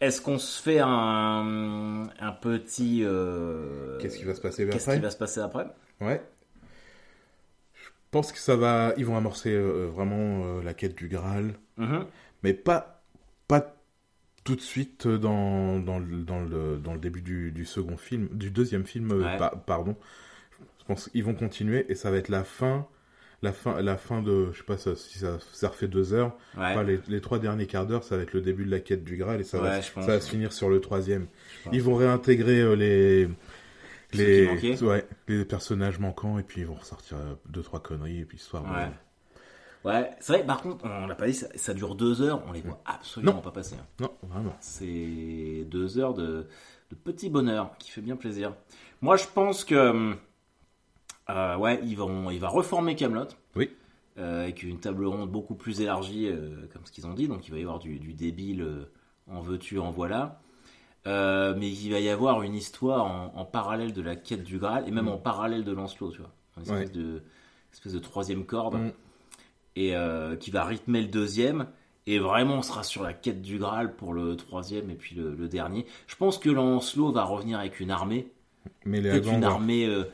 Est-ce 0.00 0.20
qu'on 0.20 0.38
se 0.38 0.60
fait 0.62 0.80
un, 0.80 2.04
un 2.18 2.32
petit. 2.32 3.02
euh, 3.04 3.98
Qu'est-ce 4.00 4.18
qui 4.18 4.24
va 4.24 4.34
se 4.34 4.40
passer 4.40 4.66
Qu'est-ce 4.68 4.84
après 4.84 4.96
qui 4.96 5.02
va 5.02 5.10
se 5.10 5.16
passer 5.18 5.40
après? 5.40 5.66
Ouais. 6.00 6.22
Pense 8.12 8.30
que 8.30 8.38
ça 8.38 8.54
va, 8.56 8.94
ils 8.96 9.04
vont 9.06 9.16
amorcer 9.16 9.50
euh, 9.52 9.88
vraiment 9.92 10.44
euh, 10.44 10.62
la 10.62 10.74
quête 10.74 10.94
du 10.94 11.08
Graal, 11.08 11.54
Mhm. 11.78 12.04
mais 12.44 12.52
pas, 12.54 13.02
pas 13.48 13.74
tout 14.44 14.54
de 14.54 14.60
suite 14.60 15.08
dans, 15.08 15.78
dans, 15.80 15.98
le, 15.98 16.18
dans, 16.22 16.40
le, 16.40 16.76
dans 16.76 16.92
le 16.94 17.00
début 17.00 17.22
du, 17.22 17.50
du 17.52 17.64
second 17.64 17.96
film, 17.96 18.28
du 18.32 18.50
deuxième 18.50 18.84
film, 18.86 19.10
euh, 19.12 19.24
Ouais. 19.24 19.36
pa- 19.38 19.54
pardon. 19.66 19.96
Je 20.80 20.84
pense 20.84 21.08
qu'ils 21.08 21.24
vont 21.24 21.34
continuer 21.34 21.86
et 21.88 21.94
ça 21.94 22.10
va 22.10 22.16
être 22.18 22.28
la 22.28 22.42
fin, 22.44 22.86
la 23.40 23.52
fin, 23.52 23.80
la 23.80 23.96
fin 23.96 24.20
de, 24.20 24.50
je 24.52 24.58
sais 24.58 24.64
pas 24.64 24.76
si 24.76 25.18
ça, 25.18 25.38
ça 25.52 25.68
refait 25.68 25.86
deux 25.88 26.12
heures. 26.12 26.36
Ouais. 26.56 26.64
Enfin, 26.70 26.82
les, 26.82 26.98
les 27.08 27.20
trois 27.20 27.38
derniers 27.38 27.66
quarts 27.66 27.86
d'heure, 27.86 28.02
ça 28.04 28.16
va 28.16 28.22
être 28.24 28.32
le 28.34 28.40
début 28.40 28.64
de 28.64 28.70
la 28.70 28.80
quête 28.80 29.04
du 29.04 29.16
Graal 29.16 29.40
et 29.40 29.44
ça, 29.44 29.58
va, 29.58 29.70
Ouais, 29.76 29.82
je 29.82 29.92
pense, 29.92 30.04
ça 30.06 30.12
va 30.12 30.20
se 30.20 30.28
finir 30.28 30.52
sur 30.52 30.68
le 30.68 30.80
troisième. 30.80 31.26
Ils 31.72 31.82
vont 31.82 31.94
réintégrer 31.94 32.60
euh, 32.60 32.74
les 32.74 33.28
les 34.14 34.82
ouais, 34.82 35.06
les 35.28 35.44
personnages 35.44 35.98
manquants 35.98 36.38
et 36.38 36.42
puis 36.42 36.60
ils 36.62 36.66
vont 36.66 36.74
ressortir 36.74 37.16
euh, 37.18 37.34
deux 37.48 37.62
trois 37.62 37.80
conneries 37.80 38.20
et 38.20 38.24
puis 38.24 38.38
histoire. 38.38 38.64
Ouais. 38.64 38.90
Ouais, 39.84 40.10
c'est 40.20 40.34
vrai, 40.34 40.46
par 40.46 40.62
contre, 40.62 40.84
on 40.84 41.06
l'a 41.08 41.14
pas 41.16 41.26
dit, 41.26 41.34
ça, 41.34 41.48
ça 41.56 41.74
dure 41.74 41.96
deux 41.96 42.22
heures, 42.22 42.40
on 42.46 42.52
les 42.52 42.60
voit 42.60 42.80
absolument 42.84 43.34
Non. 43.34 43.40
pas 43.40 43.50
passer. 43.50 43.74
hein. 43.74 43.86
Non, 44.00 44.12
vraiment. 44.22 44.54
C'est 44.60 45.64
deux 45.68 45.98
heures 45.98 46.14
de, 46.14 46.46
de 46.90 46.94
petit 46.94 47.28
bonheur 47.28 47.76
qui 47.78 47.90
fait 47.90 48.00
bien 48.00 48.14
plaisir. 48.14 48.54
Moi, 49.00 49.16
je 49.16 49.24
pense 49.26 49.64
que 49.64 50.14
euh, 51.30 51.56
ouais, 51.56 51.80
ils 51.82 51.96
vont, 51.96 52.30
il 52.30 52.38
va 52.38 52.48
reformer 52.48 52.94
Camelot 52.94 53.26
Oui. 53.56 53.70
avec 54.16 54.62
une 54.62 54.78
table 54.78 55.04
ronde 55.04 55.30
beaucoup 55.30 55.54
plus 55.56 55.80
élargie, 55.80 56.28
euh, 56.28 56.68
comme 56.72 56.84
ce 56.86 56.92
qu'ils 56.92 57.06
ont 57.08 57.14
dit. 57.14 57.26
Donc, 57.26 57.48
il 57.48 57.50
va 57.50 57.58
y 57.58 57.62
avoir 57.62 57.80
du, 57.80 57.98
du 57.98 58.12
débile 58.14 58.62
euh, 58.62 58.84
en 59.28 59.40
veux-tu, 59.40 59.80
en 59.80 59.90
voilà. 59.90 60.40
Euh, 61.06 61.54
mais 61.58 61.68
il 61.68 61.90
va 61.90 61.98
y 61.98 62.08
avoir 62.08 62.42
une 62.42 62.54
histoire 62.54 63.04
en, 63.04 63.32
en 63.34 63.44
parallèle 63.44 63.92
de 63.92 64.02
la 64.02 64.14
quête 64.14 64.44
du 64.44 64.58
Graal 64.58 64.86
et 64.86 64.92
même 64.92 65.08
en 65.08 65.16
parallèle 65.18 65.64
de 65.64 65.72
Lancelot, 65.72 66.12
tu 66.12 66.18
vois, 66.18 66.30
une 66.56 66.62
espèce, 66.62 66.78
Ouais. 66.78 66.88
de, 66.94 67.22
espèce 67.72 67.92
de 67.92 67.98
troisième 67.98 68.44
corde 68.46 68.74
Mm. 68.76 68.90
et 69.76 69.96
euh, 69.96 70.36
qui 70.36 70.50
va 70.52 70.64
rythmer 70.64 71.00
le 71.02 71.08
deuxième. 71.08 71.66
Et 72.06 72.18
vraiment, 72.18 72.54
on 72.56 72.62
sera 72.62 72.82
sur 72.84 73.02
la 73.02 73.12
quête 73.12 73.42
du 73.42 73.58
Graal 73.58 73.94
pour 73.96 74.12
le 74.12 74.36
troisième 74.36 74.90
et 74.90 74.94
puis 74.94 75.14
le, 75.16 75.34
le 75.34 75.48
dernier. 75.48 75.86
Je 76.06 76.14
pense 76.16 76.38
que 76.38 76.50
Lancelot 76.50 77.12
va 77.12 77.24
revenir 77.24 77.58
avec 77.58 77.78
une 77.80 77.90
armée, 77.90 78.28
Mais 78.84 79.00
peut-être 79.00 79.28
une 79.32 79.44
armée, 79.44 79.86
euh, 79.86 80.04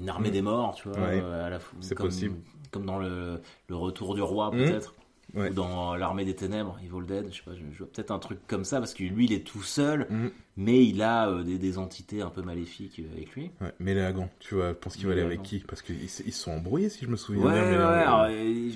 une 0.00 0.08
armée 0.08 0.28
Mm. 0.30 0.32
des 0.32 0.42
morts, 0.42 0.74
tu 0.74 0.88
vois, 0.88 0.98
Ouais. 0.98 1.20
à 1.20 1.50
la 1.50 1.58
C'est 1.80 1.94
comme, 1.94 2.06
possible. 2.06 2.36
comme 2.72 2.84
dans 2.86 2.98
le, 2.98 3.40
le 3.68 3.76
Retour 3.76 4.14
du 4.16 4.22
Roi, 4.22 4.48
Mm. 4.50 4.56
peut-être. 4.56 4.94
Ouais. 5.34 5.50
Ou 5.50 5.54
dans 5.54 5.96
l'armée 5.96 6.24
des 6.24 6.34
ténèbres, 6.34 6.78
Evil 6.82 7.06
Dead, 7.06 7.26
je 7.30 7.36
sais 7.36 7.42
pas, 7.44 7.54
je, 7.54 7.60
je 7.72 7.78
vois 7.78 7.86
peut-être 7.92 8.10
un 8.10 8.18
truc 8.18 8.38
comme 8.46 8.64
ça, 8.64 8.78
parce 8.78 8.94
que 8.94 9.02
lui, 9.04 9.26
il 9.26 9.32
est 9.32 9.46
tout 9.46 9.62
seul, 9.62 10.06
Mm. 10.10 10.28
mais 10.56 10.84
il 10.84 11.02
a 11.02 11.28
euh, 11.28 11.42
des, 11.44 11.58
des 11.58 11.78
entités 11.78 12.20
un 12.22 12.30
peu 12.30 12.42
maléfiques 12.42 12.98
euh, 13.00 13.12
avec 13.12 13.30
lui. 13.36 13.50
Ouais, 13.60 13.72
mais 13.78 13.94
les 13.94 14.00
Hagans, 14.00 14.28
tu 14.40 14.54
vois, 14.56 14.70
je 14.70 14.74
pense 14.74 14.96
qu'il 14.96 15.06
va 15.06 15.12
aller 15.12 15.22
avec 15.22 15.42
qui? 15.42 15.60
Parce 15.60 15.82
qu'ils 15.82 16.04
s- 16.04 16.22
ils 16.26 16.32
se 16.32 16.42
sont 16.42 16.52
embrouillés 16.52 16.88
si 16.88 17.04
je 17.04 17.10
me 17.10 17.16
souviens 17.16 17.44
Ouais, 17.44 17.52
bien. 17.52 17.62
ouais, 17.62 17.68
mais, 17.70 17.76
ouais, 17.76 17.82
euh, 17.82 18.00
alors, 18.02 18.22
euh, 18.28 18.70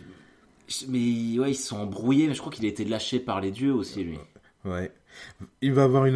mais 0.88 1.38
ouais, 1.38 1.50
ils 1.50 1.54
se 1.56 1.68
sont 1.68 1.76
embrouillés, 1.78 2.28
mais 2.28 2.34
je 2.34 2.40
crois 2.40 2.52
qu'il 2.52 2.64
a 2.64 2.68
été 2.68 2.84
lâché 2.84 3.20
par 3.20 3.40
les 3.40 3.50
dieux 3.50 3.72
aussi, 3.72 4.02
lui. 4.04 4.18
ouais. 4.64 4.92
Il 5.60 5.72
va 5.72 5.84
avoir 5.84 6.06
une, 6.06 6.14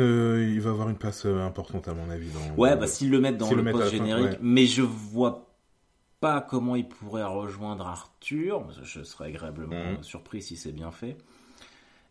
il 0.52 0.60
va 0.60 0.70
avoir 0.70 0.88
une 0.88 0.96
place 0.96 1.24
importante 1.26 1.86
à 1.88 1.94
mon 1.94 2.10
avis 2.10 2.28
dans. 2.30 2.60
Ouais, 2.60 2.76
bah 2.76 2.86
s'ils 2.86 3.10
le 3.10 3.20
mettent 3.20 3.38
dans 3.38 3.50
le 3.52 3.62
le 3.62 3.70
post 3.70 3.90
générique, 3.90 4.38
mais 4.42 4.66
je 4.66 4.82
vois 4.82 5.47
pas 6.20 6.40
comment 6.40 6.76
il 6.76 6.88
pourrait 6.88 7.24
rejoindre 7.24 7.86
Arthur. 7.86 8.66
Je 8.82 9.02
serais 9.02 9.26
agréablement 9.28 9.92
Mhm. 9.92 10.02
surpris 10.02 10.42
si 10.42 10.56
c'est 10.56 10.72
bien 10.72 10.90
fait. 10.90 11.16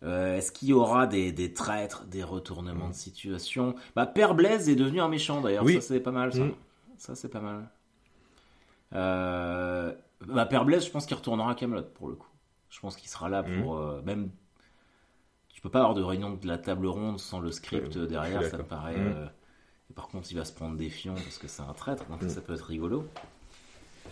Euh, 0.03 0.37
Est-ce 0.37 0.51
qu'il 0.51 0.67
y 0.69 0.73
aura 0.73 1.07
des, 1.07 1.31
des 1.31 1.53
traîtres, 1.53 2.05
des 2.05 2.23
retournements 2.23 2.89
de 2.89 2.93
situation? 2.93 3.75
Bah, 3.95 4.05
Père 4.05 4.35
Blaise 4.35 4.69
est 4.69 4.75
devenu 4.75 5.01
un 5.01 5.07
méchant 5.09 5.41
d'ailleurs, 5.41 5.63
Oui. 5.63 5.75
ça 5.75 5.81
c'est 5.81 5.99
pas 5.99 6.11
mal 6.11 6.31
ça. 6.33 6.39
Mhm. 6.43 6.53
Ça 6.97 7.15
c'est 7.15 7.29
pas 7.29 7.41
mal. 7.41 7.69
Euh... 8.93 9.93
Bah, 10.25 10.45
Père 10.45 10.65
Blaise, 10.65 10.85
je 10.85 10.91
pense 10.91 11.05
qu'il 11.05 11.15
retournera 11.15 11.51
à 11.51 11.55
Camelot 11.55 11.83
pour 11.83 12.07
le 12.09 12.15
coup. 12.15 12.29
Je 12.69 12.79
pense 12.79 12.95
qu'il 12.95 13.09
sera 13.09 13.29
là 13.29 13.43
pour 13.43 13.75
Mhm. 13.75 13.81
euh, 13.81 14.01
même. 14.03 14.29
Tu 15.49 15.61
peux 15.61 15.69
pas 15.69 15.79
avoir 15.79 15.95
de 15.95 16.03
réunion 16.03 16.31
de 16.35 16.47
la 16.47 16.57
table 16.59 16.85
ronde 16.87 17.19
sans 17.19 17.39
le 17.39 17.51
script 17.51 17.95
Ouais, 17.95 18.07
derrière, 18.07 18.43
ça 18.43 18.57
me 18.57 18.63
paraît. 18.63 18.97
Mhm. 18.97 19.29
et 19.89 19.93
par 19.93 20.07
contre, 20.09 20.31
il 20.31 20.35
va 20.37 20.45
se 20.45 20.53
prendre 20.53 20.75
des 20.77 20.89
fions 20.89 21.15
parce 21.15 21.37
que 21.39 21.47
c'est 21.47 21.61
un 21.63 21.73
traître, 21.73 22.05
donc 22.07 22.21
Mhm. 22.21 22.29
ça 22.29 22.41
peut 22.41 22.53
être 22.53 22.65
rigolo. 22.65 23.05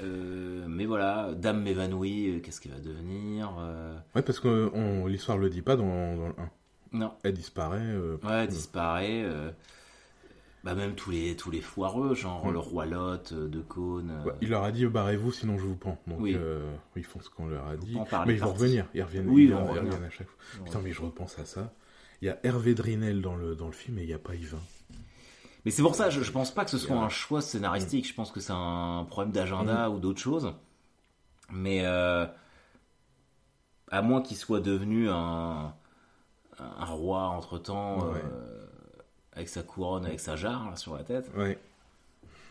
Euh, 0.01 0.65
mais 0.67 0.85
voilà, 0.85 1.33
Dame 1.35 1.63
m'évanouit, 1.63 2.29
euh, 2.29 2.39
qu'est-ce 2.39 2.59
qu'elle 2.61 2.73
va 2.73 2.79
devenir 2.79 3.55
euh, 3.59 3.95
Ouais, 4.15 4.21
parce 4.21 4.39
que 4.39 4.71
l'histoire 5.07 5.37
le 5.37 5.49
dit 5.49 5.61
pas 5.61 5.75
dans, 5.75 6.15
dans 6.15 6.27
le 6.27 6.33
1. 6.37 6.49
Non, 6.93 7.13
Elle 7.23 7.33
disparaît. 7.33 7.95
ouais, 7.97 8.17
elle 8.31 8.47
disparaît. 8.47 9.25
Bah 10.63 10.73
même 10.73 10.95
tous 10.95 11.11
les 11.11 11.35
tous 11.35 11.51
les 11.51 11.61
foireux, 11.61 12.15
genre 12.15 12.43
Mhm. 12.47 12.53
le 12.53 12.57
roi 12.59 12.85
Lot, 12.87 13.33
de 13.35 13.61
Cône. 13.61 14.11
ouais, 14.25 14.33
il 14.41 14.49
leur 14.49 14.63
a 14.63 14.71
dit 14.71 14.85
barrez-vous 14.87 15.31
sinon 15.31 15.59
je 15.59 15.63
vous 15.67 15.75
pends. 15.75 15.99
Donc 16.07 16.19
Oui. 16.21 16.35
ils 16.95 17.03
font 17.03 17.19
ce 17.19 17.29
qu'on 17.29 17.45
leur 17.47 17.67
a 17.67 17.77
dit. 17.77 17.95
Mais 18.25 18.33
ils 18.33 18.39
vont 18.39 18.51
revenir. 18.53 18.87
Ils 18.95 19.03
reviennent, 19.03 19.29
Oui, 19.29 19.43
ils, 19.45 19.53
reviennent 19.53 20.03
à 20.03 20.09
chaque 20.09 20.27
fois. 20.27 20.65
Putain, 20.65 20.79
mais 20.83 20.91
je 20.91 21.01
repense 21.03 21.37
à 21.37 21.45
ça. 21.45 21.71
Il 22.21 22.25
y 22.25 22.29
a 22.29 22.39
Hervé 22.43 22.73
Drinel 22.73 23.21
dans 23.21 23.35
le, 23.35 23.55
dans 23.55 23.67
le 23.67 23.73
film 23.73 23.99
et 23.99 24.03
il 24.03 24.07
n'y 24.07 24.13
a 24.13 24.17
pas 24.19 24.33
Yvain. 24.33 24.57
Mais 25.65 25.71
c'est 25.71 25.81
pour 25.81 25.95
ça, 25.95 26.09
je, 26.11 26.21
je 26.21 26.31
pense 26.31 26.53
pas 26.53 26.63
que 26.63 26.69
ce 26.71 26.77
soit 26.77 26.95
un 26.97 27.09
choix 27.09 27.41
scénaristique. 27.41 28.07
Je 28.07 28.13
pense 28.13 28.31
que 28.31 28.39
c'est 28.39 28.53
un 28.53 29.05
problème 29.09 29.29
Mm. 29.31 29.33
d'agenda 29.35 29.89
ou 29.89 29.99
d'autre 29.99 30.19
chose. 30.19 30.53
Mais 31.51 31.81
euh, 31.85 32.25
à 33.91 34.01
moins 34.01 34.21
qu'il 34.21 34.37
soit 34.37 34.59
devenu 34.61 35.09
un, 35.09 35.73
un 36.59 36.85
roi 36.85 37.23
entre 37.23 37.57
temps, 37.57 37.99
Ouais. 38.11 38.21
avec 39.33 39.49
sa 39.49 39.63
couronne, 39.63 40.05
avec 40.05 40.19
sa 40.19 40.35
jarre 40.35 40.69
là, 40.69 40.75
sur 40.75 40.95
la 40.95 41.03
tête. 41.03 41.29
Ouais. 41.35 41.57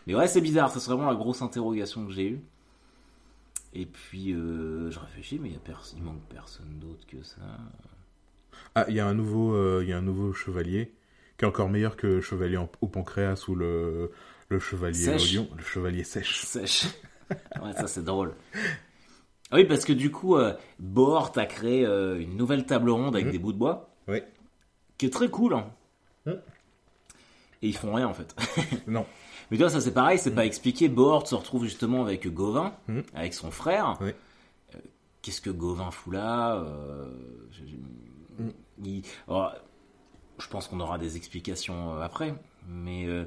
Mais 0.07 0.15
ouais, 0.15 0.27
c'est 0.27 0.41
bizarre. 0.41 0.69
Serait 0.71 0.95
vraiment 0.95 1.09
la 1.09 1.15
grosse 1.17 1.41
interrogation 1.41 2.05
que 2.05 2.11
j'ai 2.11 2.29
eue. 2.29 2.41
Et 3.73 3.85
puis 3.85 4.31
euh, 4.33 4.89
je 4.91 4.99
réfléchis, 4.99 5.37
mais 5.39 5.49
il, 5.49 5.53
y 5.53 5.57
a 5.57 5.77
il 5.97 6.03
manque 6.03 6.21
personne 6.29 6.79
d'autre 6.79 7.05
que 7.07 7.21
ça. 7.23 7.41
Ah, 8.75 8.85
il 8.87 8.95
y 8.95 8.99
a 9.01 9.07
un 9.07 9.13
nouveau, 9.13 9.53
euh, 9.53 9.81
il 9.83 9.89
y 9.89 9.93
a 9.93 9.97
un 9.97 10.01
nouveau 10.01 10.31
chevalier 10.31 10.93
qui 11.37 11.45
est 11.45 11.47
encore 11.47 11.69
meilleur 11.69 11.95
que 11.97 12.21
chevalier 12.21 12.57
au 12.81 12.87
pancréas 12.87 13.45
ou 13.47 13.55
le, 13.55 14.11
le 14.49 14.59
chevalier 14.59 14.93
Sèche. 15.05 15.33
au 15.33 15.35
lion. 15.41 15.49
Le 15.57 15.63
chevalier 15.63 16.03
sèche. 16.03 16.41
Sèche. 16.45 16.85
ouais, 17.29 17.73
ça 17.73 17.87
c'est 17.87 18.03
drôle. 18.03 18.33
Ah 19.51 19.55
Oui, 19.57 19.65
parce 19.65 19.85
que 19.85 19.93
du 19.93 20.11
coup, 20.11 20.35
euh, 20.37 20.53
Bohort 20.79 21.31
a 21.35 21.45
créé 21.45 21.85
euh, 21.85 22.19
une 22.19 22.35
nouvelle 22.37 22.65
table 22.65 22.89
ronde 22.89 23.15
avec 23.15 23.27
Mhm. 23.27 23.31
des 23.31 23.39
bouts 23.39 23.53
de 23.53 23.57
bois, 23.57 23.89
Oui. 24.07 24.21
qui 24.97 25.05
est 25.07 25.09
très 25.11 25.29
cool. 25.29 25.53
hein. 25.55 25.67
Mhm. 26.25 26.41
Et 27.61 27.67
ils 27.69 27.75
font 27.77 27.93
rien 27.93 28.07
en 28.07 28.13
fait. 28.13 28.35
Non. 28.87 29.05
Mais 29.51 29.57
tu 29.57 29.63
vois, 29.63 29.69
ça 29.69 29.79
c'est 29.81 29.93
pareil, 29.93 30.17
c'est 30.17 30.33
pas 30.33 30.45
expliqué. 30.45 30.89
Bohort 30.89 31.27
se 31.27 31.35
retrouve 31.35 31.63
justement 31.65 32.03
avec 32.03 32.27
Gauvin, 32.27 32.73
avec 33.13 33.33
son 33.33 33.51
frère. 33.51 33.97
Oui. 34.01 34.11
Euh, 34.73 34.79
Qu'est-ce 35.21 35.41
que 35.41 35.49
Gauvin 35.51 35.91
fout 35.91 36.13
là 36.13 36.55
Euh, 36.57 37.07
il- 38.83 39.03
alors, 39.27 39.55
Je 40.39 40.47
pense 40.47 40.67
qu'on 40.67 40.79
aura 40.79 40.97
des 40.97 41.17
explications 41.17 41.95
euh, 41.95 42.01
après. 42.01 42.33
Mais, 42.69 43.05
euh, 43.05 43.25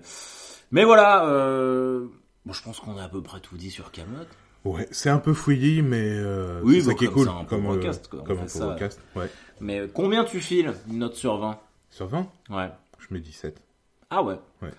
mais 0.70 0.84
voilà, 0.84 1.26
euh, 1.26 2.06
bon, 2.44 2.52
je 2.52 2.62
pense 2.62 2.80
qu'on 2.80 2.96
a 2.98 3.04
à 3.04 3.08
peu 3.08 3.22
près 3.22 3.40
tout 3.40 3.56
dit 3.56 3.70
sur 3.70 3.90
Camelot. 3.92 4.24
Ouais, 4.64 4.88
c'est 4.90 5.08
un 5.10 5.18
peu 5.18 5.32
fouillis, 5.32 5.82
mais 5.82 6.02
euh, 6.18 6.60
Oui, 6.64 6.80
c'est 6.82 6.88
ça 6.88 6.94
qui 6.94 7.04
est 7.04 7.08
cool. 7.08 7.26
ça, 7.26 7.32
un 7.32 7.44
comme 7.44 7.62
pauvre 7.64 7.76
cast, 7.80 8.08
quoi. 8.08 8.20
On 8.20 8.24
comme 8.24 8.38
un 8.40 8.48
ça. 8.48 8.76
Ouais. 9.14 9.30
Mais 9.60 9.78
euh, 9.80 9.88
combien 9.92 10.24
tu 10.24 10.40
files 10.40 10.74
une 10.90 10.98
note 10.98 11.14
sur 11.14 11.38
20 11.38 11.58
Sur 11.90 12.06
20, 12.08 12.26
Ouais. 12.50 12.68
je 12.98 13.06
mets 13.14 13.20
17. 13.20 13.62
Ah 14.10 14.22
ouais 14.22 14.38
Ouais. 14.60 14.70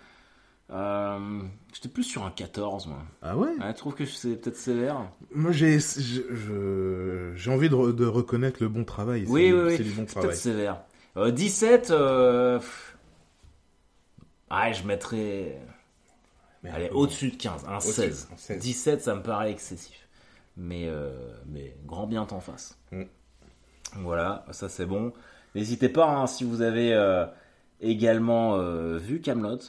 Euh, 0.72 1.40
J'étais 1.74 1.90
plus 1.90 2.04
sur 2.04 2.24
un 2.26 2.32
14, 2.32 2.88
moi. 2.88 2.98
Ah 3.22 3.36
ouais 3.38 3.48
Ouais, 3.60 3.74
tu 3.74 3.80
trouves 3.80 3.96
que 3.96 4.06
c'est 4.06 4.36
peut-être 4.36 4.58
sévère 4.58 5.10
Moi, 5.34 5.52
j'ai 5.52 5.80
je- 5.80 6.22
je- 6.36 7.32
j'ai 7.36 7.52
envie 7.52 7.70
de, 7.70 7.76
re- 7.76 7.96
de 7.96 8.06
reconnaître 8.06 8.58
le 8.62 8.70
bon 8.70 8.84
travail. 8.84 9.26
Oui, 9.28 9.52
oui, 9.52 9.60
oui. 9.68 9.78
C'est 9.78 9.84
du 9.84 9.92
bon 9.92 10.04
C'est 10.06 10.14
travail. 10.14 10.30
peut-être 10.30 10.42
sévère. 10.42 10.82
Euh, 11.18 11.32
17, 11.32 11.92
euh... 11.92 12.60
pff. 12.60 12.98
Ah, 14.50 14.72
je 14.72 14.84
mettrais... 14.84 15.60
Mais 16.64 16.72
Allez, 16.72 16.90
au-dessus 16.90 17.32
de 17.32 17.36
15, 17.38 17.66
un 17.66 17.76
Au-dessus, 17.76 17.92
16. 17.92 18.30
un 18.34 18.38
16. 18.38 18.60
17, 18.60 19.02
ça 19.02 19.16
me 19.16 19.24
paraît 19.24 19.52
excessif. 19.52 20.08
Mais, 20.58 20.88
euh, 20.90 21.12
mais 21.46 21.76
grand 21.86 22.06
bien 22.06 22.26
t'en 22.26 22.42
face. 22.42 22.78
Mm. 22.92 23.04
Voilà, 23.96 24.46
ça 24.52 24.68
c'est 24.68 24.86
bon. 24.86 25.14
N'hésitez 25.56 25.90
pas, 25.90 26.06
hein, 26.08 26.28
si 26.28 26.44
vous 26.44 26.62
avez 26.62 26.94
euh, 26.94 27.26
également 27.82 28.56
euh, 28.56 28.98
vu 28.98 29.22
Camelot, 29.22 29.60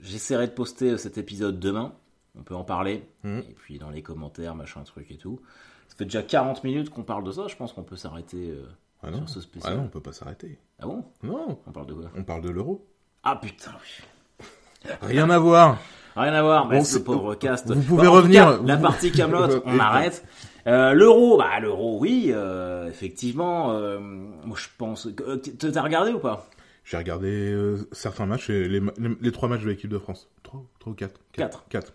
j'essaierai 0.00 0.46
de 0.46 0.52
poster 0.52 0.92
euh, 0.92 0.96
cet 0.96 1.18
épisode 1.18 1.58
demain. 1.58 1.94
On 2.38 2.42
peut 2.42 2.54
en 2.54 2.64
parler. 2.64 3.08
Mm. 3.24 3.38
Et 3.38 3.54
puis 3.54 3.78
dans 3.78 3.90
les 3.90 4.02
commentaires, 4.02 4.54
machin, 4.54 4.82
truc 4.82 5.10
et 5.10 5.16
tout. 5.16 5.40
Ça 5.88 5.96
fait 5.96 6.04
déjà 6.04 6.22
40 6.22 6.64
minutes 6.64 6.90
qu'on 6.90 7.04
parle 7.04 7.24
de 7.24 7.32
ça. 7.32 7.48
Je 7.48 7.56
pense 7.56 7.72
qu'on 7.72 7.82
peut 7.82 7.96
s'arrêter 7.96 8.50
euh, 8.50 8.66
Ah 9.02 9.10
non. 9.10 9.18
sur 9.26 9.28
ce 9.36 9.40
spécial. 9.42 9.72
Ah 9.74 9.76
non, 9.76 9.84
on 9.84 9.88
peut 9.88 10.00
pas 10.00 10.12
s'arrêter. 10.12 10.58
Ah 10.80 10.86
bon? 10.86 11.04
Non, 11.22 11.58
On 11.66 11.72
parle 11.72 11.86
de 11.86 11.94
quoi? 11.94 12.10
On 12.16 12.24
parle 12.24 12.42
de 12.42 12.50
l'euro. 12.50 12.86
Ah 13.22 13.36
putain, 13.36 13.72
oui. 13.74 14.88
Rien 15.02 15.28
à 15.30 15.38
voir. 15.38 15.78
Rien 16.16 16.32
à 16.32 16.42
voir, 16.42 16.66
mais 16.66 16.78
Bon, 16.78 16.84
ce 16.84 16.98
pauvre 16.98 17.34
cast. 17.34 17.70
vous 17.70 17.82
pouvez 17.82 18.06
revenir, 18.06 18.44
cas, 18.46 18.56
vous 18.56 18.66
la 18.66 18.76
partie 18.78 19.12
Camelot, 19.12 19.60
on 19.66 19.78
arrête. 19.78 20.24
Euh, 20.66 20.92
l'euro, 20.94 21.36
bah 21.36 21.60
l'euro, 21.60 21.98
oui, 22.00 22.30
euh, 22.32 22.88
effectivement. 22.88 23.72
euh, 23.72 23.98
moi, 24.00 24.56
je 24.58 24.66
pense. 24.78 25.08
T'as 25.58 25.82
regardé 25.82 26.12
ou 26.12 26.18
pas? 26.18 26.48
J'ai 26.84 26.96
regardé 26.96 27.74
certains 27.92 28.26
matchs, 28.26 28.48
et 28.50 28.68
les, 28.68 28.80
ma- 28.80 28.92
les, 28.96 29.10
les 29.20 29.32
trois 29.32 29.48
matchs 29.48 29.62
de 29.62 29.68
l'équipe 29.68 29.90
de 29.90 29.98
France. 29.98 30.28
Trois, 30.42 30.64
trois 30.78 30.92
ou 30.92 30.96
quatre 30.96 31.20
Quatre. 31.32 31.64
Quatre. 31.68 31.92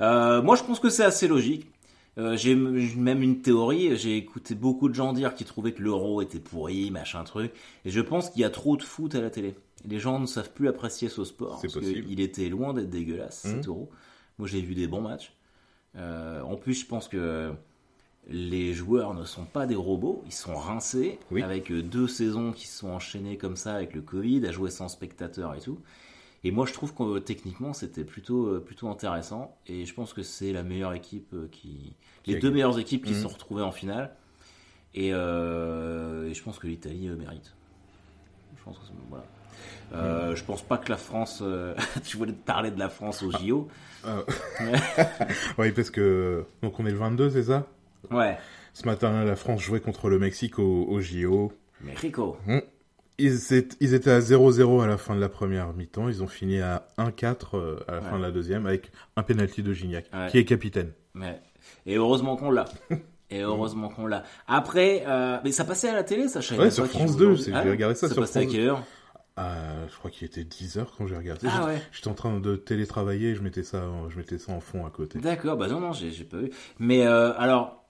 Moi, 0.00 0.56
je 0.56 0.62
pense 0.64 0.80
que 0.80 0.88
c'est 0.90 1.04
assez 1.04 1.28
logique. 1.28 1.71
Euh, 2.18 2.36
j'ai 2.36 2.54
même 2.54 3.22
une 3.22 3.40
théorie. 3.40 3.96
J'ai 3.96 4.16
écouté 4.16 4.54
beaucoup 4.54 4.88
de 4.88 4.94
gens 4.94 5.12
dire 5.12 5.34
qu'ils 5.34 5.46
trouvaient 5.46 5.72
que 5.72 5.82
l'euro 5.82 6.20
était 6.20 6.40
pourri, 6.40 6.90
machin 6.90 7.24
truc. 7.24 7.52
Et 7.84 7.90
je 7.90 8.00
pense 8.00 8.30
qu'il 8.30 8.42
y 8.42 8.44
a 8.44 8.50
trop 8.50 8.76
de 8.76 8.82
foot 8.82 9.14
à 9.14 9.20
la 9.20 9.30
télé. 9.30 9.54
Les 9.88 9.98
gens 9.98 10.20
ne 10.20 10.26
savent 10.26 10.52
plus 10.52 10.68
apprécier 10.68 11.08
ce 11.08 11.24
sport. 11.24 11.58
C'est 11.60 11.68
parce 11.68 11.80
possible. 11.86 12.06
qu'il 12.06 12.20
était 12.20 12.48
loin 12.48 12.74
d'être 12.74 12.90
dégueulasse, 12.90 13.44
Mhm. 13.44 13.50
cet 13.56 13.68
euro. 13.68 13.90
Moi, 14.38 14.46
j'ai 14.48 14.60
vu 14.60 14.74
des 14.74 14.86
bons 14.86 15.00
matchs. 15.00 15.32
Euh, 15.96 16.42
en 16.42 16.56
plus, 16.56 16.74
je 16.74 16.86
pense 16.86 17.08
que 17.08 17.52
les 18.28 18.72
joueurs 18.72 19.14
ne 19.14 19.24
sont 19.24 19.44
pas 19.44 19.66
des 19.66 19.74
robots. 19.74 20.22
Ils 20.26 20.32
sont 20.32 20.54
rincés. 20.54 21.18
Oui. 21.30 21.42
Avec 21.42 21.72
euh, 21.72 21.82
deux 21.82 22.06
saisons 22.08 22.52
qui 22.52 22.66
se 22.68 22.78
sont 22.78 22.90
enchaînées 22.90 23.36
comme 23.36 23.56
ça 23.56 23.74
avec 23.74 23.94
le 23.94 24.02
Covid, 24.02 24.46
à 24.46 24.52
jouer 24.52 24.70
sans 24.70 24.88
spectateurs 24.88 25.54
et 25.54 25.60
tout. 25.60 25.78
Et 26.44 26.50
moi, 26.50 26.66
je 26.66 26.72
trouve 26.72 26.92
que 26.94 27.02
euh, 27.02 27.20
techniquement, 27.20 27.72
c'était 27.72 28.04
plutôt, 28.04 28.46
euh, 28.46 28.60
plutôt 28.60 28.88
intéressant. 28.88 29.56
Et 29.66 29.84
je 29.86 29.94
pense 29.94 30.12
que 30.12 30.22
c'est 30.22 30.52
la 30.52 30.62
meilleure 30.64 30.92
équipe 30.94 31.32
euh, 31.34 31.48
qui. 31.52 31.94
Les 32.26 32.36
deux 32.40 32.50
meilleures 32.50 32.78
équipes 32.78 33.04
qui 33.04 33.12
Mhm. 33.12 33.16
se 33.16 33.22
sont 33.22 33.28
retrouvées 33.28 33.62
en 33.62 33.72
finale. 33.72 34.14
Et, 34.94 35.10
euh, 35.12 36.28
et 36.28 36.34
je 36.34 36.42
pense 36.42 36.58
que 36.58 36.66
l'Italie 36.66 37.08
mérite. 37.08 37.54
Je 38.58 38.62
pense 38.64 38.78
que 38.78 38.84
c'est- 38.86 38.92
voilà. 39.08 39.24
Euh, 39.94 40.34
Je 40.34 40.44
pense 40.44 40.62
pas 40.62 40.78
que 40.78 40.88
la 40.90 40.96
France. 40.96 41.40
euh, 41.42 41.74
tu 42.04 42.16
voulais 42.16 42.32
te 42.32 42.44
parler 42.44 42.70
de 42.70 42.78
la 42.78 42.88
France 42.88 43.22
au 43.22 43.30
JO. 43.30 43.68
Euh, 44.04 44.22
Ouais. 44.60 44.78
Oui, 45.58 45.72
parce 45.72 45.90
que. 45.90 46.44
Donc, 46.62 46.78
on 46.80 46.86
est 46.86 46.90
le 46.90 46.96
22, 46.98 47.30
c'est 47.30 47.44
ça? 47.44 47.66
Ouais. 48.10 48.36
Ce 48.74 48.84
matin, 48.86 49.24
la 49.24 49.36
France 49.36 49.60
jouait 49.60 49.80
contre 49.80 50.08
le 50.08 50.18
Mexique 50.18 50.58
au, 50.58 50.84
au 50.88 51.00
JO. 51.00 51.52
Mais 51.82 51.94
Rico. 51.94 52.36
Ils, 53.18 53.52
étaient- 53.54 54.10
à 54.10 54.18
0-0 54.20 54.82
à 54.82 54.86
la 54.86 54.96
fin 54.96 55.14
de 55.14 55.20
la 55.20 55.28
première 55.28 55.72
mi-temps. 55.74 56.08
Ils 56.08 56.22
ont 56.22 56.26
fini 56.26 56.60
à 56.60 56.86
1-4 56.98 57.56
euh, 57.56 57.76
à 57.86 57.92
la 57.92 58.00
fin 58.02 58.16
de 58.18 58.22
la 58.22 58.30
deuxième 58.30 58.66
avec 58.66 58.90
un 59.16 59.22
penalty 59.22 59.62
de 59.62 59.72
Gignac, 59.72 60.06
Ouais. 60.12 60.28
qui 60.30 60.38
est 60.38 60.44
capitaine. 60.44 60.92
Et 61.86 61.96
heureusement 61.96 62.36
qu'on 62.36 62.50
l'a. 62.50 62.64
Et 63.30 63.40
heureusement 63.42 63.88
qu'on 63.88 64.06
l'a. 64.06 64.24
Après, 64.46 65.04
euh, 65.06 65.38
mais 65.44 65.52
ça 65.52 65.64
passait 65.64 65.88
à 65.88 65.94
la 65.94 66.02
télé, 66.04 66.28
ça, 66.28 66.42
savais 66.42 66.64
Ouais, 66.64 66.70
sur 66.70 66.86
France 66.86 67.10
jouaient 67.12 67.18
2, 67.18 67.24
aujourd'hui. 67.26 67.44
c'est- 67.44 67.52
Ah 67.54 67.60
j'ai 67.62 67.68
ouais 67.68 67.74
regardé 67.74 67.94
ça 67.94 68.08
Ça 68.08 68.14
sur 68.14 68.22
passait 68.22 68.38
à 68.40 68.42
France 68.42 68.54
quelle 68.54 68.66
heure 68.68 68.82
Ah, 69.36 69.56
je 69.90 69.96
crois 69.96 70.10
qu'il 70.10 70.26
était 70.26 70.44
10h 70.44 70.86
quand 70.98 71.06
j'ai 71.06 71.16
regardé. 71.16 71.46
Ah 71.46 71.50
J'étais- 71.54 71.64
ouais. 71.66 71.82
J'étais 71.92 72.08
en 72.08 72.14
train 72.14 72.38
de 72.40 72.56
télétravailler 72.56 73.30
et 73.30 73.34
je 73.34 73.42
mettais 73.42 73.62
ça, 73.62 73.86
en- 73.86 74.10
je 74.10 74.16
mettais 74.18 74.36
ça 74.38 74.52
en 74.52 74.60
fond 74.60 74.84
à 74.84 74.90
côté. 74.90 75.18
D'accord, 75.20 75.56
bah 75.56 75.68
non, 75.68 75.80
non, 75.80 75.92
j'ai 75.92 76.10
j'ai 76.10 76.24
pas 76.24 76.36
vu. 76.38 76.50
Mais 76.78 77.06
euh, 77.06 77.32
alors, 77.38 77.81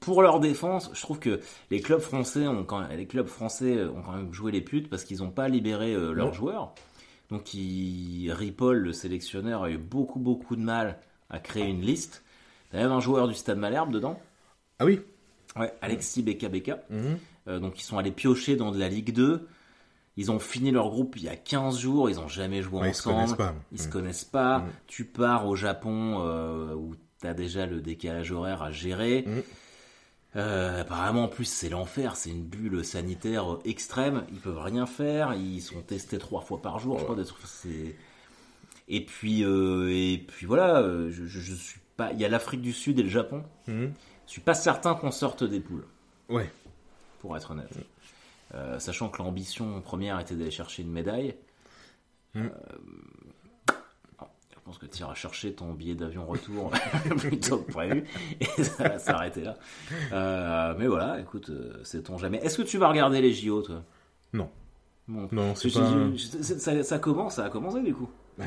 pour 0.00 0.22
leur 0.22 0.40
défense, 0.40 0.90
je 0.94 1.00
trouve 1.02 1.18
que 1.18 1.40
les 1.70 1.80
clubs 1.80 2.00
français 2.00 2.46
ont 2.46 2.64
quand 2.64 2.86
les 2.88 3.06
clubs 3.06 3.26
français 3.28 3.84
ont 3.84 4.02
quand 4.02 4.12
même 4.12 4.32
joué 4.32 4.52
les 4.52 4.60
putes 4.60 4.88
parce 4.90 5.04
qu'ils 5.04 5.18
n'ont 5.18 5.30
pas 5.30 5.48
libéré 5.48 5.92
euh, 5.94 6.12
leurs 6.12 6.28
Ouais. 6.28 6.32
joueurs. 6.34 6.74
Donc, 7.30 7.54
il, 7.54 8.30
Ripoll, 8.32 8.76
le 8.78 8.92
sélectionneur, 8.92 9.62
a 9.64 9.70
eu 9.70 9.78
beaucoup, 9.78 10.18
beaucoup 10.18 10.54
de 10.56 10.60
mal 10.62 10.98
à 11.30 11.38
créer 11.38 11.66
une 11.68 11.80
liste. 11.80 12.22
T'as 12.70 12.78
même 12.78 12.92
un 12.92 13.00
joueur 13.00 13.26
du 13.28 13.34
Stade 13.34 13.58
Malherbe 13.58 13.90
dedans. 13.92 14.20
Ah 14.78 14.84
oui 14.84 15.00
Ouais, 15.56 15.72
Alexis 15.80 16.22
Beka 16.22 16.48
Beka. 16.48 16.80
Mhm. 16.90 17.18
Euh, 17.48 17.58
donc 17.58 17.78
ils 17.80 17.82
sont 17.84 17.98
allés 17.98 18.10
piocher 18.12 18.56
dans 18.56 18.70
de 18.70 18.78
la 18.78 18.88
Ligue 18.88 19.12
2. 19.12 19.46
Ils 20.18 20.30
ont 20.30 20.38
fini 20.38 20.70
leur 20.70 20.90
groupe 20.90 21.16
il 21.16 21.24
y 21.24 21.28
a 21.28 21.36
15 21.36 21.78
jours, 21.78 22.10
ils 22.10 22.20
ont 22.20 22.28
jamais 22.28 22.60
joué 22.62 22.80
Ouais, 22.80 22.90
Ils 22.90 22.94
se 22.94 23.08
ensemble. 23.08 23.14
connaissent 23.36 23.36
pas. 23.36 23.54
Ils 23.72 23.78
se 23.80 23.86
Mhm. 23.86 23.92
connaissent 23.92 24.24
pas. 24.24 24.58
Mm. 24.58 24.64
Tu 24.86 25.04
pars 25.06 25.46
au 25.46 25.56
Japon 25.56 26.18
euh, 26.20 26.74
où 26.74 26.94
tu 27.20 27.26
as 27.26 27.32
déjà 27.34 27.64
le 27.66 27.80
décalage 27.80 28.30
horaire 28.30 28.62
à 28.62 28.70
gérer. 28.70 29.24
Mm. 29.26 29.40
Euh, 30.34 30.80
apparemment, 30.80 31.24
en 31.24 31.28
plus, 31.28 31.44
c'est 31.44 31.68
l'enfer. 31.68 32.16
C'est 32.16 32.30
une 32.30 32.42
bulle 32.44 32.84
sanitaire 32.84 33.54
euh, 33.54 33.60
extrême. 33.64 34.24
Ils 34.32 34.40
peuvent 34.40 34.58
rien 34.58 34.86
faire. 34.86 35.34
Ils 35.34 35.60
sont 35.60 35.80
testés 35.82 36.18
trois 36.18 36.40
fois 36.40 36.62
par 36.62 36.78
jour, 36.78 36.98
je 36.98 37.04
crois. 37.04 37.16
C'est... 37.44 37.94
Et 38.88 39.04
puis, 39.04 39.44
euh, 39.44 39.88
et 39.90 40.18
puis 40.26 40.46
voilà. 40.46 40.82
Je, 40.82 41.26
je, 41.26 41.40
je 41.40 41.54
suis 41.54 41.80
pas. 41.96 42.12
Il 42.12 42.20
y 42.20 42.24
a 42.24 42.28
l'Afrique 42.28 42.62
du 42.62 42.72
Sud 42.72 42.98
et 42.98 43.02
le 43.02 43.08
Japon. 43.08 43.44
Mhm. 43.66 43.92
Je 44.26 44.30
suis 44.32 44.40
pas 44.40 44.54
certain 44.54 44.94
qu'on 44.94 45.10
sorte 45.10 45.44
des 45.44 45.60
poules 45.60 45.84
Ouais. 46.30 46.50
pour 47.20 47.36
être 47.36 47.50
honnête. 47.50 47.74
Euh, 48.54 48.78
sachant 48.78 49.08
que 49.10 49.22
l'ambition 49.22 49.80
première 49.82 50.18
était 50.20 50.34
d'aller 50.34 50.50
chercher 50.50 50.82
une 50.82 50.92
médaille. 50.92 51.34
Mm. 52.34 52.46
Euh, 54.62 54.70
je 54.72 54.78
pense 54.78 54.78
que 54.78 54.86
tu 54.86 55.00
iras 55.02 55.14
chercher 55.14 55.52
ton 55.52 55.72
billet 55.72 55.94
d'avion 55.94 56.24
retour 56.26 56.70
plus 57.18 57.38
tôt 57.40 57.58
que 57.58 57.72
prévu 57.72 58.04
et 58.40 58.62
ça 58.62 58.88
va 58.88 58.98
s'arrêter 58.98 59.42
là. 59.42 59.56
Euh, 60.12 60.74
mais 60.78 60.86
voilà, 60.86 61.18
écoute, 61.20 61.50
euh, 61.50 61.82
sait-on 61.84 62.16
jamais. 62.18 62.38
Est-ce 62.38 62.58
que 62.58 62.62
tu 62.62 62.78
vas 62.78 62.88
regarder 62.88 63.20
les 63.20 63.32
JO, 63.32 63.62
toi? 63.62 63.82
Non. 64.32 64.48
Bon. 65.08 65.28
Non, 65.32 65.54
c'est 65.56 65.70
pas. 65.72 66.82
ça, 66.84 66.98
commence, 66.98 67.34
ça 67.34 67.44
a 67.46 67.50
commencé 67.50 67.80
du 67.82 67.92
coup. 67.92 68.08
Ouais, 68.38 68.46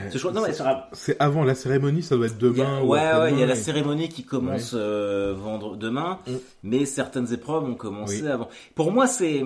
C'est 0.93 1.15
avant 1.21 1.43
la 1.43 1.53
cérémonie, 1.53 2.01
ça 2.01 2.15
doit 2.15 2.25
être 2.25 2.35
a- 2.35 2.39
demain. 2.39 2.81
ou 2.81 2.87
ouais, 2.87 2.99
ouais, 2.99 3.33
il 3.33 3.39
y 3.39 3.43
a 3.43 3.45
la 3.45 3.55
cérémonie 3.55 4.09
qui 4.09 4.23
commence 4.23 4.71
euh, 4.73 5.35
vendre 5.37 5.75
demain, 5.75 6.19
Mm. 6.27 6.31
mais 6.63 6.85
certaines 6.85 7.31
épreuves 7.33 7.65
ont 7.65 7.75
commencé 7.75 8.21
Oui. 8.23 8.27
avant. 8.29 8.47
Pour 8.73 8.91
moi, 8.91 9.05
c'est 9.05 9.43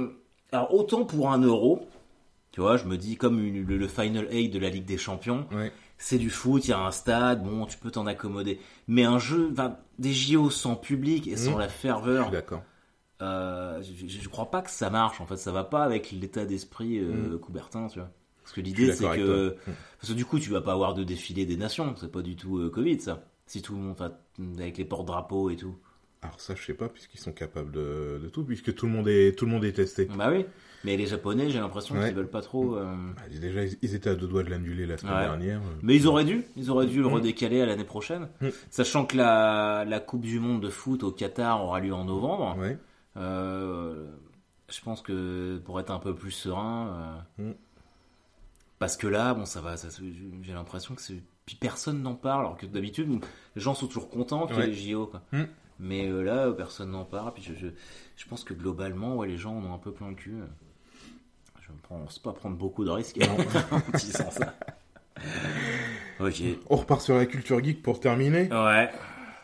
alors 0.54 0.74
autant 0.74 1.04
pour 1.04 1.30
un 1.32 1.40
euro, 1.42 1.88
tu 2.52 2.62
vois, 2.62 2.78
je 2.78 2.86
me 2.86 2.96
dis 2.96 3.18
comme 3.18 3.44
une- 3.44 3.66
le, 3.66 3.78
le 3.78 3.88
Final 3.88 4.28
8 4.32 4.50
de 4.50 4.60
la 4.60 4.70
Ligue 4.70 4.86
des 4.86 4.98
Champions, 4.98 5.46
Ouais. 5.52 5.72
C'est 6.00 6.18
du 6.18 6.32
foot, 6.32 6.66
il 6.66 6.72
y 6.72 6.74
a 6.74 6.80
un 6.80 6.92
stade, 6.92 7.44
bon, 7.44 7.68
tu 7.68 7.78
peux 7.78 7.92
t'en 7.92 8.08
accommoder. 8.08 8.60
Mais 8.88 9.04
un 9.04 9.20
jeu, 9.20 9.54
des 10.00 10.14
JO 10.14 10.50
sans 10.50 10.76
public 10.76 11.28
et 11.28 11.38
sans 11.38 11.56
Mm. 11.58 11.60
la 11.60 11.70
ferveur, 11.70 12.32
d'accord. 12.32 12.64
euh, 13.22 13.82
je, 13.84 14.08
je- 14.08 14.30
crois 14.30 14.50
pas 14.50 14.62
que 14.62 14.72
ça 14.72 14.90
marche. 14.90 15.22
En 15.22 15.26
fait, 15.28 15.38
ça 15.38 15.52
va 15.52 15.64
pas 15.64 15.84
avec 15.84 16.12
l'état 16.12 16.46
d'esprit 16.46 16.98
euh, 17.00 17.38
Coubertin, 17.38 17.88
tu 17.88 18.00
vois. 18.00 18.10
Parce 18.44 18.54
que 18.54 18.62
l'idée, 18.62 18.94
c'est 18.94 19.04
que 19.04 19.06
avec 19.10 19.26
toi. 19.26 19.36
Mm. 19.68 19.76
parce 20.00 20.10
que 20.14 20.18
du 20.18 20.26
coup, 20.26 20.40
tu 20.40 20.50
vas 20.50 20.62
pas 20.62 20.72
avoir 20.74 20.94
de 20.96 21.04
défilé 21.04 21.46
des 21.46 21.58
nations. 21.58 21.94
C'est 21.98 22.12
pas 22.12 22.22
du 22.24 22.36
tout 22.36 22.58
euh, 22.58 22.70
Covid, 22.70 23.00
ça. 23.00 23.24
Si 23.46 23.62
tout 23.62 23.74
le 23.74 23.80
monde, 23.80 23.92
enfin, 23.92 24.12
avec 24.58 24.78
les 24.78 24.86
porte-drapeaux 24.86 25.50
et 25.50 25.56
tout. 25.58 25.76
Alors 26.22 26.40
ça, 26.42 26.54
je 26.56 26.64
sais 26.66 26.74
pas, 26.74 26.90
puisqu'ils 26.90 27.20
sont 27.20 27.32
capables 27.32 27.72
de, 27.72 28.20
de 28.22 28.28
tout, 28.30 28.44
puisque 28.44 28.74
tout 28.76 28.86
le 28.88 28.92
monde 28.92 29.08
est, 29.08 29.38
tout 29.38 29.46
le 29.46 29.52
monde 29.52 29.64
est 29.64 29.72
testé. 29.72 30.06
Bah 30.18 30.30
oui. 30.32 30.46
Mais 30.84 30.96
les 30.98 31.06
Japonais, 31.08 31.50
j'ai 31.50 31.60
l'impression 31.60 31.96
Ouais. 31.96 32.08
qu'ils 32.08 32.16
veulent 32.16 32.30
pas 32.30 32.42
trop. 32.42 32.76
euh, 32.76 32.94
Bah, 33.16 33.22
déjà, 33.30 33.64
ils 33.64 33.78
ils 33.82 33.96
étaient 33.96 34.10
à 34.10 34.16
deux 34.16 34.28
doigts 34.28 34.44
de 34.44 34.50
l'annuler 34.50 34.86
la 34.86 34.98
semaine 34.98 35.14
Ouais. 35.16 35.22
dernière. 35.24 35.62
Mais 35.82 35.96
ils 35.96 36.08
auraient 36.08 36.26
dû, 36.26 36.44
ils 36.58 36.70
auraient 36.72 36.88
dû 36.88 37.02
le 37.02 37.08
Mm. 37.10 37.14
redécaler 37.14 37.62
à 37.62 37.66
l'année 37.66 37.84
prochaine, 37.86 38.28
Mm. 38.42 38.48
sachant 38.70 39.06
que 39.06 39.16
la, 39.18 39.86
la 39.86 40.00
Coupe 40.00 40.22
du 40.22 40.40
Monde 40.40 40.62
de 40.62 40.70
foot 40.70 41.04
au 41.04 41.12
Qatar 41.12 41.64
aura 41.64 41.80
lieu 41.80 41.94
en 41.94 42.06
novembre. 42.06 42.58
Ouais. 42.58 42.78
Euh, 43.18 44.06
je 44.70 44.82
pense 44.82 45.02
que 45.02 45.58
pour 45.66 45.80
être 45.80 45.92
un 45.92 46.00
peu 46.00 46.14
plus 46.16 46.32
serein, 46.32 47.24
euh, 47.40 47.50
Mm. 47.52 47.56
parce 48.78 48.96
que 48.98 49.08
là, 49.08 49.34
bon, 49.34 49.46
ça 49.46 49.62
va, 49.62 49.76
ça, 49.78 49.88
j'ai 50.44 50.54
l'impression 50.54 50.96
que 50.96 51.02
c'est, 51.02 51.22
puis 51.46 51.56
personne 51.60 52.02
n'en 52.02 52.16
parle, 52.16 52.42
alors 52.46 52.58
que 52.58 52.66
d'habitude, 52.66 53.10
les 53.56 53.62
gens 53.62 53.74
sont 53.74 53.88
toujours 53.88 54.10
contents 54.10 54.48
qu'il 54.48 54.58
y 54.58 54.62
ait 54.62 54.68
les 54.68 54.74
JO, 54.74 55.08
quoi. 55.08 55.22
Mais 55.80 56.08
euh, 56.10 56.22
là, 56.24 56.52
personne 56.52 56.92
n'en 56.92 57.06
parle. 57.06 57.34
Puis 57.34 57.44
je, 57.44 57.54
je, 57.54 57.68
je 58.18 58.26
pense 58.28 58.44
que 58.44 58.54
globalement, 58.54 59.16
ouais, 59.16 59.28
les 59.28 59.38
gens 59.38 59.56
en 59.58 59.64
ont 59.66 59.74
un 59.74 59.78
peu 59.78 59.92
plein 59.92 60.10
le 60.10 60.16
cul. 60.16 60.36
Je 61.62 61.72
me 61.72 61.78
prends, 61.82 62.04
c'est 62.10 62.22
pas 62.24 62.34
prendre 62.34 62.58
beaucoup 62.58 62.84
de 62.84 62.90
risques 62.90 63.20
en 63.72 63.98
disant 63.98 64.32
ça. 64.32 64.54
Ok. 66.20 66.42
On 66.70 66.76
repart 66.78 67.02
sur 67.02 67.16
la 67.16 67.26
culture 67.26 67.64
geek 67.64 67.82
pour 67.82 68.00
terminer. 68.00 68.50
Ouais. 68.52 68.90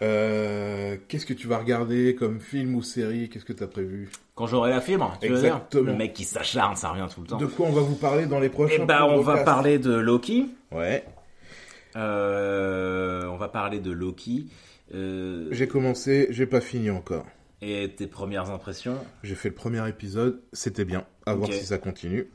Euh, 0.01 0.97
Qu'est-ce 1.07 1.25
que 1.25 1.33
tu 1.33 1.47
vas 1.47 1.57
regarder 1.57 2.15
comme 2.15 2.39
film 2.41 2.75
ou 2.75 2.81
série? 2.83 3.29
Qu'est-ce 3.29 3.45
que 3.45 3.53
tu 3.53 3.63
as 3.63 3.67
prévu? 3.67 4.09
Quand 4.35 4.45
j'aurai 4.47 4.69
la 4.71 4.81
fibre, 4.81 5.17
tu 5.21 5.29
veux 5.29 5.35
dire? 5.39 5.45
Exactement. 5.45 5.91
Le 5.91 5.95
mec 5.97 6.13
qui 6.13 6.25
s'acharne, 6.25 6.75
ça 6.75 6.89
revient 6.89 7.07
tout 7.13 7.21
le 7.21 7.27
temps. 7.27 7.37
De 7.37 7.45
quoi 7.45 7.67
on 7.67 7.71
va 7.71 7.81
vous 7.81 7.95
parler 7.95 8.25
dans 8.25 8.39
les 8.41 8.49
prochains 8.49 8.81
Eh 8.83 8.85
ben, 8.85 9.03
on 9.03 9.21
va 9.21 9.43
parler 9.43 9.79
de 9.79 9.93
Loki. 9.93 10.49
Ouais. 10.71 11.05
Euh, 11.95 13.25
on 13.27 13.37
va 13.37 13.47
parler 13.47 13.79
de 13.79 13.91
Loki. 13.91 14.47
Euh, 14.93 15.47
J'ai 15.51 15.67
commencé, 15.67 16.27
j'ai 16.29 16.45
pas 16.45 16.61
fini 16.61 16.89
encore. 16.89 17.25
et 17.61 17.89
tes 17.95 18.05
premières 18.07 18.51
impressions 18.51 18.97
J'ai 19.23 19.35
fait 19.35 19.49
le 19.49 19.55
premier 19.55 19.87
épisode, 19.89 20.41
c'était 20.53 20.85
bien. 20.85 21.05
À 21.25 21.33
voir 21.33 21.51
si 21.51 21.65
ça 21.65 21.77
continue. 21.77 22.27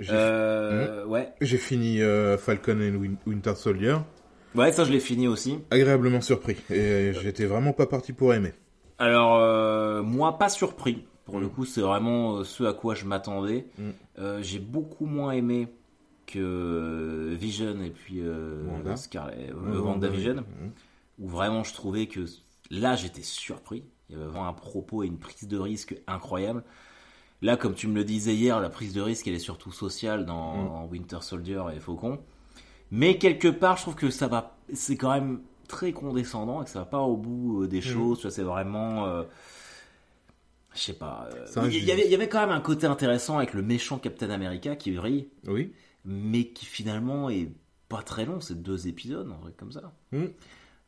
J'ai 0.00 0.12
euh, 0.14 1.04
Ouais. 1.04 1.28
j'ai 1.42 1.58
fini 1.58 2.00
euh, 2.00 2.38
Falcon 2.38 2.78
and 2.80 2.96
Win- 2.98 3.16
Winter 3.26 3.54
Soldier. 3.54 3.96
Ouais, 4.54 4.72
ça 4.72 4.84
je 4.84 4.92
l'ai 4.92 5.00
fini 5.00 5.28
aussi. 5.28 5.58
Agréablement 5.70 6.20
surpris. 6.22 6.56
Et 6.70 7.12
j'étais 7.20 7.44
vraiment 7.46 7.72
pas 7.74 7.86
parti 7.86 8.12
pour 8.14 8.32
aimer. 8.32 8.52
Alors, 8.98 10.02
moi, 10.02 10.38
pas 10.38 10.48
surpris. 10.48 11.04
Pour 11.26 11.40
le 11.40 11.46
Mm. 11.46 11.50
coup, 11.50 11.64
c'est 11.66 11.80
vraiment 11.82 12.42
ce 12.42 12.64
à 12.64 12.72
quoi 12.72 12.94
je 12.94 13.04
m'attendais. 13.04 13.66
Mm. 13.78 13.90
Euh, 14.18 14.42
J'ai 14.42 14.58
beaucoup 14.58 15.06
moins 15.06 15.32
aimé 15.32 15.68
que 16.26 17.34
Vision 17.38 17.80
et 17.82 17.90
puis 17.90 18.22
Wanda. 18.66 18.96
Scarlet, 18.96 19.52
Ouais, 19.52 19.76
WandaVision, 19.78 20.34
Mhm. 20.36 20.70
Où 21.18 21.28
vraiment 21.28 21.64
je 21.64 21.72
trouvais 21.74 22.06
que 22.06 22.24
là, 22.70 22.96
j'étais 22.96 23.22
surpris. 23.22 23.84
Il 24.08 24.16
y 24.16 24.18
avait 24.18 24.26
vraiment 24.28 24.48
un 24.48 24.52
propos 24.52 25.02
et 25.02 25.06
une 25.06 25.18
prise 25.18 25.48
de 25.48 25.58
risque 25.58 25.94
incroyable. 26.06 26.64
Là, 27.40 27.56
comme 27.56 27.74
tu 27.74 27.88
me 27.88 27.94
le 27.94 28.04
disais 28.04 28.34
hier, 28.34 28.60
la 28.60 28.70
prise 28.70 28.92
de 28.92 29.00
risque, 29.00 29.26
elle 29.26 29.34
est 29.34 29.38
surtout 29.38 29.72
sociale 29.72 30.24
dans 30.26 30.54
Mm. 30.56 30.68
en 30.68 30.86
Winter 30.86 31.18
Soldier 31.20 31.62
et 31.74 31.80
Faucon. 31.80 32.18
Mais 32.90 33.18
quelque 33.18 33.48
part, 33.48 33.76
je 33.78 33.82
trouve 33.82 33.94
que 33.96 34.10
ça 34.10 34.28
va, 34.28 34.56
c'est 34.72 34.96
quand 34.96 35.12
même 35.12 35.40
très 35.66 35.92
condescendant 35.92 36.60
et 36.60 36.64
que 36.66 36.70
ça 36.70 36.80
va 36.80 36.84
pas 36.84 37.00
au 37.00 37.16
bout 37.16 37.62
euh, 37.62 37.68
des 37.68 37.80
choses. 37.80 38.18
Tu 38.18 38.22
vois, 38.22 38.30
c'est 38.30 38.42
vraiment, 38.42 39.06
euh, 39.06 39.22
je 40.74 40.80
sais 40.80 40.92
pas. 40.94 41.28
euh, 41.34 41.68
il 41.70 41.84
y, 41.84 41.90
avait, 41.92 42.04
il 42.04 42.10
y 42.10 42.14
avait 42.14 42.28
quand 42.28 42.40
même 42.40 42.50
un 42.56 42.60
côté 42.60 42.86
intéressant 42.86 43.38
avec 43.38 43.54
le 43.54 43.62
méchant 43.62 43.98
Captain 43.98 44.30
America 44.30 44.76
qui 44.76 44.90
brille, 44.92 45.28
Oui. 45.46 45.72
mais 46.04 46.44
qui 46.48 46.66
finalement 46.66 47.28
est 47.30 47.50
pas 47.88 48.02
très 48.02 48.24
long. 48.24 48.40
C'est 48.40 48.62
deux 48.62 48.86
épisodes, 48.88 49.30
un 49.30 49.40
truc 49.40 49.56
comme 49.56 49.72
ça. 49.72 49.92
Mm. 50.12 50.26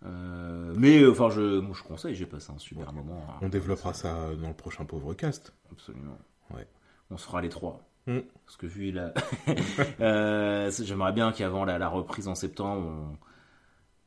Euh, 0.05 0.75
mais 0.77 1.07
enfin, 1.07 1.31
je, 1.31 1.61
moi, 1.61 1.75
je 1.77 1.83
conseille, 1.83 2.15
j'ai 2.15 2.27
passé 2.27 2.53
un 2.53 2.59
super 2.59 2.93
moment. 2.93 3.25
On 3.41 3.49
développera 3.49 3.95
ça 3.95 4.35
dans 4.41 4.49
le 4.49 4.55
prochain 4.55 4.85
pauvre 4.85 5.15
cast. 5.15 5.55
Absolument. 5.73 6.19
Ouais. 6.51 6.67
On 7.11 7.17
sera 7.17 7.41
les 7.41 7.49
trois. 7.49 7.81
Mm. 8.07 8.21
Parce 8.45 8.57
que 8.57 8.67
vu 8.67 8.91
la... 8.91 9.15
euh, 10.01 10.71
j'aimerais 10.71 11.13
bien 11.13 11.33
qu'avant 11.33 11.65
la, 11.65 11.79
la, 11.79 11.89
reprise 11.89 12.29
en 12.29 12.35
septembre, 12.35 12.87
on... 12.87 13.17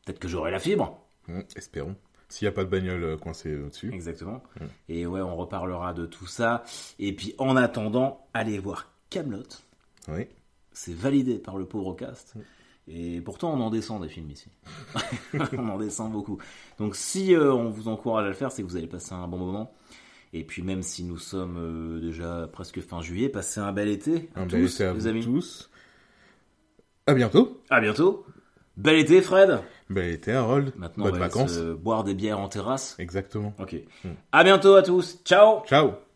peut-être 0.05 0.19
que 0.19 0.27
j'aurai 0.27 0.51
la 0.51 0.59
fibre. 0.59 0.99
Mm, 1.27 1.41
espérons. 1.55 1.95
S'il 2.29 2.45
n'y 2.45 2.49
a 2.49 2.51
pas 2.51 2.65
de 2.65 2.69
bagnole 2.69 3.17
coincée 3.17 3.55
au-dessus. 3.55 3.91
Exactement. 3.93 4.43
Mm. 4.59 4.65
Et 4.89 5.05
ouais, 5.07 5.21
on 5.21 5.35
reparlera 5.35 5.93
de 5.93 6.05
tout 6.05 6.27
ça. 6.27 6.63
Et 6.99 7.15
puis 7.15 7.33
en 7.37 7.55
attendant, 7.55 8.27
allez 8.33 8.59
voir 8.59 8.91
Camelot. 9.09 9.47
Oui. 10.09 10.27
C'est 10.73 10.93
validé 10.93 11.39
par 11.39 11.57
le 11.57 11.65
pauvre 11.65 11.95
cast. 11.95 12.35
Et 12.87 13.21
pourtant, 13.21 13.53
on 13.53 13.59
en 13.59 13.69
descend 13.69 14.01
des 14.01 14.07
films 14.07 14.29
ici. 14.31 14.49
on 15.53 15.69
en 15.69 15.77
descend 15.77 16.11
beaucoup. 16.11 16.37
Donc, 16.79 16.95
si 16.95 17.35
euh, 17.35 17.53
on 17.53 17.69
vous 17.69 17.87
encourage 17.89 18.25
à 18.25 18.29
le 18.29 18.33
faire, 18.33 18.51
c'est 18.51 18.63
que 18.63 18.67
vous 18.67 18.77
allez 18.77 18.87
passer 18.87 19.13
un 19.13 19.27
bon 19.27 19.37
moment. 19.37 19.73
Et 20.33 20.43
puis, 20.43 20.61
même 20.61 20.81
si 20.81 21.03
nous 21.03 21.17
sommes 21.17 21.57
euh, 21.57 21.99
déjà 21.99 22.49
presque 22.51 22.79
fin 22.81 23.01
juillet, 23.01 23.29
passez 23.29 23.59
un 23.59 23.73
bel 23.73 23.89
été. 23.89 24.29
Un 24.35 24.47
tous, 24.47 24.55
bel 24.55 24.63
été 24.65 24.83
à 24.83 24.93
les 24.93 24.99
vous 24.99 25.07
amis. 25.07 25.25
tous. 25.25 25.69
À 27.07 27.13
bientôt. 27.13 27.61
À 27.69 27.81
bientôt. 27.81 28.25
Bel 28.77 28.97
été, 28.99 29.21
Fred. 29.21 29.59
Bel 29.89 30.13
été, 30.13 30.31
Harold. 30.33 30.71
Maintenant, 30.77 31.05
Bonnes 31.05 31.15
on 31.15 31.19
va 31.19 31.25
vacances. 31.27 31.53
se 31.53 31.73
boire 31.73 32.03
des 32.03 32.13
bières 32.13 32.39
en 32.39 32.47
terrasse. 32.47 32.95
Exactement. 32.99 33.53
Ok. 33.59 33.75
Mm. 34.03 34.09
À 34.31 34.43
bientôt 34.43 34.75
à 34.75 34.83
tous. 34.83 35.19
Ciao. 35.25 35.63
Ciao. 35.65 36.06